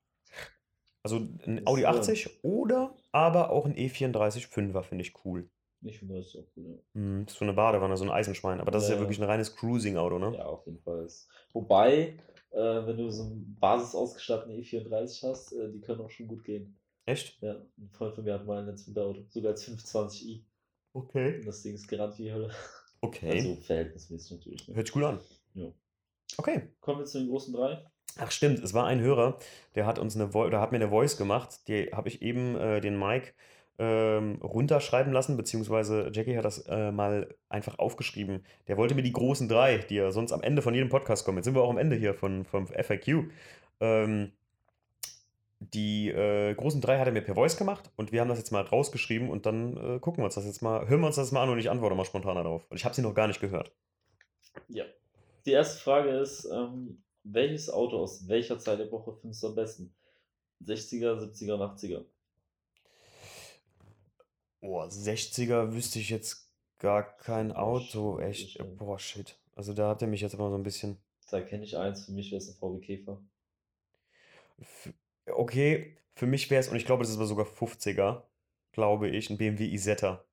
[1.03, 5.49] Also ein Audi 80 oder aber auch ein E34 5er finde ich cool.
[5.83, 6.77] Ich finde das auch cool, ja.
[6.93, 8.61] Mhm, das ist so eine Badewanne, so ein Eisenschwein.
[8.61, 10.37] Aber das ist ja wirklich ein reines Cruising-Auto, ne?
[10.37, 11.07] Ja, auf jeden Fall.
[11.53, 12.17] Wobei,
[12.51, 16.77] äh, wenn du so einen basisausgestatteten E34 hast, äh, die können auch schon gut gehen.
[17.05, 17.41] Echt?
[17.41, 20.43] Ja, ein Freund von mir hat mal ein Auto, sogar als 520i.
[20.93, 21.39] Okay.
[21.39, 22.51] Und das Ding ist gerannt wie Hölle.
[23.03, 23.31] Okay.
[23.31, 24.67] Also verhältnismäßig natürlich.
[24.67, 24.75] Ne?
[24.75, 25.19] Hört sich gut an.
[25.55, 25.73] Ja.
[26.37, 26.69] Okay.
[26.81, 27.83] Kommen wir zu den großen drei.
[28.17, 29.39] Ach stimmt, es war ein Hörer,
[29.75, 32.55] der hat uns eine Vo oder hat mir eine Voice gemacht, die habe ich eben
[32.57, 33.33] äh, den Mike
[33.81, 38.45] ähm, runterschreiben lassen, beziehungsweise Jackie hat das äh, mal einfach aufgeschrieben.
[38.67, 41.39] Der wollte mir die großen drei, die ja sonst am Ende von jedem Podcast kommen.
[41.39, 43.31] Jetzt sind wir auch am Ende hier von, vom FAQ.
[43.79, 44.33] Ähm,
[45.59, 48.51] die äh, großen drei hat er mir per Voice gemacht und wir haben das jetzt
[48.51, 51.31] mal rausgeschrieben und dann äh, gucken wir uns das jetzt mal, hören wir uns das
[51.31, 52.69] mal an und ich antworte mal spontan darauf.
[52.69, 53.71] Und ich habe sie noch gar nicht gehört.
[54.67, 54.85] Ja.
[55.47, 59.55] Die erste Frage ist, ähm, welches Auto aus welcher Zeit der Woche findest du am
[59.55, 59.95] besten?
[60.63, 62.05] 60er, 70er, 80er?
[64.61, 68.19] Boah, 60er wüsste ich jetzt gar kein Auto.
[68.19, 69.37] Echt, boah, shit.
[69.55, 70.97] Also da hat er mich jetzt immer so ein bisschen.
[71.29, 73.21] Da kenne ich eins, für mich wäre es ein VW Käfer.
[75.25, 78.23] Okay, für mich wäre es, und ich glaube, das ist aber sogar 50er,
[78.71, 80.23] glaube ich, ein BMW Isetta.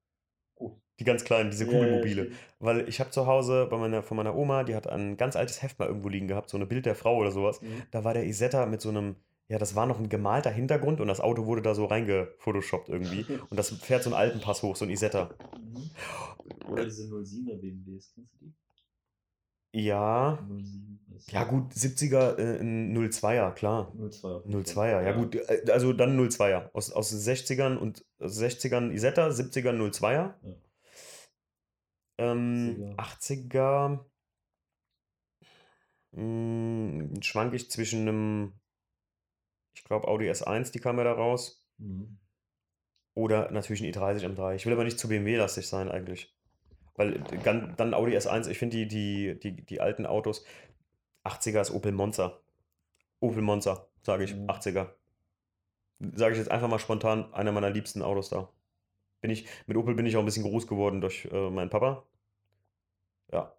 [0.98, 2.28] Die ganz kleinen, diese Kugelmobile.
[2.28, 5.36] Ja, Weil ich habe zu Hause bei meiner, von meiner Oma, die hat ein ganz
[5.36, 7.62] altes Heft mal irgendwo liegen gehabt, so eine Bild der Frau oder sowas.
[7.62, 7.82] Mhm.
[7.92, 9.14] Da war der Isetta mit so einem,
[9.48, 13.24] ja, das war noch ein gemalter Hintergrund und das Auto wurde da so reingefotoshoppt irgendwie.
[13.50, 15.30] und das fährt so einen Alpenpass hoch, so ein Isetta.
[15.58, 15.90] Mhm.
[16.70, 18.54] Oder diese 07er BMWs, kennst du die?
[19.72, 20.38] Ja.
[20.48, 20.98] 07,
[21.30, 23.92] ja, gut, 70er, äh, ein 02er, klar.
[23.96, 24.44] 02er.
[24.46, 26.70] 02er, ja, gut, äh, also dann 02er.
[26.72, 30.02] Aus, aus 60ern und 60ern Isetta, 70ern 02er.
[30.02, 30.34] Ja.
[32.18, 34.04] Ähm, 80er.
[36.12, 38.60] mm, schwanke ich zwischen einem,
[39.78, 42.18] ich glaube, Audi S1, die kam ja da raus, Mhm.
[43.14, 44.56] oder natürlich ein i30 M3.
[44.56, 46.34] Ich will aber nicht zu BMW-lastig sein eigentlich.
[46.96, 47.38] Weil äh,
[47.76, 50.44] dann Audi S1, ich finde die, die, die, die alten Autos,
[51.24, 52.40] 80er ist Opel Monza.
[53.20, 54.50] Opel Monza, sage ich, Mhm.
[54.50, 54.96] 80er.
[56.14, 58.52] Sage ich jetzt einfach mal spontan, einer meiner liebsten Autos da.
[59.20, 62.04] Bin ich, mit Opel bin ich auch ein bisschen groß geworden durch äh, meinen Papa.
[63.32, 63.54] Ja.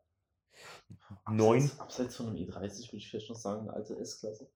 [1.29, 1.63] Neun.
[1.63, 4.49] Abseits, abseits von einem E30 würde ich vielleicht noch sagen, eine alte S-Klasse.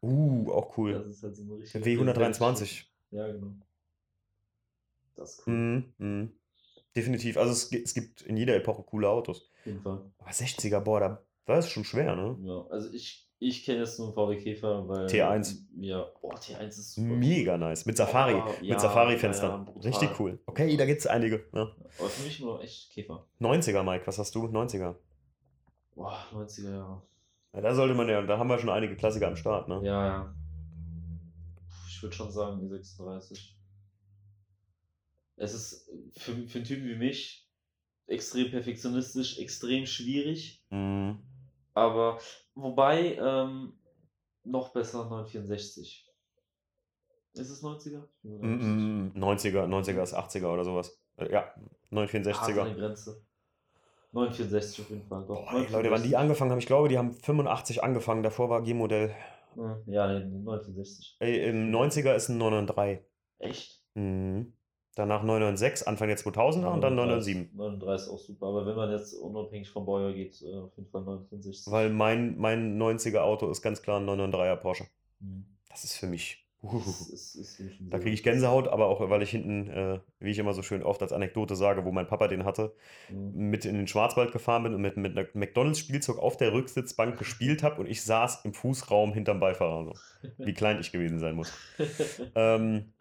[0.00, 0.92] Uh, auch cool.
[0.94, 2.84] Das ist halt so eine richtige W123.
[3.10, 3.52] Ja, genau.
[5.14, 5.54] Das ist cool.
[5.54, 6.32] Mhm, mhm.
[6.96, 7.36] Definitiv.
[7.36, 9.50] Also es, es gibt in jeder Epoche coole Autos.
[9.60, 10.00] Auf jeden Fall.
[10.18, 12.36] Aber 60er, boah, da war es schon schwer, ne?
[12.42, 15.06] Ja, also ich, ich kenne jetzt nur einen VW Käfer, weil.
[15.06, 15.56] T1.
[15.80, 17.08] Ja, boah, T1 ist super.
[17.14, 17.86] Mega nice.
[17.86, 18.34] Mit Safari.
[18.34, 19.66] Oh, ja, mit Safari-Fenstern.
[19.66, 19.80] ja, ja.
[19.90, 20.38] Richtig cool.
[20.46, 21.44] Okay, da gibt es einige.
[21.52, 21.72] Ne?
[21.98, 23.26] Aber für mich nur echt Käfer.
[23.40, 24.44] 90er, Mike, was hast du?
[24.46, 24.94] 90er.
[25.94, 27.02] Boah, 90er Jahre.
[27.54, 29.80] Ja, da sollte man ja, da haben wir schon einige Klassiker am Start, ne?
[29.84, 30.34] Ja, ja.
[31.88, 33.56] Ich würde schon sagen, die 36.
[35.36, 37.48] Es ist für, für einen Typen wie mich
[38.06, 40.64] extrem perfektionistisch, extrem schwierig.
[40.70, 41.18] Mhm.
[41.74, 42.18] Aber
[42.54, 43.74] wobei, ähm,
[44.44, 46.08] noch besser 964.
[47.34, 48.04] Ist es 90er?
[48.04, 48.74] Ich bin mir da nicht sicher.
[48.76, 50.98] Mm, mm, 90er, 90er ist 80er oder sowas.
[51.16, 52.64] Äh, Ja, Hart an 964er.
[52.64, 53.24] der Grenze.
[54.12, 55.24] 964 auf jeden Fall.
[55.26, 55.50] Doch.
[55.50, 58.62] Boah, ey, Leute, wann die angefangen haben, ich glaube, die haben 85 angefangen, davor war
[58.62, 59.14] G-Modell.
[59.86, 61.16] Ja, nee, 964.
[61.20, 63.04] Ey, Im 90er ist ein 993.
[63.38, 63.82] Echt?
[63.94, 64.52] Mhm.
[64.94, 67.54] Danach 996, Anfang der 2000er und dann 997.
[67.54, 68.46] 39 ist auch super.
[68.46, 71.72] Aber wenn man jetzt unabhängig vom Baujahr geht, äh, auf jeden Fall 964.
[71.72, 74.84] Weil mein, mein 90er Auto ist ganz klar ein 993er Porsche.
[75.20, 75.46] Mhm.
[75.70, 76.46] Das ist für mich.
[76.62, 77.60] Das ist, ist
[77.90, 80.84] Da kriege ich Gänsehaut, aber auch, weil ich hinten, äh, wie ich immer so schön
[80.84, 82.72] oft als Anekdote sage, wo mein Papa den hatte,
[83.10, 83.50] Mhm.
[83.50, 87.64] mit in den Schwarzwald gefahren bin und mit, mit einer McDonalds-Spielzeug auf der Rücksitzbank gespielt
[87.64, 89.86] habe und ich saß im Fußraum hinterm Beifahrer.
[89.86, 89.92] So.
[90.38, 91.52] Wie klein ich gewesen sein muss.
[92.36, 92.92] Ähm,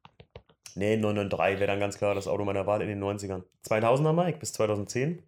[0.75, 3.43] nee, 993 wäre dann ganz klar das Auto meiner Wahl in den 90ern.
[3.67, 5.21] 2000er Mike bis 2010.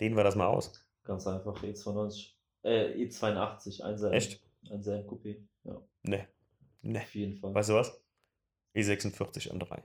[0.00, 0.72] Dehnen wir das mal aus.
[1.04, 2.32] Ganz einfach, E92.
[2.64, 4.42] Äh, E82, 1 Echt?
[4.70, 5.38] Ein sehr Coupé.
[5.64, 6.26] Ja, Nee.
[6.82, 6.98] Nee.
[7.00, 7.54] auf jeden Fall.
[7.54, 8.00] Weißt du was?
[8.74, 9.82] E46 M3.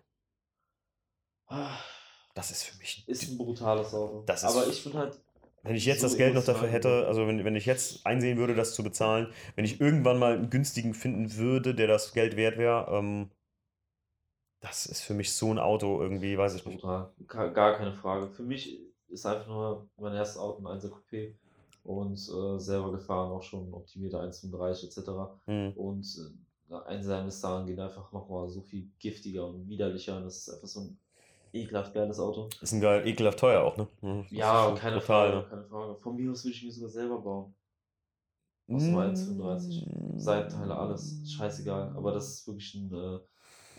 [1.48, 1.78] Ah,
[2.36, 3.08] Das ist für mich.
[3.08, 4.24] Ist ein brutales Auto.
[4.26, 5.20] Das ist- Aber ich finde halt,
[5.64, 8.38] Wenn ich jetzt so das Geld noch dafür hätte, also wenn, wenn ich jetzt einsehen
[8.38, 12.36] würde, das zu bezahlen, wenn ich irgendwann mal einen günstigen finden würde, der das Geld
[12.38, 13.32] wert wäre, ähm,
[14.62, 16.80] das ist für mich so ein Auto irgendwie, weiß ich nicht.
[16.82, 17.12] brutal.
[17.28, 18.30] Gar keine Frage.
[18.30, 18.80] Für mich
[19.10, 21.34] ist einfach nur mein erstes Auto ein 1er Coupé
[21.84, 25.10] und äh, selber gefahren, auch schon optimierte 135 etc.
[25.46, 25.74] Hm.
[25.76, 30.18] Und äh, ein Nissan geht einfach nochmal so viel giftiger und widerlicher.
[30.18, 31.00] Und das ist einfach so ein
[31.54, 32.50] ekelhaft geiles Auto.
[32.62, 33.88] Ist ein geil, ekelhaft teuer auch, ne?
[34.02, 35.96] Hm, das Ja, keine brutal, Frage, keine Frage.
[35.96, 37.56] Von mir aus würde ich mir sogar selber bauen.
[38.70, 39.88] Aus dem 1,35.
[39.88, 40.20] Mm.
[40.20, 41.32] Seitenteile, alles.
[41.32, 41.94] Scheißegal.
[41.96, 43.20] Aber das ist wirklich ein äh,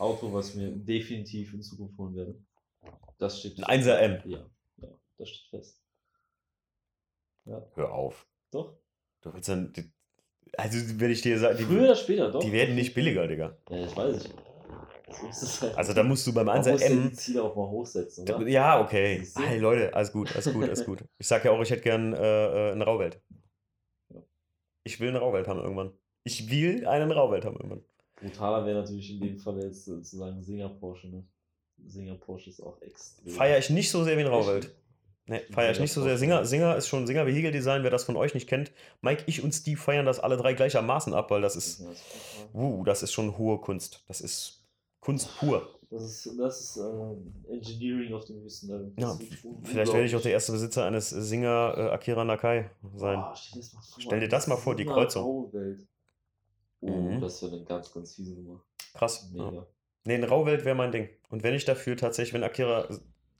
[0.00, 2.40] Auto, was mir definitiv in Zukunft holen werde.
[3.18, 4.22] Das steht Ein 1er M.
[4.30, 4.46] Ja,
[4.78, 5.82] ja, das steht fest.
[7.44, 8.26] Ja, Hör auf.
[8.50, 8.78] doch.
[9.20, 9.72] Du willst dann.
[9.72, 9.92] die-
[10.56, 12.40] Also, wenn ich dir sage, Früher die, oder später, doch.
[12.40, 13.56] die werden nicht billiger, Digga.
[13.70, 14.28] Ja, ich weiß
[15.30, 15.76] ist es halt.
[15.76, 17.10] Also, da musst du beim Man 1er muss ja M.
[17.10, 18.46] die Ziele auch mal hochsetzen, oder?
[18.46, 19.26] Ja, okay.
[19.36, 21.04] Hey, Leute, alles gut, alles gut, alles gut.
[21.18, 23.20] Ich sag ja auch, ich hätte gern äh, äh, eine Rauwelt.
[24.84, 25.92] Ich will eine Rauwelt haben irgendwann.
[26.24, 27.84] Ich will einen Rauwelt haben irgendwann.
[28.16, 31.24] Brutaler wäre natürlich in dem Fall jetzt äh, zu sagen Singer Porsche, ne?
[31.86, 33.32] Singer Porsche ist auch extrem.
[33.32, 34.74] Feier ich nicht so sehr wie ein Rauwelt.
[35.28, 36.16] Nee, feier ich nicht so sehr.
[36.18, 38.72] Singer, Singer ist schon Singer Vehikeldesign, wer das von euch nicht kennt.
[39.02, 41.84] Mike, ich und Steve feiern das alle drei gleichermaßen ab, weil das ist,
[42.54, 44.04] uh, das ist schon hohe Kunst.
[44.08, 44.64] Das ist
[45.00, 45.68] Kunst pur.
[45.90, 48.92] Das ist, das ist äh, Engineering auf dem höchsten Level.
[48.98, 49.18] Ja,
[49.62, 53.18] vielleicht werde ich auch der erste Besitzer eines Singer äh, Akira Nakai sein.
[53.18, 55.24] Boah, stell, dir das mal vor, Stell dir das mal vor, die Kreuzung.
[55.24, 55.50] Oh,
[56.80, 57.20] Mhm.
[57.20, 58.62] das wäre eine ganz, ganz fiese Nummer.
[58.94, 59.30] Krass.
[59.32, 59.50] Mega.
[59.50, 59.66] Ja.
[60.04, 61.08] Nee, eine Rauwelt wäre mein Ding.
[61.28, 62.88] Und wenn ich dafür tatsächlich, wenn Akira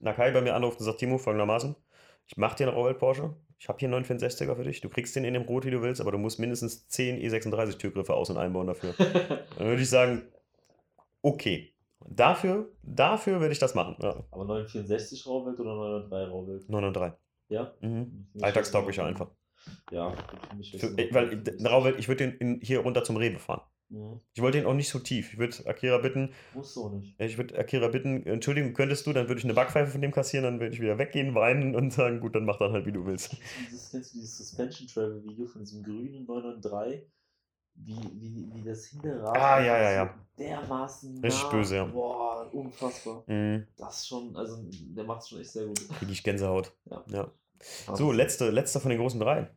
[0.00, 1.76] Nakai bei mir anruft und sagt, Timo, folgendermaßen,
[2.28, 5.16] ich mache dir einen Rauwelt Porsche, ich habe hier einen 964er für dich, du kriegst
[5.16, 8.30] den in dem Rot, wie du willst, aber du musst mindestens 10 E36 Türgriffe aus-
[8.30, 8.94] und einbauen dafür.
[8.98, 10.22] Dann würde ich sagen,
[11.22, 11.74] okay.
[12.10, 13.96] Dafür, dafür würde ich das machen.
[14.00, 16.68] Ja, Aber 964 Rauwelt oder 903 Rauwelt?
[16.68, 17.12] 9 und 3.
[17.48, 17.74] Ja?
[17.80, 18.28] Mhm.
[18.34, 19.30] Wär's einfach.
[19.90, 20.14] Ja,
[20.48, 21.60] für mich Für, weil 964.
[21.60, 23.62] ein Rauwelt, ich würde den in, hier runter zum Rewe fahren.
[23.90, 24.20] Mhm.
[24.34, 25.32] Ich wollte den auch nicht so tief.
[25.32, 27.14] Ich würde Akira bitten, du auch nicht.
[27.18, 30.44] ich würde Akira bitten, Entschuldigung, könntest du, dann würde ich eine Backpfeife von dem kassieren,
[30.44, 33.06] dann würde ich wieder weggehen, weinen und sagen, gut, dann mach dann halt, wie du
[33.06, 33.36] willst.
[33.70, 37.06] Dieses, kennst du dieses Suspension Travel Video von diesem grünen 993?
[37.80, 39.36] Wie, wie, wie das Hinterrad.
[39.36, 40.14] Ah, ja, ja, ja.
[40.36, 41.20] so Dermaßen.
[41.24, 41.84] Richtig nah- böse, ja.
[41.84, 43.22] Boah, unfassbar.
[43.28, 43.68] Mhm.
[43.76, 45.88] Das ist schon, also der macht es schon echt sehr gut.
[45.98, 46.72] Kriege ich Gänsehaut.
[46.90, 47.04] Ja.
[47.08, 47.32] Ja.
[47.94, 49.48] So, letzte, letzter von den großen drei.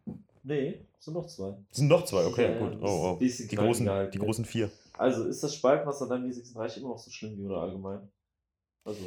[0.44, 1.56] Nee, es sind noch zwei.
[1.70, 2.78] Es sind noch zwei, okay, Ja, gut.
[2.82, 3.18] Oh, oh.
[3.20, 4.72] Die großen, gehalten die großen vier.
[4.98, 8.10] Also ist das Spaltmaß an deinem E36 immer noch so schlimm wie oder allgemein?
[8.86, 9.02] Also,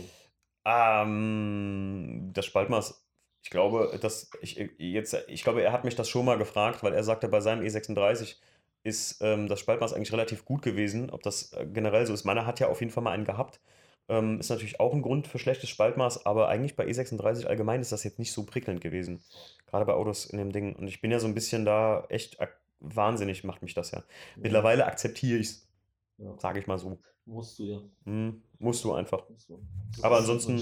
[0.65, 3.05] Ähm, das Spaltmaß,
[3.43, 6.95] ich glaube, dass ich jetzt, ich glaube, er hat mich das schon mal gefragt, weil
[6.95, 8.37] er sagte, bei seinem E36
[8.85, 11.11] ist ähm, das Spaltmaß eigentlich relativ gut gewesen.
[11.11, 12.25] Ob das äh, generell so ist.
[12.25, 13.61] Meiner hat ja auf jeden Fall mal einen gehabt.
[14.09, 17.93] Ähm, ist natürlich auch ein Grund für schlechtes Spaltmaß, aber eigentlich bei E36 allgemein ist
[17.93, 19.23] das jetzt nicht so prickelnd gewesen.
[19.67, 20.77] Gerade bei Autos in dem Ding.
[20.77, 22.39] Und ich bin ja so ein bisschen da echt
[22.81, 24.03] wahnsinnig, macht mich das ja.
[24.37, 25.69] Mittlerweile akzeptiere ich es,
[26.19, 26.99] ja, sage ich mal so.
[27.25, 27.81] musst du ja.
[28.05, 29.29] Hm, musst du einfach.
[29.31, 29.63] Musst du.
[30.03, 30.61] Aber ansonsten-.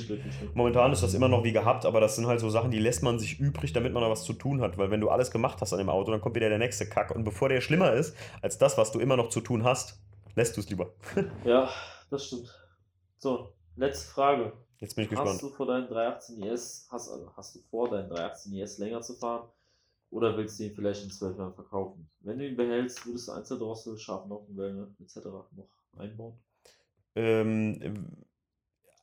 [0.55, 3.03] Momentan ist das immer noch wie gehabt, aber das sind halt so Sachen, die lässt
[3.03, 4.79] man sich übrig, damit man da was zu tun hat.
[4.79, 7.11] Weil wenn du alles gemacht hast an dem Auto, dann kommt wieder der nächste Kack.
[7.11, 10.01] Und bevor der schlimmer ist als das, was du immer noch zu tun hast,
[10.37, 10.93] lässt du es lieber.
[11.45, 11.69] Ja,
[12.09, 12.62] das stimmt.
[13.23, 14.53] So, letzte Frage.
[14.81, 15.43] Jetzt bin ich Hast gespannt.
[15.43, 19.15] du vor deinen 318 IS, hast, also hast du vor, deinen 318 IS länger zu
[19.15, 19.49] fahren?
[20.11, 22.11] Oder willst du ihn vielleicht in 12 Jahren verkaufen?
[22.19, 25.19] Wenn du ihn behältst, würdest du Einzeldrossel, scharfe Nockenwellen etc.
[25.53, 26.37] noch einbauen?
[27.15, 28.25] Ähm,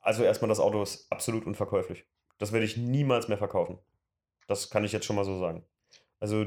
[0.02, 2.06] also erstmal, das Auto ist absolut unverkäuflich.
[2.40, 3.80] Das werde ich niemals mehr verkaufen.
[4.48, 5.64] Das kann ich jetzt schon mal so sagen.
[6.20, 6.46] Also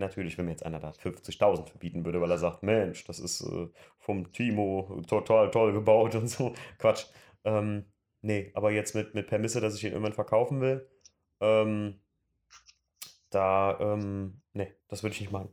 [0.00, 3.42] natürlich, wenn mir jetzt einer da 50.000 verbieten würde, weil er sagt, Mensch, das ist
[3.42, 3.68] äh,
[3.98, 6.54] vom Timo total toll gebaut und so.
[6.78, 7.06] Quatsch.
[7.44, 7.84] Ähm,
[8.22, 10.88] nee, aber jetzt mit, mit Permisse, dass ich ihn irgendwann verkaufen will,
[11.40, 12.00] ähm,
[13.30, 15.50] da, ähm, nee, das würde ich nicht machen.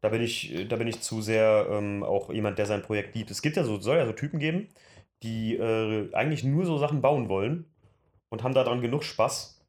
[0.00, 3.30] Da bin ich, da bin ich zu sehr ähm, auch jemand, der sein Projekt liebt.
[3.30, 4.68] Es gibt ja so, soll ja so Typen geben,
[5.22, 7.66] die äh, eigentlich nur so Sachen bauen wollen
[8.28, 9.63] und haben daran genug Spaß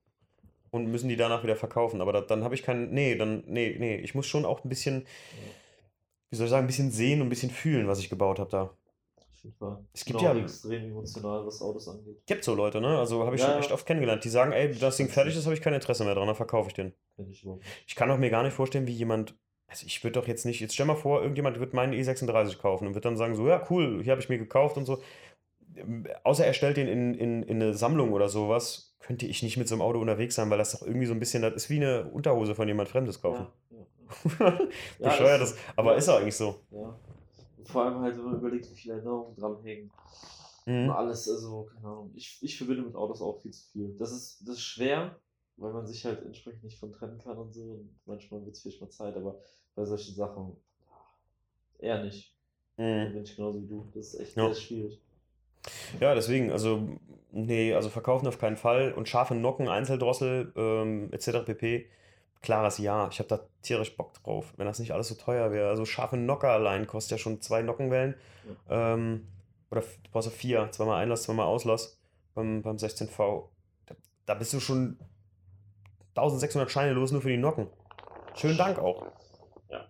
[0.76, 2.02] und müssen die danach wieder verkaufen.
[2.02, 4.70] Aber da, dann habe ich keinen, nee, dann, nee, nee, ich muss schon auch ein
[4.70, 5.06] bisschen,
[6.30, 8.50] wie soll ich sagen, ein bisschen sehen und ein bisschen fühlen, was ich gebaut habe
[8.50, 8.78] da.
[9.94, 12.18] Es gibt auch ja- extrem emotional, was Autos angeht.
[12.26, 12.98] Gibt so Leute, ne?
[12.98, 15.46] Also habe ich Ja, schon echt oft kennengelernt, die sagen, ey, das Ding fertig ist,
[15.46, 16.94] habe ich kein Interesse mehr dran, dann verkaufe ich den.
[17.30, 17.48] Ich.
[17.86, 19.36] Ich kann auch mir gar nicht vorstellen, wie jemand.
[19.68, 20.60] Also ich würde doch jetzt nicht.
[20.60, 23.66] Jetzt stell mal vor, irgendjemand wird meinen E36 kaufen und wird dann sagen, so, ja,
[23.70, 25.02] cool, hier habe ich mir gekauft und so.
[26.24, 29.68] Außer er stellt den in, in, in eine Sammlung oder sowas, könnte ich nicht mit
[29.68, 31.76] so einem Auto unterwegs sein, weil das doch irgendwie so ein bisschen, das ist wie
[31.76, 33.46] eine Unterhose von jemand Fremdes kaufen.
[33.70, 33.86] Ja, ja,
[34.40, 34.60] ja.
[35.00, 35.56] Ja, Bescheuert das-.
[35.76, 36.60] Aber ja, ist auch eigentlich so.
[36.72, 37.00] ja.
[37.58, 39.92] Und vor allem halt, wenn man überlegt, wie viele Erinnerungen dranhängen.
[40.66, 40.90] Und Mhm.
[40.90, 42.12] alles, also, keine Ahnung.
[42.16, 43.96] Ich, ich verbinde mit Autos auch viel zu viel.
[44.00, 45.20] Das ist, das ist schwer,
[45.58, 47.62] weil man sich halt entsprechend nicht von trennen kann und so.
[47.62, 49.38] Und manchmal wird es vielleicht mal Zeit, aber
[49.76, 50.58] bei solchen Sachen
[51.80, 52.34] ja, eher nicht.
[52.78, 53.14] Da Mhm.
[53.14, 53.88] bin ich genauso wie du.
[53.94, 54.48] Das ist echt Ja.
[54.52, 55.00] sehr schwierig.
[56.00, 56.88] Ja, deswegen, also,
[57.36, 58.94] nee, also verkaufen auf keinen Fall.
[58.94, 61.46] Und scharfe Nocken, Einzeldrossel, ähm, etc.
[61.46, 61.90] pp.
[62.42, 63.10] Klares Ja.
[63.12, 65.70] Ich habe da tierisch Bock drauf, wenn das nicht alles so teuer wäre.
[65.70, 68.16] Also scharfe Nocker allein kostet ja schon zwei Nockenwellen.
[68.70, 69.28] Ähm,
[69.70, 72.00] oder du brauchst ja vier, zweimal Einlass, zweimal Auslass
[72.34, 73.50] beim, beim 16V.
[73.86, 73.96] Da,
[74.26, 74.98] da bist du schon
[76.16, 77.68] 1600 Scheine los nur für die Nocken.
[78.36, 79.06] Schönen Dank auch.
[79.70, 79.88] Ja.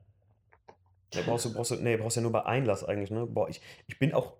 [1.13, 3.27] Nee, brauchst du, brauchst du, nee, brauchst ja nur bei Einlass eigentlich, ne?
[3.27, 4.34] Boah, ich, ich bin auch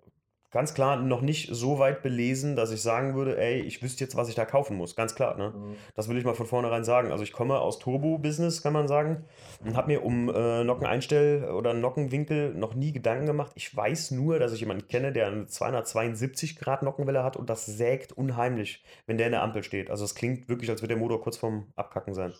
[0.56, 4.16] ganz klar noch nicht so weit belesen, dass ich sagen würde, ey, ich wüsste jetzt,
[4.16, 4.96] was ich da kaufen muss.
[4.96, 5.52] Ganz klar, ne?
[5.54, 5.76] Mhm.
[5.94, 7.12] Das will ich mal von vornherein sagen.
[7.12, 9.26] Also ich komme aus Turbo-Business, kann man sagen,
[9.62, 13.52] und habe mir um äh, Nockeneinstell- oder Nockenwinkel noch nie Gedanken gemacht.
[13.54, 17.66] Ich weiß nur, dass ich jemanden kenne, der eine 272 Grad Nockenwelle hat und das
[17.66, 19.90] sägt unheimlich, wenn der in der Ampel steht.
[19.90, 22.32] Also es klingt wirklich, als würde der Motor kurz vorm Abkacken sein.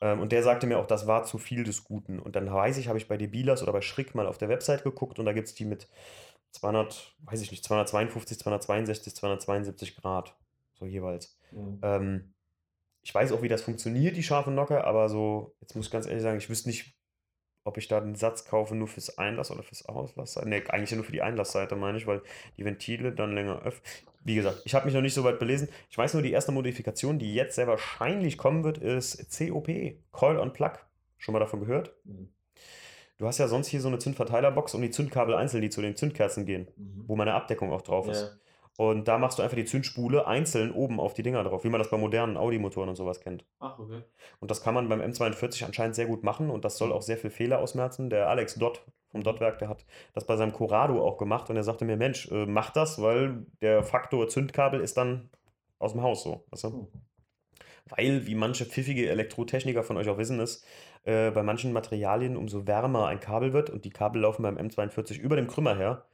[0.00, 2.18] Ähm, und der sagte mir auch, das war zu viel des Guten.
[2.18, 4.84] Und dann weiß ich, habe ich bei Debilas oder bei Schrick mal auf der Website
[4.84, 5.88] geguckt und da gibt es die mit
[6.52, 10.36] 200, weiß ich nicht, 252, 262, 272 Grad.
[10.74, 11.38] So jeweils.
[11.52, 11.78] Mhm.
[11.82, 12.34] Ähm,
[13.02, 16.06] ich weiß auch, wie das funktioniert, die scharfe Nocke, aber so, jetzt muss ich ganz
[16.06, 16.96] ehrlich sagen, ich wüsste nicht,
[17.62, 20.36] ob ich da einen Satz kaufe nur fürs Einlass oder fürs Auslass.
[20.44, 22.22] Ne, eigentlich nur für die Einlassseite, meine ich, weil
[22.56, 23.82] die Ventile dann länger öffnen.
[24.24, 25.68] Wie gesagt, ich habe mich noch nicht so weit belesen.
[25.88, 29.68] Ich weiß nur, die erste Modifikation, die jetzt sehr wahrscheinlich kommen wird, ist COP,
[30.10, 30.72] Coil on Plug.
[31.16, 31.94] Schon mal davon gehört?
[32.04, 32.32] Mhm.
[33.18, 35.96] Du hast ja sonst hier so eine Zündverteilerbox und die Zündkabel einzeln, die zu den
[35.96, 37.04] Zündkerzen gehen, Mhm.
[37.06, 38.22] wo meine Abdeckung auch drauf ist.
[38.22, 38.28] Ja.
[38.78, 41.78] Und da machst du einfach die Zündspule einzeln oben auf die Dinger drauf, wie man
[41.78, 43.46] das bei modernen Audi-Motoren und sowas kennt.
[43.58, 44.02] Ach, okay.
[44.40, 47.16] Und das kann man beim M42 anscheinend sehr gut machen und das soll auch sehr
[47.16, 48.10] viel Fehler ausmerzen.
[48.10, 51.62] Der Alex Dott vom Dottwerk, der hat das bei seinem Corrado auch gemacht und er
[51.64, 55.30] sagte mir, Mensch, äh, mach das, weil der Faktor Zündkabel ist dann
[55.78, 56.44] aus dem Haus so.
[56.50, 56.88] Weißt du?
[57.88, 60.66] Weil, wie manche pfiffige Elektrotechniker von euch auch wissen, ist,
[61.04, 65.18] äh, bei manchen Materialien, umso wärmer ein Kabel wird und die Kabel laufen beim M42
[65.18, 66.04] über dem Krümmer her,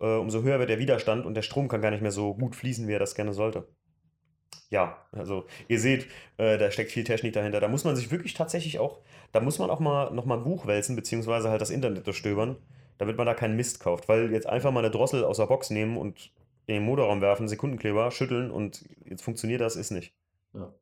[0.00, 2.54] äh, umso höher wird der Widerstand und der Strom kann gar nicht mehr so gut
[2.54, 3.66] fließen, wie er das gerne sollte.
[4.70, 6.06] Ja, also ihr seht,
[6.38, 7.60] äh, da steckt viel Technik dahinter.
[7.60, 9.00] Da muss man sich wirklich tatsächlich auch,
[9.32, 12.56] da muss man auch mal nochmal ein Buch wälzen, beziehungsweise halt das Internet durchstöbern,
[12.98, 14.08] damit man da keinen Mist kauft.
[14.08, 16.32] Weil jetzt einfach mal eine Drossel aus der Box nehmen und
[16.66, 20.12] in den Motorraum werfen, Sekundenkleber, schütteln und jetzt funktioniert das, ist nicht.
[20.52, 20.72] Ja.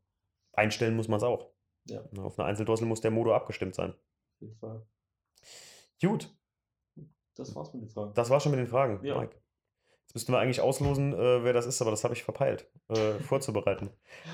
[0.57, 1.51] Einstellen muss man es auch.
[1.87, 2.01] Ja.
[2.19, 3.91] Auf einer Einzeldrossel muss der Motor abgestimmt sein.
[3.91, 4.83] Auf jeden Fall.
[6.03, 6.35] Gut,
[7.37, 8.13] Das war's mit den Fragen.
[8.15, 9.19] das war schon mit den Fragen, Ja.
[9.19, 9.37] Mike.
[10.07, 13.15] Jetzt müssten wir eigentlich auslosen, äh, wer das ist, aber das habe ich verpeilt, äh,
[13.21, 13.91] vorzubereiten.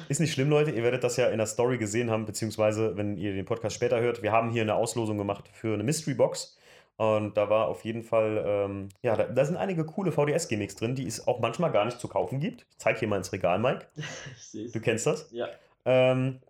[0.08, 0.70] Ist nicht schlimm, Leute.
[0.72, 4.00] Ihr werdet das ja in der Story gesehen haben, beziehungsweise wenn ihr den Podcast später
[4.00, 4.22] hört.
[4.22, 6.56] Wir haben hier eine Auslosung gemacht für eine Mystery Box.
[6.96, 10.94] Und da war auf jeden Fall, ähm, ja, da, da sind einige coole VDS-Gimmicks drin,
[10.94, 12.66] die es auch manchmal gar nicht zu kaufen gibt.
[12.68, 13.86] Ich zeige hier mal ins Regal, Mike.
[14.36, 14.72] Ich sehe es.
[14.72, 15.30] Du kennst das.
[15.30, 15.48] Ja.
[15.84, 16.40] Ähm,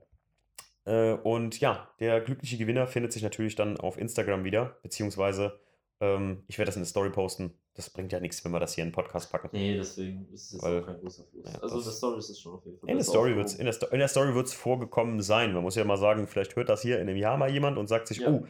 [0.86, 5.60] äh, und ja, der glückliche Gewinner findet sich natürlich dann auf Instagram wieder, beziehungsweise
[6.00, 7.52] ähm, ich werde das in der Story posten.
[7.74, 9.48] Das bringt ja nichts, wenn wir das hier in den Podcast packen.
[9.52, 11.44] Nee, deswegen ist es jetzt Weil- auch kein großer Fluss.
[11.52, 12.90] ja, also das- in der Story ist es schon auf jeden Fall.
[12.90, 15.52] In der Story wird's, in der, Sto in der Story wird's vorgekommen sein.
[15.52, 17.86] Man muss ja mal sagen, vielleicht hört das hier in einem Jahr mal jemand und
[17.86, 18.28] sagt sich, Ja.
[18.30, 18.44] oh,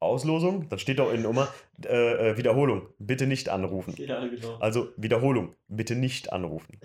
[0.00, 1.48] Auslosung, dann steht doch in Nummer
[1.84, 3.94] äh, äh, Wiederholung, bitte nicht anrufen.
[3.98, 4.56] Ja, genau.
[4.58, 6.80] Also Wiederholung, bitte nicht anrufen.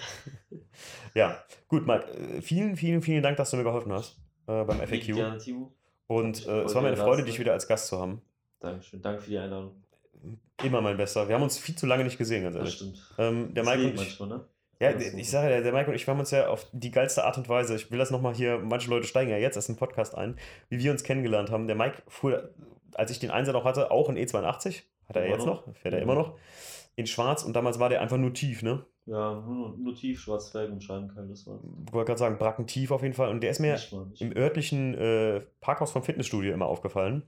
[1.13, 1.37] ja,
[1.67, 4.17] gut, Mike, äh, vielen, vielen, vielen Dank, dass du mir geholfen hast
[4.47, 5.05] äh, beim FAQ.
[5.15, 5.73] Gerne, Timo.
[6.07, 8.21] Und äh, es war mir eine Freude, dich wieder als Gast zu haben.
[8.59, 9.01] Dankeschön.
[9.01, 9.81] Danke für die Einladung.
[10.63, 11.27] Immer mein Bester.
[11.27, 12.75] Wir haben uns viel zu lange nicht gesehen, ganz Das ehrlich.
[12.75, 13.13] stimmt.
[13.17, 14.45] Ähm, der Das Mike und ich, manchmal, ne?
[14.79, 16.91] ja, Das ich sage ja, der Mike und ich, wir haben uns ja auf die
[16.91, 19.69] geilste Art und Weise, ich will das nochmal hier, manche Leute steigen ja jetzt erst
[19.69, 20.37] im Podcast ein,
[20.69, 21.67] wie wir uns kennengelernt haben.
[21.67, 22.49] Der Mike fuhr,
[22.95, 24.83] als ich den Einser noch hatte, auch in E82.
[25.07, 25.67] Hat er Immer jetzt noch?
[25.67, 26.03] noch, fährt er Ja.
[26.03, 26.35] immer noch.
[26.95, 28.85] In schwarz und damals war der einfach nur tief, ne?
[29.05, 31.59] Ja, nur, nur tief, schwarz Felgen und Scheibenkalt, das war's.
[31.85, 33.29] Ich wollte gerade sagen, Bracken tief auf jeden Fall.
[33.29, 37.21] Und der ist mir Nicht mal, nicht im örtlichen äh, Parkhaus vom Fitnessstudio immer aufgefallen.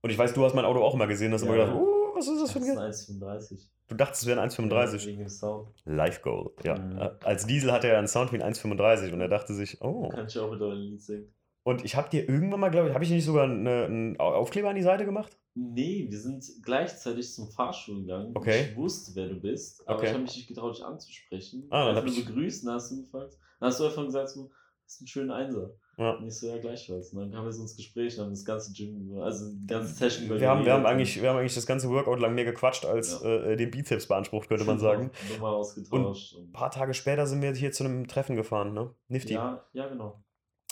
[0.00, 1.64] Und ich weiß, du hast mein Auto auch immer gesehen, hast immer Ja.
[1.66, 3.68] gedacht, uh, was ist das für ein Das ist ein 1,35.
[3.88, 5.06] Du dachtest, es wäre ein Ja, 1,35.
[5.06, 5.68] wegen dem Sound.
[5.84, 6.78] Life Goal, ja.
[6.78, 7.10] Mhm.
[7.24, 10.08] Als Diesel hatte er einen Sound wie ein 1,35 und er dachte sich, oh.
[10.08, 11.34] Kann ich auch mit eurem Lied singen.
[11.64, 14.68] Und ich habe dir irgendwann mal, glaube ich, habe ich nicht sogar eine, einen Aufkleber
[14.68, 15.36] an die Seite gemacht?
[15.54, 18.32] Nee, wir sind gleichzeitig zum Fahrstuhl gegangen.
[18.36, 18.68] Okay.
[18.70, 20.06] Ich wusste, wer du bist, aber Okay.
[20.08, 21.66] ich habe mich nicht getraut, dich anzusprechen.
[21.70, 23.38] Ah, dann einfach hab nur ich- begrüßt, dann hast du gefragt.
[23.60, 24.50] Dann hast du einfach gesagt, so,
[24.84, 25.70] das ist ein schöner Einser.
[25.96, 26.10] Ja.
[26.16, 27.12] Und ich so, ja, gleichfalls.
[27.12, 29.94] Und dann kamen wir so ins Gespräch und haben das ganze Gym, also die ganze
[29.94, 32.44] Session über Wir haben, wir, haben eigentlich, wir haben eigentlich das ganze Workout lang mehr
[32.44, 33.30] gequatscht als Ja.
[33.44, 35.10] äh, den Bizeps beansprucht, könnte man Genau, sagen.
[35.32, 36.34] Nochmal ausgetauscht.
[36.36, 38.90] Ein paar Tage später sind wir hier zu einem Treffen gefahren, ne?
[39.08, 39.34] Nifty.
[39.34, 40.20] ja, ja, genau.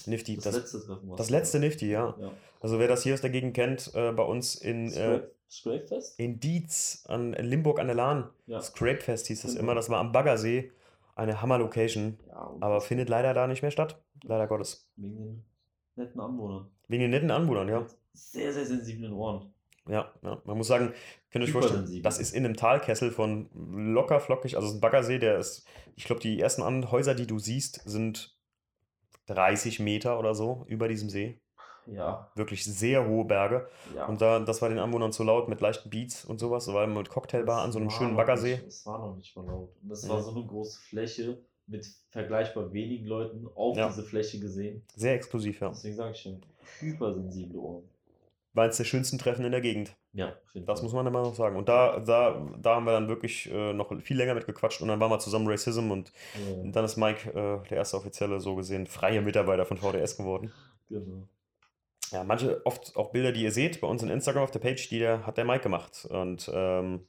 [0.07, 0.37] Nifty.
[0.37, 2.15] Das, Das, letzte Treffen war das letzte Nifty, ja.
[2.19, 2.33] Ja.
[2.61, 6.19] Also wer das hier aus der Gegend kennt, äh, bei uns in, äh, Scrape, Scrapefest?
[6.19, 8.31] in Dietz, an in Limburg an der Lahn.
[8.47, 8.61] Ja.
[8.61, 9.75] Scrapefest hieß das immer.
[9.75, 10.71] Das war am Baggersee.
[11.15, 12.19] Eine Hammer-Location.
[12.27, 14.03] ja Aber findet leider da nicht mehr statt.
[14.25, 14.89] Leider Gottes.
[14.97, 15.45] wegen den
[15.97, 16.69] netten Anwohnern.
[16.89, 17.81] Wegen den netten Anwohnern, ja.
[17.81, 19.53] Mit sehr, sehr sensiblen Ohren.
[19.89, 20.41] Ja, ja.
[20.45, 20.93] Man muss sagen,
[21.31, 23.49] könnt ihr euch vorstellen, das ist in einem Talkessel von
[23.93, 25.67] locker flockig, also es ist ein Baggersee, der ist,
[25.97, 28.37] ich glaube, die ersten Häuser, die du siehst, sind
[29.35, 31.39] 30 Meter oder so über diesem See.
[31.87, 33.69] Ja, Wirklich sehr hohe Berge.
[33.97, 34.07] ja.
[34.07, 36.67] Und da, das war den Anwohnern zu laut mit leichten Beats und sowas.
[36.67, 38.55] Da war mit Cocktailbar an so einem schönen Baggersee.
[38.57, 39.71] Nicht, es war noch nicht mal laut.
[39.83, 40.09] Und das Mhm.
[40.11, 43.89] war so eine große Fläche mit vergleichbar wenigen Leuten auf Ja.
[43.89, 44.85] diese Fläche gesehen.
[44.95, 45.71] Sehr exklusiv, ja.
[45.71, 46.41] Deswegen sage ich schon,
[46.79, 47.89] hypersensible Ohren.
[48.55, 49.97] War eines der schönsten Treffen in der Gegend.
[50.15, 51.57] Ja, Das muss man immer noch sagen.
[51.57, 54.89] Und da, da, da haben wir dann wirklich äh, noch viel länger mit gequatscht und
[54.89, 58.55] dann waren wir zusammen Racism und Ja, dann ist Mike, äh, der erste offizielle, so
[58.55, 60.53] gesehen, freie Mitarbeiter von VDS geworden.
[60.89, 61.29] genau.
[62.11, 64.87] Ja, manche, oft auch Bilder, die ihr seht, bei uns in Instagram auf der Page,
[64.91, 66.07] die der, hat der Mike gemacht.
[66.11, 67.07] Und ähm,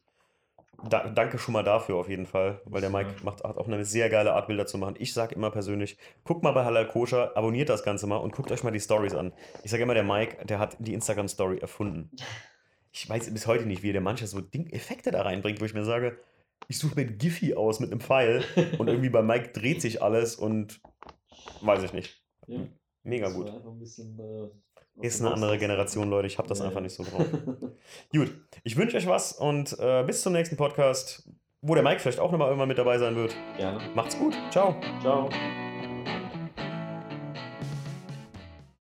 [0.90, 3.84] da, danke schon mal dafür auf jeden Fall, weil der Mike macht, hat auch eine
[3.84, 4.96] sehr geile Art, Bilder zu machen.
[4.98, 8.50] Ich sage immer persönlich, guckt mal bei Halal Koscher, abonniert das Ganze mal und guckt
[8.52, 9.34] euch mal die Stories an.
[9.64, 12.10] Ich sage immer, der Mike, der hat die Instagram-Story erfunden.
[12.94, 15.74] Ich weiß bis heute nicht, wie der manche so Ding Effekte da reinbringt, wo ich
[15.74, 16.20] mir sage,
[16.68, 18.44] ich suche mir ein Giphy aus mit einem Pfeil
[18.78, 20.80] und irgendwie bei Mike dreht sich alles und
[21.62, 22.24] weiß ich nicht.
[22.48, 22.60] Ja,
[23.04, 23.50] Mega gut.
[23.50, 25.58] ein bisschen, äh, Ist eine andere.
[25.58, 26.28] Generation, Leute.
[26.28, 26.84] Ich habe das Ja, einfach ja.
[26.84, 27.26] nicht so drauf.
[28.14, 28.32] Gut,
[28.64, 31.28] ich wünsche euch was und äh, bis zum nächsten Podcast,
[31.62, 33.36] wo der Mike vielleicht auch nochmal irgendwann mit dabei sein wird.
[33.58, 33.82] Gerne.
[33.96, 34.38] Macht's gut.
[34.52, 34.76] Ciao.
[35.02, 35.30] Ciao.